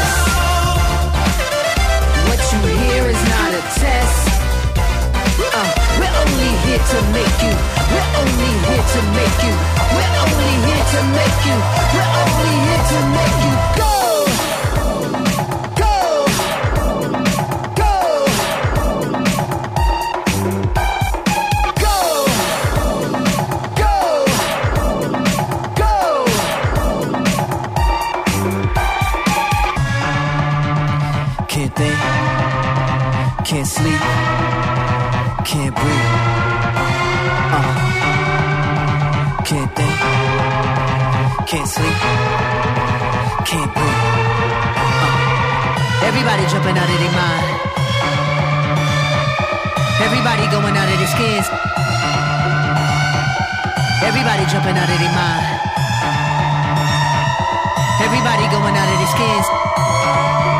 Hear 2.91 3.07
is 3.07 3.23
not 3.29 3.51
a 3.55 3.63
test. 3.79 4.27
Uh, 4.77 5.71
we're 5.99 6.17
only 6.23 6.51
here 6.67 6.83
to 6.93 6.99
make 7.15 7.39
you. 7.39 7.55
We're 7.93 8.11
only 8.19 8.51
here 8.67 8.87
to 8.95 9.01
make 9.15 9.39
you. 9.47 9.55
We're 9.95 10.15
only 10.27 10.53
here 10.67 10.87
to 10.95 11.01
make 11.15 11.39
you. 11.47 11.57
We're 11.95 12.11
only 12.19 12.55
here 12.67 12.85
to 12.91 12.99
make 13.15 13.39
you. 13.45 13.55
Go. 13.79 13.90
Can't 39.51 39.67
think, 39.75 39.99
can't 41.51 41.67
sleep, 41.67 41.99
can't 43.51 43.67
breathe. 43.75 44.01
Uh. 44.79 46.07
Everybody 46.07 46.47
jumping 46.47 46.79
out 46.79 46.87
of 46.87 46.99
their 47.03 47.11
mind. 47.11 47.51
Everybody 50.07 50.47
going 50.55 50.77
out 50.79 50.87
of 50.87 50.99
their 51.03 51.11
skins. 51.11 51.51
Everybody 54.07 54.47
jumping 54.55 54.79
out 54.79 54.87
of 54.87 54.99
their 55.03 55.15
mind. 55.19 55.43
Everybody 58.07 58.47
going 58.55 58.77
out 58.79 58.87
of 58.87 58.99
their 59.03 59.11
skins. 59.19 60.60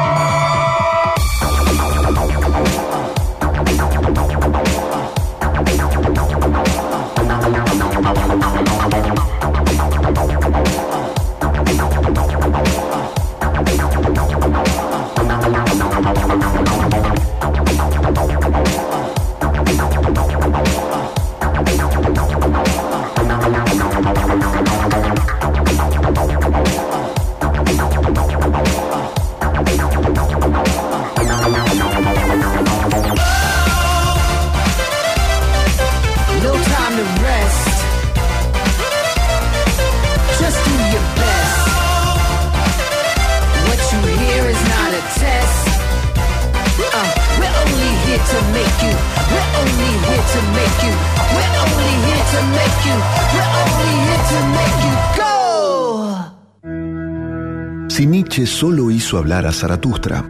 Hablar 59.19 59.47
a 59.47 59.53
Zaratustra, 59.53 60.25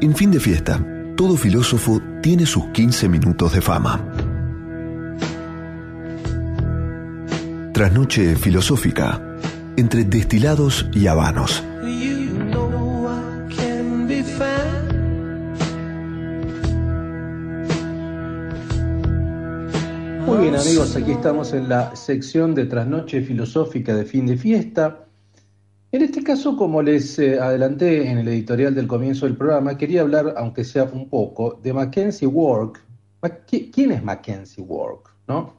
en 0.00 0.14
fin 0.14 0.30
de 0.30 0.40
fiesta, 0.40 0.80
todo 1.16 1.36
filósofo 1.36 2.00
tiene 2.22 2.46
sus 2.46 2.66
15 2.66 3.08
minutos 3.08 3.52
de 3.52 3.60
fama. 3.60 4.00
Trasnoche 7.74 8.36
filosófica, 8.36 9.20
entre 9.76 10.04
destilados 10.04 10.86
y 10.92 11.06
habanos. 11.06 11.64
Muy 20.26 20.38
bien 20.42 20.56
amigos, 20.56 20.94
aquí 20.94 21.12
estamos 21.12 21.52
en 21.52 21.68
la 21.68 21.96
sección 21.96 22.54
de 22.54 22.66
trasnoche 22.66 23.22
filosófica 23.22 23.94
de 23.94 24.04
fin 24.04 24.26
de 24.26 24.36
fiesta. 24.36 25.07
En 25.90 26.02
este 26.02 26.22
caso, 26.22 26.56
como 26.56 26.82
les 26.82 27.18
eh, 27.18 27.40
adelanté 27.40 28.10
en 28.10 28.18
el 28.18 28.28
editorial 28.28 28.74
del 28.74 28.86
comienzo 28.86 29.24
del 29.26 29.36
programa, 29.36 29.78
quería 29.78 30.02
hablar, 30.02 30.34
aunque 30.36 30.64
sea 30.64 30.84
un 30.84 31.08
poco, 31.08 31.58
de 31.62 31.72
Mackenzie 31.72 32.26
Work. 32.28 32.84
Ma- 33.22 33.30
¿qui- 33.46 33.70
¿Quién 33.72 33.92
es 33.92 34.02
Mackenzie 34.02 34.62
Work? 34.62 35.14
¿no? 35.26 35.54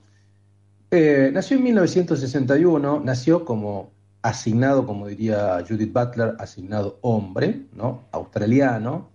Eh, 0.91 1.31
nació 1.33 1.57
en 1.57 1.63
1961, 1.63 3.01
nació 3.03 3.43
como 3.43 3.91
asignado, 4.21 4.85
como 4.85 5.07
diría 5.07 5.63
Judith 5.67 5.93
Butler, 5.93 6.35
asignado 6.39 6.99
hombre, 7.01 7.65
¿no? 7.73 8.03
australiano, 8.11 9.09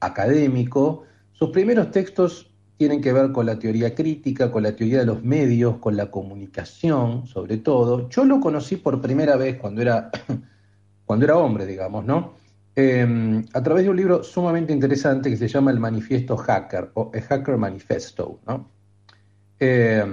académico. 0.00 1.04
Sus 1.32 1.50
primeros 1.50 1.90
textos 1.90 2.50
tienen 2.76 3.00
que 3.00 3.12
ver 3.12 3.32
con 3.32 3.46
la 3.46 3.58
teoría 3.58 3.94
crítica, 3.94 4.50
con 4.50 4.62
la 4.62 4.74
teoría 4.76 5.00
de 5.00 5.06
los 5.06 5.22
medios, 5.22 5.76
con 5.78 5.96
la 5.96 6.10
comunicación, 6.10 7.26
sobre 7.26 7.58
todo. 7.58 8.08
Yo 8.10 8.24
lo 8.24 8.40
conocí 8.40 8.76
por 8.76 9.00
primera 9.00 9.36
vez 9.36 9.56
cuando 9.58 9.82
era, 9.82 10.10
cuando 11.10 11.24
era 11.24 11.38
hombre, 11.38 11.66
digamos, 11.66 12.04
¿no? 12.04 12.34
Eh, 12.76 13.44
a 13.52 13.62
través 13.64 13.82
de 13.82 13.90
un 13.90 13.96
libro 13.96 14.22
sumamente 14.22 14.72
interesante 14.72 15.28
que 15.28 15.36
se 15.36 15.48
llama 15.48 15.72
El 15.72 15.80
Manifiesto 15.80 16.36
Hacker, 16.36 16.92
o 16.94 17.10
A 17.12 17.20
Hacker 17.20 17.56
Manifesto, 17.56 18.38
¿no? 18.46 18.70
Eh, 19.58 20.04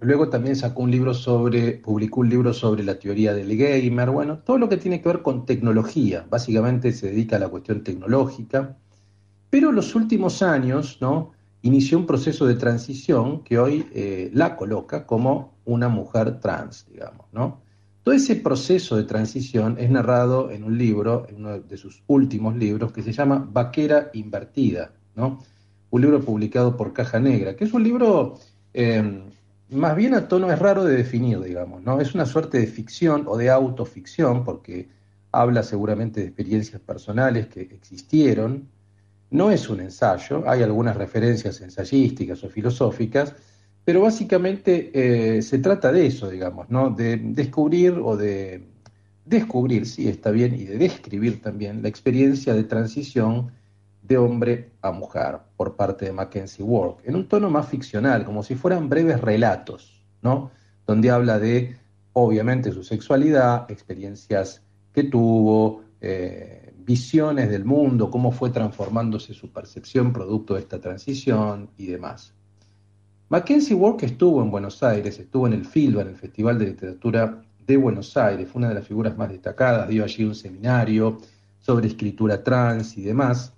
luego 0.00 0.30
también 0.30 0.56
sacó 0.56 0.80
un 0.80 0.90
libro 0.90 1.12
sobre, 1.12 1.72
publicó 1.72 2.20
un 2.20 2.30
libro 2.30 2.54
sobre 2.54 2.84
la 2.84 2.98
teoría 2.98 3.34
del 3.34 3.54
gamer, 3.54 4.08
bueno, 4.08 4.38
todo 4.38 4.56
lo 4.56 4.70
que 4.70 4.78
tiene 4.78 5.02
que 5.02 5.10
ver 5.10 5.20
con 5.20 5.44
tecnología, 5.44 6.24
básicamente 6.30 6.90
se 6.92 7.08
dedica 7.08 7.36
a 7.36 7.40
la 7.40 7.50
cuestión 7.50 7.84
tecnológica, 7.84 8.78
pero 9.50 9.68
en 9.68 9.76
los 9.76 9.94
últimos 9.94 10.40
años, 10.40 10.96
¿no? 11.02 11.32
Inició 11.60 11.98
un 11.98 12.06
proceso 12.06 12.46
de 12.46 12.54
transición 12.54 13.44
que 13.44 13.58
hoy 13.58 13.86
eh, 13.92 14.30
la 14.32 14.56
coloca 14.56 15.04
como 15.04 15.52
una 15.66 15.90
mujer 15.90 16.40
trans, 16.40 16.86
digamos, 16.90 17.26
¿no? 17.30 17.65
Todo 18.06 18.14
ese 18.14 18.36
proceso 18.36 18.96
de 18.96 19.02
transición 19.02 19.78
es 19.80 19.90
narrado 19.90 20.52
en 20.52 20.62
un 20.62 20.78
libro, 20.78 21.26
en 21.28 21.38
uno 21.38 21.58
de 21.58 21.76
sus 21.76 22.04
últimos 22.06 22.54
libros, 22.54 22.92
que 22.92 23.02
se 23.02 23.10
llama 23.12 23.44
Vaquera 23.52 24.10
Invertida, 24.12 24.92
¿no? 25.16 25.42
Un 25.90 26.02
libro 26.02 26.20
publicado 26.20 26.76
por 26.76 26.92
Caja 26.92 27.18
Negra, 27.18 27.56
que 27.56 27.64
es 27.64 27.72
un 27.72 27.82
libro 27.82 28.38
eh, 28.72 29.24
más 29.70 29.96
bien 29.96 30.14
a 30.14 30.28
tono 30.28 30.52
es 30.52 30.58
raro 30.60 30.84
de 30.84 30.96
definir, 30.96 31.40
digamos, 31.40 31.82
¿no? 31.82 32.00
Es 32.00 32.14
una 32.14 32.26
suerte 32.26 32.60
de 32.60 32.68
ficción 32.68 33.24
o 33.26 33.36
de 33.36 33.50
autoficción, 33.50 34.44
porque 34.44 34.88
habla 35.32 35.64
seguramente 35.64 36.20
de 36.20 36.26
experiencias 36.26 36.80
personales 36.80 37.48
que 37.48 37.62
existieron. 37.62 38.68
No 39.30 39.50
es 39.50 39.68
un 39.68 39.80
ensayo, 39.80 40.48
hay 40.48 40.62
algunas 40.62 40.96
referencias 40.96 41.60
ensayísticas 41.60 42.44
o 42.44 42.50
filosóficas, 42.50 43.34
pero 43.86 44.00
básicamente 44.00 44.90
eh, 44.92 45.42
se 45.42 45.60
trata 45.60 45.92
de 45.92 46.06
eso, 46.06 46.28
digamos, 46.28 46.68
¿no? 46.70 46.90
De 46.90 47.18
descubrir 47.18 47.92
o 47.92 48.16
de 48.16 48.66
descubrir, 49.24 49.86
sí, 49.86 50.08
está 50.08 50.32
bien, 50.32 50.56
y 50.56 50.64
de 50.64 50.76
describir 50.76 51.40
también 51.40 51.82
la 51.82 51.88
experiencia 51.88 52.52
de 52.52 52.64
transición 52.64 53.52
de 54.02 54.18
hombre 54.18 54.70
a 54.82 54.90
mujer 54.90 55.38
por 55.56 55.76
parte 55.76 56.04
de 56.06 56.12
Mackenzie 56.12 56.64
Work, 56.64 57.02
en 57.04 57.14
un 57.14 57.28
tono 57.28 57.48
más 57.48 57.68
ficcional, 57.68 58.24
como 58.24 58.42
si 58.42 58.56
fueran 58.56 58.88
breves 58.88 59.20
relatos, 59.20 60.04
¿no? 60.20 60.50
Donde 60.84 61.10
habla 61.10 61.38
de, 61.38 61.76
obviamente, 62.12 62.72
su 62.72 62.82
sexualidad, 62.82 63.70
experiencias 63.70 64.62
que 64.92 65.04
tuvo, 65.04 65.84
eh, 66.00 66.74
visiones 66.78 67.50
del 67.50 67.64
mundo, 67.64 68.10
cómo 68.10 68.32
fue 68.32 68.50
transformándose 68.50 69.32
su 69.32 69.52
percepción 69.52 70.12
producto 70.12 70.54
de 70.54 70.60
esta 70.60 70.80
transición 70.80 71.70
y 71.76 71.86
demás. 71.86 72.35
Mackenzie 73.28 73.76
que 73.98 74.06
estuvo 74.06 74.40
en 74.40 74.52
Buenos 74.52 74.82
Aires, 74.84 75.18
estuvo 75.18 75.48
en 75.48 75.54
el 75.54 75.64
FILBA, 75.64 76.02
en 76.02 76.08
el 76.08 76.16
Festival 76.16 76.58
de 76.60 76.66
Literatura 76.66 77.42
de 77.66 77.76
Buenos 77.76 78.16
Aires, 78.16 78.48
fue 78.48 78.60
una 78.60 78.68
de 78.68 78.76
las 78.76 78.86
figuras 78.86 79.16
más 79.16 79.28
destacadas, 79.28 79.88
dio 79.88 80.04
allí 80.04 80.22
un 80.22 80.36
seminario 80.36 81.18
sobre 81.58 81.88
escritura 81.88 82.44
trans 82.44 82.96
y 82.96 83.02
demás. 83.02 83.52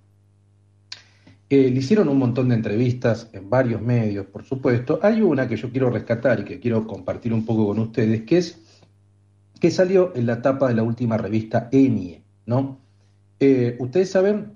Eh, 1.51 1.71
le 1.71 1.81
hicieron 1.81 2.09
un 2.09 2.19
montón 2.19 2.49
de 2.49 2.55
entrevistas 2.55 3.29
en 3.35 3.51
varios 3.51 3.83
medios, 3.83 4.25
por 4.27 4.43
supuesto. 4.43 5.01
Hay 5.03 5.21
una 5.21 5.47
que 5.47 5.57
yo 5.57 5.71
quiero 5.71 5.91
rescatar 5.91 6.41
y 6.41 6.45
que 6.45 6.61
quiero 6.61 6.87
compartir 6.87 7.35
un 7.35 7.45
poco 7.45 7.67
con 7.67 7.79
ustedes, 7.79 8.23
que 8.23 8.39
es 8.39 8.59
que 9.61 9.71
salió 9.71 10.15
en 10.15 10.27
la 10.27 10.41
tapa 10.41 10.69
de 10.69 10.75
la 10.75 10.83
última 10.83 11.19
revista 11.19 11.69
Enie, 11.73 12.23
¿no? 12.47 12.79
Eh, 13.41 13.77
ustedes 13.81 14.11
saben, 14.11 14.53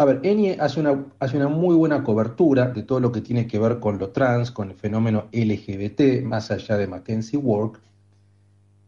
a 0.00 0.04
ver, 0.06 0.20
Enie 0.22 0.56
hace 0.58 0.80
una, 0.80 1.04
hace 1.18 1.36
una 1.36 1.48
muy 1.48 1.74
buena 1.76 2.02
cobertura 2.02 2.68
de 2.68 2.84
todo 2.84 3.00
lo 3.00 3.12
que 3.12 3.20
tiene 3.20 3.46
que 3.46 3.58
ver 3.58 3.80
con 3.80 3.98
lo 3.98 4.08
trans, 4.08 4.50
con 4.50 4.70
el 4.70 4.74
fenómeno 4.74 5.26
LGBT, 5.30 6.22
más 6.24 6.50
allá 6.50 6.78
de 6.78 6.86
Mackenzie 6.86 7.38
Work. 7.38 7.78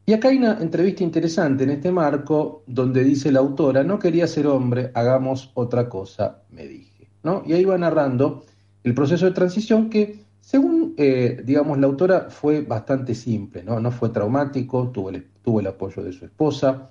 Y 0.07 0.15
acá 0.15 0.29
hay 0.29 0.39
una 0.39 0.57
entrevista 0.59 1.05
interesante 1.05 1.65
en 1.65 1.71
este 1.71 1.93
marco 1.93 2.63
donde 2.67 3.05
dice 3.05 3.31
la 3.31 3.41
autora, 3.41 3.85
no 3.85 3.99
quería 3.99 4.27
ser 4.27 4.47
hombre, 4.47 4.91
hagamos 4.95 5.51
otra 5.53 5.87
cosa, 5.91 6.39
me 6.51 6.67
dije. 6.67 7.09
¿no? 7.23 7.43
Y 7.45 7.53
ahí 7.53 7.67
va 7.67 7.77
narrando 7.77 8.47
el 8.83 8.95
proceso 8.95 9.27
de 9.27 9.33
transición 9.33 9.91
que, 9.91 10.25
según, 10.41 10.95
eh, 10.97 11.43
digamos, 11.45 11.79
la 11.79 11.89
autora 11.89 12.31
fue 12.31 12.63
bastante 12.63 13.15
simple, 13.15 13.63
¿no? 13.63 13.79
No 13.81 13.91
fue 13.91 14.09
traumático, 14.09 14.89
tuvo 14.89 15.11
el, 15.11 15.27
tuvo 15.43 15.61
el 15.61 15.67
apoyo 15.67 16.03
de 16.03 16.15
su 16.15 16.25
esposa. 16.25 16.89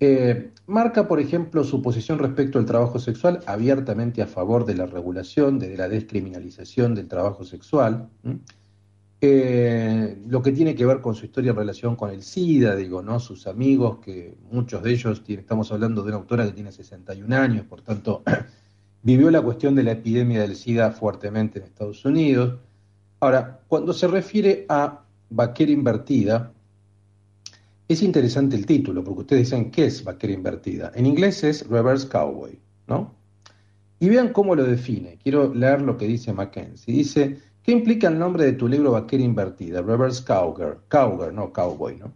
Eh, 0.00 0.52
marca, 0.66 1.08
por 1.08 1.18
ejemplo, 1.18 1.64
su 1.64 1.82
posición 1.82 2.18
respecto 2.18 2.58
al 2.58 2.66
trabajo 2.66 2.98
sexual 2.98 3.40
abiertamente 3.46 4.22
a 4.22 4.26
favor 4.26 4.64
de 4.64 4.74
la 4.76 4.86
regulación, 4.86 5.58
de 5.58 5.76
la 5.76 5.88
descriminalización 5.88 6.94
del 6.94 7.08
trabajo 7.08 7.44
sexual. 7.44 8.08
Eh, 9.20 10.16
lo 10.28 10.40
que 10.42 10.52
tiene 10.52 10.76
que 10.76 10.86
ver 10.86 11.00
con 11.00 11.16
su 11.16 11.24
historia 11.26 11.50
en 11.50 11.56
relación 11.56 11.96
con 11.96 12.10
el 12.10 12.22
SIDA, 12.22 12.76
digo, 12.76 13.02
¿no? 13.02 13.18
Sus 13.18 13.48
amigos, 13.48 13.98
que 13.98 14.36
muchos 14.52 14.80
de 14.84 14.92
ellos, 14.92 15.24
tiene- 15.24 15.42
estamos 15.42 15.72
hablando 15.72 16.02
de 16.02 16.08
una 16.10 16.18
autora 16.18 16.46
que 16.46 16.52
tiene 16.52 16.70
61 16.70 17.32
años, 17.32 17.66
por 17.66 17.80
tanto, 17.82 18.22
vivió 19.02 19.30
la 19.32 19.42
cuestión 19.42 19.74
de 19.74 19.82
la 19.82 19.92
epidemia 19.92 20.40
del 20.42 20.54
SIDA 20.54 20.92
fuertemente 20.92 21.58
en 21.58 21.64
Estados 21.64 22.04
Unidos. 22.04 22.58
Ahora, 23.18 23.60
cuando 23.66 23.92
se 23.92 24.06
refiere 24.06 24.64
a 24.68 25.00
vaquera 25.30 25.72
invertida, 25.72 26.52
es 27.88 28.02
interesante 28.02 28.54
el 28.56 28.66
título, 28.66 29.02
porque 29.02 29.20
ustedes 29.20 29.50
dicen, 29.50 29.70
¿qué 29.70 29.86
es 29.86 30.04
vaquera 30.04 30.32
invertida? 30.32 30.92
En 30.94 31.06
inglés 31.06 31.42
es 31.42 31.66
reverse 31.68 32.08
cowboy, 32.08 32.58
¿no? 32.86 33.14
Y 33.98 34.08
vean 34.08 34.32
cómo 34.32 34.54
lo 34.54 34.64
define. 34.64 35.18
Quiero 35.22 35.52
leer 35.52 35.80
lo 35.80 35.96
que 35.96 36.06
dice 36.06 36.32
Mackenzie. 36.32 36.94
Dice, 36.94 37.38
¿qué 37.62 37.72
implica 37.72 38.08
el 38.08 38.18
nombre 38.18 38.44
de 38.44 38.52
tu 38.52 38.68
libro 38.68 38.92
Vaquera 38.92 39.22
Invertida? 39.22 39.82
Reverse 39.82 40.22
Cowgirl. 40.24 40.78
Cowgirl, 40.88 41.34
no 41.34 41.52
cowboy, 41.52 41.96
¿no? 41.96 42.12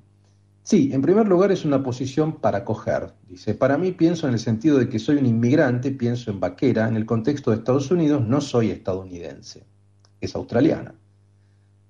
Sí, 0.64 0.90
en 0.92 1.02
primer 1.02 1.26
lugar 1.26 1.50
es 1.50 1.64
una 1.64 1.82
posición 1.82 2.36
para 2.36 2.64
coger. 2.64 3.12
Dice, 3.28 3.54
para 3.54 3.76
mí 3.76 3.90
pienso 3.90 4.28
en 4.28 4.34
el 4.34 4.38
sentido 4.38 4.78
de 4.78 4.88
que 4.88 5.00
soy 5.00 5.16
un 5.16 5.26
inmigrante, 5.26 5.90
pienso 5.90 6.30
en 6.30 6.38
vaquera, 6.38 6.86
en 6.86 6.96
el 6.96 7.04
contexto 7.04 7.50
de 7.50 7.56
Estados 7.56 7.90
Unidos 7.90 8.24
no 8.24 8.40
soy 8.40 8.70
estadounidense, 8.70 9.64
es 10.20 10.36
australiana. 10.36 10.94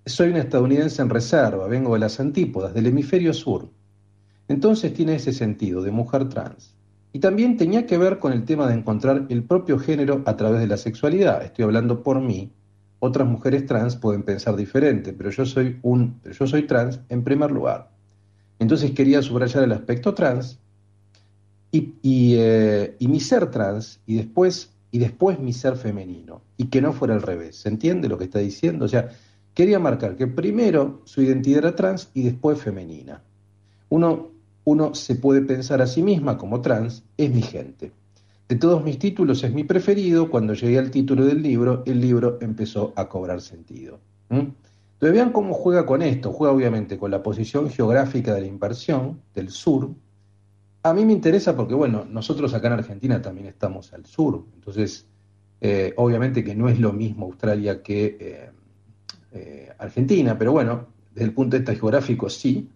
Soy 0.05 0.31
una 0.31 0.41
estadounidense 0.41 1.01
en 1.01 1.11
reserva, 1.11 1.69
vengo 1.69 1.95
de 1.95 2.01
las 2.01 2.19
antípodas, 2.19 2.75
del 2.75 2.87
hemisferio 2.87 3.33
sur. 3.33 3.69
Entonces 4.49 4.93
tiene 4.93 5.15
ese 5.15 5.33
sentido 5.33 5.83
de 5.83 5.93
mujer 5.93 6.29
trans. 6.29 6.75
Y 7.13 7.21
también 7.21 7.57
tenía 7.57 7.87
que 7.87 7.99
ver 7.99 8.19
con 8.19 8.33
el 8.33 8.45
tema 8.45 8.67
de 8.67 8.75
encontrar 8.75 9.27
el 9.29 9.45
propio 9.45 9.79
género 9.79 10.23
a 10.25 10.37
través 10.37 10.61
de 10.61 10.67
la 10.67 10.77
sexualidad. 10.77 11.45
Estoy 11.45 11.65
hablando 11.65 12.03
por 12.03 12.21
mí. 12.21 12.51
Otras 12.99 13.29
mujeres 13.29 13.67
trans 13.67 13.97
pueden 13.97 14.23
pensar 14.23 14.57
diferente, 14.57 15.13
pero 15.13 15.31
yo 15.31 15.45
soy 15.45 15.79
un, 15.83 16.21
yo 16.25 16.47
soy 16.47 16.67
trans 16.67 17.01
en 17.09 17.23
primer 17.23 17.51
lugar. 17.51 17.91
Entonces 18.59 18.93
quería 18.93 19.23
subrayar 19.23 19.65
el 19.65 19.73
aspecto 19.73 20.15
trans 20.15 20.59
y, 21.71 21.95
y, 22.03 22.35
eh, 22.39 22.97
y 22.99 23.09
mi 23.09 23.21
ser 23.21 23.51
trans 23.51 24.01
y 24.07 24.17
después, 24.17 24.73
y 24.91 24.99
después 24.99 25.39
mi 25.39 25.53
ser 25.53 25.77
femenino. 25.77 26.43
Y 26.57 26.67
que 26.67 26.81
no 26.81 26.93
fuera 26.93 27.15
al 27.15 27.23
revés. 27.23 27.57
¿Se 27.57 27.69
entiende 27.69 28.09
lo 28.09 28.19
que 28.19 28.25
está 28.25 28.39
diciendo? 28.39 28.85
O 28.85 28.89
sea, 28.89 29.11
quería 29.55 29.79
marcar 29.79 30.17
que 30.17 30.27
primero 30.27 31.03
su 31.05 31.23
identidad 31.23 31.59
era 31.59 31.77
trans 31.77 32.11
y 32.15 32.23
después 32.23 32.61
femenina. 32.61 33.23
Uno, 33.89 34.31
uno 34.65 34.95
se 34.95 35.17
puede 35.17 35.43
pensar 35.43 35.83
a 35.83 35.87
sí 35.87 36.03
misma 36.03 36.39
como 36.39 36.61
trans, 36.61 37.05
es 37.17 37.33
mi 37.33 37.43
gente. 37.43 37.93
De 38.49 38.57
todos 38.57 38.85
mis 38.85 38.99
títulos 38.99 39.45
es 39.45 39.53
mi 39.53 39.65
preferido, 39.65 40.31
cuando 40.31 40.55
llegué 40.55 40.79
al 40.79 40.91
título 40.91 41.25
del 41.25 41.43
libro, 41.43 41.83
el 41.87 42.01
libro 42.01 42.39
empezó 42.41 42.93
a 42.97 43.09
cobrar 43.09 43.41
sentido. 43.41 43.99
¿Mm? 44.29 44.49
Entonces 45.03 45.13
vean 45.19 45.33
cómo 45.33 45.53
juega 45.53 45.85
con 45.85 46.01
esto, 46.01 46.33
juega 46.33 46.55
obviamente 46.55 46.97
con 46.97 47.11
la 47.11 47.23
posición 47.23 47.71
geográfica 47.71 48.35
de 48.35 48.43
la 48.43 48.47
inversión 48.47 49.21
del 49.35 49.51
sur. 49.51 49.91
A 50.83 50.95
mí 50.95 51.05
me 51.05 51.13
interesa 51.13 51.57
porque, 51.57 51.75
bueno, 51.75 52.05
nosotros 52.05 52.55
acá 52.55 52.69
en 52.69 52.75
Argentina 52.75 53.21
también 53.21 53.49
estamos 53.49 53.93
al 53.93 54.07
sur, 54.07 54.45
entonces 54.55 55.07
eh, 55.61 55.93
obviamente 55.97 56.45
que 56.45 56.55
no 56.55 56.69
es 56.69 56.79
lo 56.79 56.93
mismo 56.93 57.27
Australia 57.27 57.83
que 57.83 58.17
eh, 58.21 58.51
eh, 59.33 59.73
Argentina, 59.79 60.37
pero 60.39 60.53
bueno, 60.53 60.89
desde 61.13 61.25
el 61.27 61.35
punto 61.35 61.57
de 61.57 61.61
vista 61.61 61.75
geográfico 61.75 62.29
sí. 62.29 62.69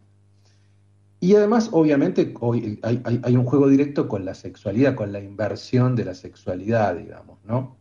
Y 1.18 1.34
además, 1.34 1.70
obviamente, 1.72 2.34
hay, 2.82 3.36
un 3.36 3.44
juego 3.44 3.68
directo 3.68 4.06
con 4.06 4.24
la 4.24 4.34
sexualidad, 4.34 4.94
con 4.94 5.12
la 5.12 5.20
inversión 5.20 5.96
de 5.96 6.04
la 6.04 6.14
sexualidad, 6.14 6.96
digamos, 6.96 7.38
¿no? 7.44 7.76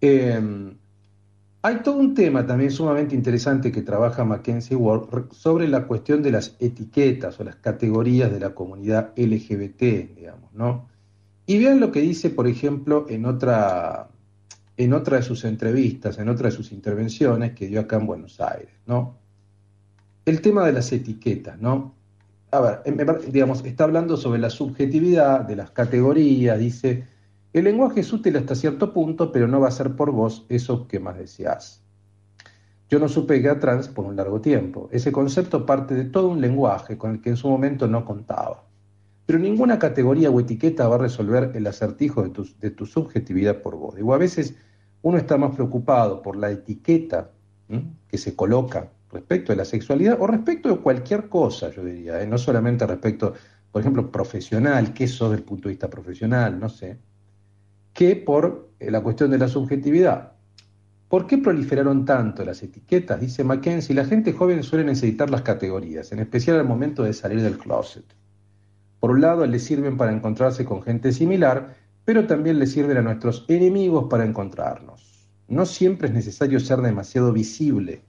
Eh, 0.00 0.74
hay 1.66 1.76
todo 1.76 1.96
un 1.96 2.12
tema 2.12 2.46
también 2.46 2.70
sumamente 2.70 3.14
interesante 3.14 3.72
que 3.72 3.80
trabaja 3.80 4.22
Mackenzie 4.22 4.76
Ward 4.76 5.08
re- 5.10 5.24
sobre 5.30 5.66
la 5.66 5.86
cuestión 5.86 6.22
de 6.22 6.30
las 6.30 6.56
etiquetas 6.60 7.40
o 7.40 7.44
las 7.44 7.56
categorías 7.56 8.30
de 8.30 8.38
la 8.38 8.54
comunidad 8.54 9.12
LGBT, 9.16 10.14
digamos, 10.14 10.52
¿no? 10.52 10.88
Y 11.46 11.58
vean 11.58 11.80
lo 11.80 11.90
que 11.90 12.00
dice, 12.00 12.28
por 12.28 12.46
ejemplo, 12.46 13.06
en 13.08 13.24
otra, 13.24 14.10
en 14.76 14.92
otra 14.92 15.18
de 15.18 15.22
sus 15.22 15.44
entrevistas, 15.44 16.18
en 16.18 16.28
otra 16.28 16.48
de 16.48 16.56
sus 16.56 16.72
intervenciones 16.72 17.52
que 17.52 17.68
dio 17.68 17.80
acá 17.80 17.96
en 17.96 18.06
Buenos 18.06 18.40
Aires, 18.40 18.74
¿no? 18.86 19.18
El 20.24 20.40
tema 20.40 20.64
de 20.66 20.72
las 20.72 20.90
etiquetas, 20.92 21.60
¿no? 21.60 21.94
A 22.50 22.60
ver, 22.60 22.82
digamos, 23.30 23.64
está 23.64 23.84
hablando 23.84 24.16
sobre 24.16 24.38
la 24.38 24.50
subjetividad 24.50 25.40
de 25.40 25.56
las 25.56 25.70
categorías, 25.70 26.58
dice, 26.58 27.04
el 27.52 27.64
lenguaje 27.64 28.00
es 28.00 28.12
útil 28.12 28.36
hasta 28.36 28.54
cierto 28.54 28.92
punto, 28.92 29.30
pero 29.30 29.46
no 29.46 29.60
va 29.60 29.68
a 29.68 29.72
ser 29.72 29.94
por 29.94 30.10
vos 30.10 30.44
eso 30.48 30.88
que 30.88 30.98
más 30.98 31.16
deseás. 31.18 31.84
Yo 32.88 32.98
no 32.98 33.08
supe 33.08 33.40
que 33.40 33.46
era 33.46 33.58
trans 33.58 33.88
por 33.88 34.04
un 34.04 34.16
largo 34.16 34.40
tiempo. 34.40 34.88
Ese 34.92 35.10
concepto 35.10 35.64
parte 35.64 35.94
de 35.94 36.04
todo 36.04 36.28
un 36.28 36.40
lenguaje 36.40 36.98
con 36.98 37.12
el 37.12 37.20
que 37.20 37.30
en 37.30 37.36
su 37.36 37.48
momento 37.48 37.86
no 37.86 38.04
contaba. 38.04 38.64
Pero 39.26 39.38
ninguna 39.38 39.78
categoría 39.78 40.30
o 40.30 40.40
etiqueta 40.40 40.88
va 40.88 40.96
a 40.96 40.98
resolver 40.98 41.52
el 41.54 41.66
acertijo 41.66 42.22
de 42.22 42.30
tu, 42.30 42.46
de 42.60 42.70
tu 42.70 42.86
subjetividad 42.86 43.62
por 43.62 43.76
vos. 43.76 43.96
Digo, 43.96 44.12
a 44.14 44.18
veces 44.18 44.54
uno 45.02 45.18
está 45.18 45.36
más 45.36 45.54
preocupado 45.54 46.22
por 46.22 46.36
la 46.36 46.50
etiqueta 46.50 47.30
que 48.08 48.18
se 48.18 48.36
coloca 48.36 48.90
respecto 49.14 49.52
de 49.52 49.56
la 49.56 49.64
sexualidad 49.64 50.18
o 50.20 50.26
respecto 50.26 50.68
de 50.68 50.78
cualquier 50.78 51.28
cosa, 51.28 51.70
yo 51.70 51.84
diría, 51.84 52.20
¿eh? 52.20 52.26
no 52.26 52.36
solamente 52.36 52.86
respecto, 52.86 53.32
por 53.70 53.80
ejemplo, 53.80 54.10
profesional, 54.10 54.92
qué 54.92 55.06
sos 55.06 55.30
desde 55.30 55.42
el 55.42 55.48
punto 55.48 55.68
de 55.68 55.74
vista 55.74 55.88
profesional, 55.88 56.58
no 56.58 56.68
sé, 56.68 56.98
que 57.92 58.16
por 58.16 58.70
eh, 58.80 58.90
la 58.90 59.02
cuestión 59.02 59.30
de 59.30 59.38
la 59.38 59.48
subjetividad. 59.48 60.32
¿Por 61.08 61.26
qué 61.26 61.38
proliferaron 61.38 62.04
tanto 62.04 62.44
las 62.44 62.62
etiquetas? 62.62 63.20
Dice 63.20 63.44
Mackenzie, 63.44 63.94
la 63.94 64.04
gente 64.04 64.32
joven 64.32 64.62
suele 64.64 64.84
necesitar 64.84 65.30
las 65.30 65.42
categorías, 65.42 66.10
en 66.10 66.18
especial 66.18 66.58
al 66.58 66.66
momento 66.66 67.04
de 67.04 67.12
salir 67.12 67.40
del 67.40 67.56
closet. 67.56 68.04
Por 69.04 69.10
un 69.10 69.20
lado, 69.20 69.44
les 69.44 69.62
sirven 69.62 69.98
para 69.98 70.12
encontrarse 70.12 70.64
con 70.64 70.80
gente 70.80 71.12
similar, 71.12 71.76
pero 72.06 72.26
también 72.26 72.58
les 72.58 72.72
sirven 72.72 72.96
a 72.96 73.02
nuestros 73.02 73.44
enemigos 73.48 74.06
para 74.08 74.24
encontrarnos. 74.24 75.28
No 75.46 75.66
siempre 75.66 76.08
es 76.08 76.14
necesario 76.14 76.58
ser 76.58 76.78
demasiado 76.78 77.30
visible. 77.30 78.00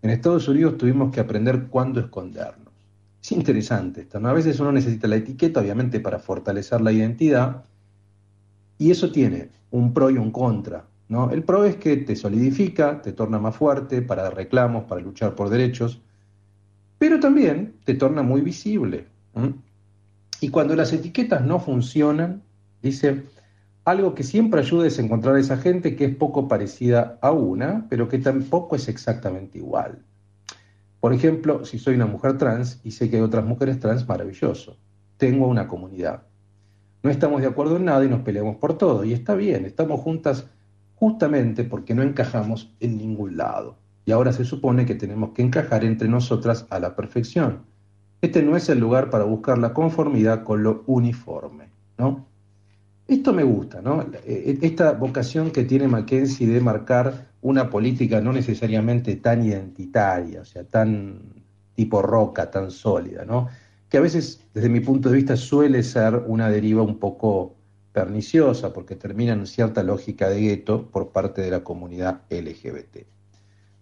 En 0.00 0.10
Estados 0.10 0.46
Unidos 0.46 0.78
tuvimos 0.78 1.12
que 1.12 1.18
aprender 1.18 1.66
cuándo 1.66 1.98
escondernos. 1.98 2.72
Es 3.20 3.32
interesante 3.32 4.02
esto. 4.02 4.24
A 4.24 4.32
veces 4.32 4.60
uno 4.60 4.70
necesita 4.70 5.08
la 5.08 5.16
etiqueta, 5.16 5.58
obviamente, 5.58 5.98
para 5.98 6.20
fortalecer 6.20 6.80
la 6.82 6.92
identidad, 6.92 7.64
y 8.78 8.92
eso 8.92 9.10
tiene 9.10 9.50
un 9.72 9.92
pro 9.92 10.08
y 10.08 10.18
un 10.18 10.30
contra, 10.30 10.84
¿no? 11.08 11.32
El 11.32 11.42
pro 11.42 11.64
es 11.64 11.74
que 11.74 11.96
te 11.96 12.14
solidifica, 12.14 13.02
te 13.02 13.12
torna 13.12 13.40
más 13.40 13.56
fuerte 13.56 14.02
para 14.02 14.30
reclamos, 14.30 14.84
para 14.84 15.00
luchar 15.00 15.34
por 15.34 15.48
derechos, 15.48 16.00
pero 16.96 17.18
también 17.18 17.74
te 17.82 17.94
torna 17.94 18.22
muy 18.22 18.40
visible. 18.40 19.08
Y 20.44 20.50
cuando 20.50 20.76
las 20.76 20.92
etiquetas 20.92 21.42
no 21.42 21.58
funcionan, 21.58 22.42
dice, 22.82 23.22
algo 23.82 24.14
que 24.14 24.22
siempre 24.22 24.60
ayuda 24.60 24.86
es 24.86 24.98
encontrar 24.98 25.36
a 25.36 25.40
esa 25.40 25.56
gente 25.56 25.96
que 25.96 26.04
es 26.04 26.14
poco 26.14 26.48
parecida 26.48 27.18
a 27.22 27.32
una, 27.32 27.86
pero 27.88 28.10
que 28.10 28.18
tampoco 28.18 28.76
es 28.76 28.88
exactamente 28.88 29.56
igual. 29.56 30.04
Por 31.00 31.14
ejemplo, 31.14 31.64
si 31.64 31.78
soy 31.78 31.94
una 31.94 32.04
mujer 32.04 32.36
trans 32.36 32.78
y 32.84 32.90
sé 32.90 33.08
que 33.08 33.16
hay 33.16 33.22
otras 33.22 33.46
mujeres 33.46 33.80
trans, 33.80 34.06
maravilloso. 34.06 34.76
tengo 35.16 35.48
una 35.48 35.66
comunidad. 35.66 36.24
No 37.02 37.08
estamos 37.08 37.40
de 37.40 37.46
acuerdo 37.46 37.78
en 37.78 37.86
nada 37.86 38.04
y 38.04 38.10
nos 38.10 38.20
peleamos 38.20 38.56
por 38.56 38.76
todo. 38.76 39.02
Y 39.02 39.14
está 39.14 39.34
bien, 39.34 39.64
estamos 39.64 39.98
juntas 40.02 40.44
justamente 40.96 41.64
porque 41.64 41.94
no 41.94 42.02
encajamos 42.02 42.70
en 42.80 42.98
ningún 42.98 43.38
lado. 43.38 43.78
Y 44.04 44.12
ahora 44.12 44.34
se 44.34 44.44
supone 44.44 44.84
que 44.84 44.94
tenemos 44.94 45.30
que 45.30 45.40
encajar 45.40 45.86
entre 45.86 46.06
nosotras 46.06 46.66
a 46.68 46.78
la 46.80 46.94
perfección. 46.94 47.64
Este 48.24 48.42
no 48.42 48.56
es 48.56 48.70
el 48.70 48.78
lugar 48.78 49.10
para 49.10 49.24
buscar 49.24 49.58
la 49.58 49.74
conformidad 49.74 50.44
con 50.44 50.62
lo 50.62 50.82
uniforme, 50.86 51.68
¿no? 51.98 52.26
Esto 53.06 53.34
me 53.34 53.42
gusta, 53.42 53.82
¿no? 53.82 54.00
Eh, 54.24 54.58
Esta 54.62 54.92
vocación 54.92 55.50
que 55.50 55.64
tiene 55.64 55.88
Mackenzie 55.88 56.46
de 56.46 56.60
marcar 56.62 57.26
una 57.42 57.68
política 57.68 58.22
no 58.22 58.32
necesariamente 58.32 59.16
tan 59.16 59.44
identitaria, 59.44 60.40
o 60.40 60.44
sea, 60.46 60.64
tan 60.64 61.20
tipo 61.74 62.00
roca, 62.00 62.50
tan 62.50 62.70
sólida, 62.70 63.26
¿no? 63.26 63.48
Que 63.90 63.98
a 63.98 64.00
veces, 64.00 64.40
desde 64.54 64.70
mi 64.70 64.80
punto 64.80 65.10
de 65.10 65.16
vista, 65.16 65.36
suele 65.36 65.82
ser 65.82 66.14
una 66.26 66.48
deriva 66.48 66.82
un 66.82 66.98
poco 66.98 67.56
perniciosa, 67.92 68.72
porque 68.72 68.96
termina 68.96 69.34
en 69.34 69.46
cierta 69.46 69.82
lógica 69.82 70.30
de 70.30 70.40
gueto 70.40 70.90
por 70.90 71.12
parte 71.12 71.42
de 71.42 71.50
la 71.50 71.62
comunidad 71.62 72.22
LGBT. 72.30 73.04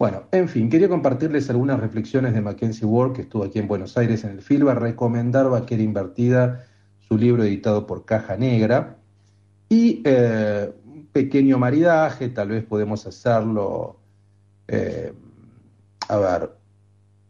Bueno, 0.02 0.24
en 0.32 0.48
fin, 0.48 0.68
quería 0.68 0.88
compartirles 0.88 1.48
algunas 1.48 1.78
reflexiones 1.78 2.34
de 2.34 2.40
Mackenzie 2.40 2.84
Ward, 2.84 3.12
que 3.12 3.22
estuvo 3.22 3.44
aquí 3.44 3.60
en 3.60 3.68
Buenos 3.68 3.96
Aires 3.96 4.24
en 4.24 4.30
el 4.30 4.42
FILBA, 4.42 4.74
recomendar 4.74 5.48
Vaquera 5.48 5.80
Invertida, 5.80 6.66
su 6.98 7.16
libro 7.16 7.44
editado 7.44 7.86
por 7.86 8.04
Caja 8.04 8.36
Negra, 8.36 8.96
y 9.68 10.02
eh, 10.04 10.72
un 10.86 11.06
pequeño 11.06 11.56
maridaje, 11.56 12.30
tal 12.30 12.48
vez 12.48 12.64
podemos 12.64 13.06
hacerlo, 13.06 14.00
eh, 14.66 15.12
a 16.08 16.16
ver, 16.16 16.50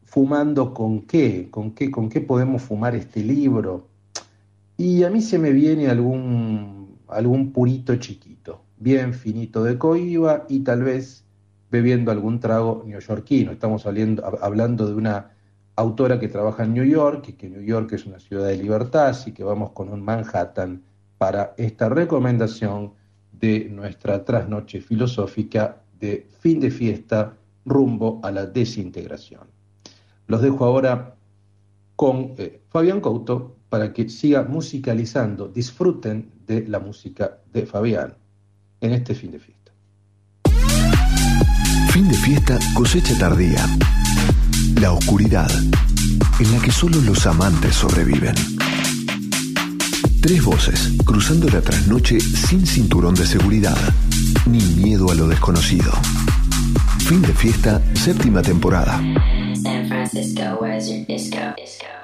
fumando 0.07 0.73
con 0.73 1.03
qué, 1.03 1.51
con 1.51 1.73
qué, 1.73 1.91
con 1.91 2.09
qué 2.09 2.23
podemos 2.23 2.63
fumar 2.63 2.95
este 2.95 3.23
libro. 3.23 3.87
Y 4.79 5.05
a 5.05 5.11
mí 5.11 5.21
se 5.21 5.39
me 5.39 5.51
viene 5.51 5.91
algún, 5.91 6.97
algún 7.09 7.53
purito 7.53 7.97
chiquito, 7.97 8.63
bien 8.79 9.13
finito 9.13 9.63
de 9.63 9.77
coiba 9.77 10.47
y 10.49 10.61
tal 10.61 10.85
vez 10.85 11.22
bebiendo 11.73 12.11
algún 12.13 12.39
trago 12.39 12.85
neoyorquino. 12.87 13.51
Estamos 13.51 13.87
hablando, 13.87 14.87
de 14.87 14.95
una 14.95 15.31
autora 15.75 16.21
que 16.21 16.29
trabaja 16.29 16.65
en 16.65 16.75
New 16.75 16.85
York 16.85 17.31
y 17.31 17.33
que 17.33 17.49
New 17.49 17.63
York 17.63 17.91
es 17.95 18.05
una 18.05 18.21
ciudad 18.21 18.47
de 18.47 18.59
libertad, 18.59 19.07
así 19.07 19.33
que 19.33 19.43
vamos 19.43 19.71
con 19.71 19.89
un 19.89 20.03
Manhattan 20.03 20.83
para 21.17 21.55
esta 21.57 21.89
recomendación 21.89 22.93
de 23.33 23.71
nuestra 23.71 24.23
trasnoche 24.23 24.83
filosófica 24.83 25.79
de 25.99 26.29
fin 26.41 26.61
de 26.61 26.71
fiesta 26.71 27.33
rumbo 27.65 28.21
a 28.23 28.31
la 28.31 28.45
desintegración. 28.45 29.47
Los 30.27 30.43
dejo 30.43 30.67
ahora 30.67 31.15
con 31.97 32.35
eh, 32.37 32.61
Fabián 32.69 33.01
Couto 33.01 33.57
para 33.71 33.95
que 33.95 34.11
siga 34.11 34.43
musicalizando, 34.43 35.49
disfruten 35.49 36.33
de 36.47 36.69
la 36.69 36.81
música 36.81 37.39
de 37.51 37.65
Fabián 37.65 38.15
en 38.83 38.93
este 38.93 39.15
fin 39.15 39.31
de 39.31 39.39
fiesta. 39.39 39.62
Fin 41.93 42.09
de 42.09 42.15
fiesta, 42.15 42.59
cosecha 42.73 43.15
tardía. 43.19 43.67
La 44.81 44.93
oscuridad, 44.93 45.51
en 46.41 46.53
la 46.53 46.59
que 46.63 46.73
solo 46.73 46.99
los 47.03 47.27
amantes 47.27 47.75
sobreviven. 47.75 48.35
Tres 50.23 50.43
voces, 50.43 50.93
cruzando 51.05 51.51
la 51.51 51.61
trasnoche 51.61 52.19
sin 52.19 52.67
cinturón 52.67 53.15
de 53.15 53.27
seguridad, 53.27 53.77
ni 54.47 54.61
miedo 54.83 55.11
a 55.11 55.15
lo 55.15 55.29
desconocido. 55.29 55.93
Fin 57.01 57.21
de 57.21 57.35
fiesta, 57.35 57.83
séptima 57.93 58.41
temporada. 58.41 58.99
San 59.63 59.87
Francisco, 59.87 60.43
where's 60.63 60.89
your 60.89 61.05
disco? 61.07 61.37
disco? 61.59 62.02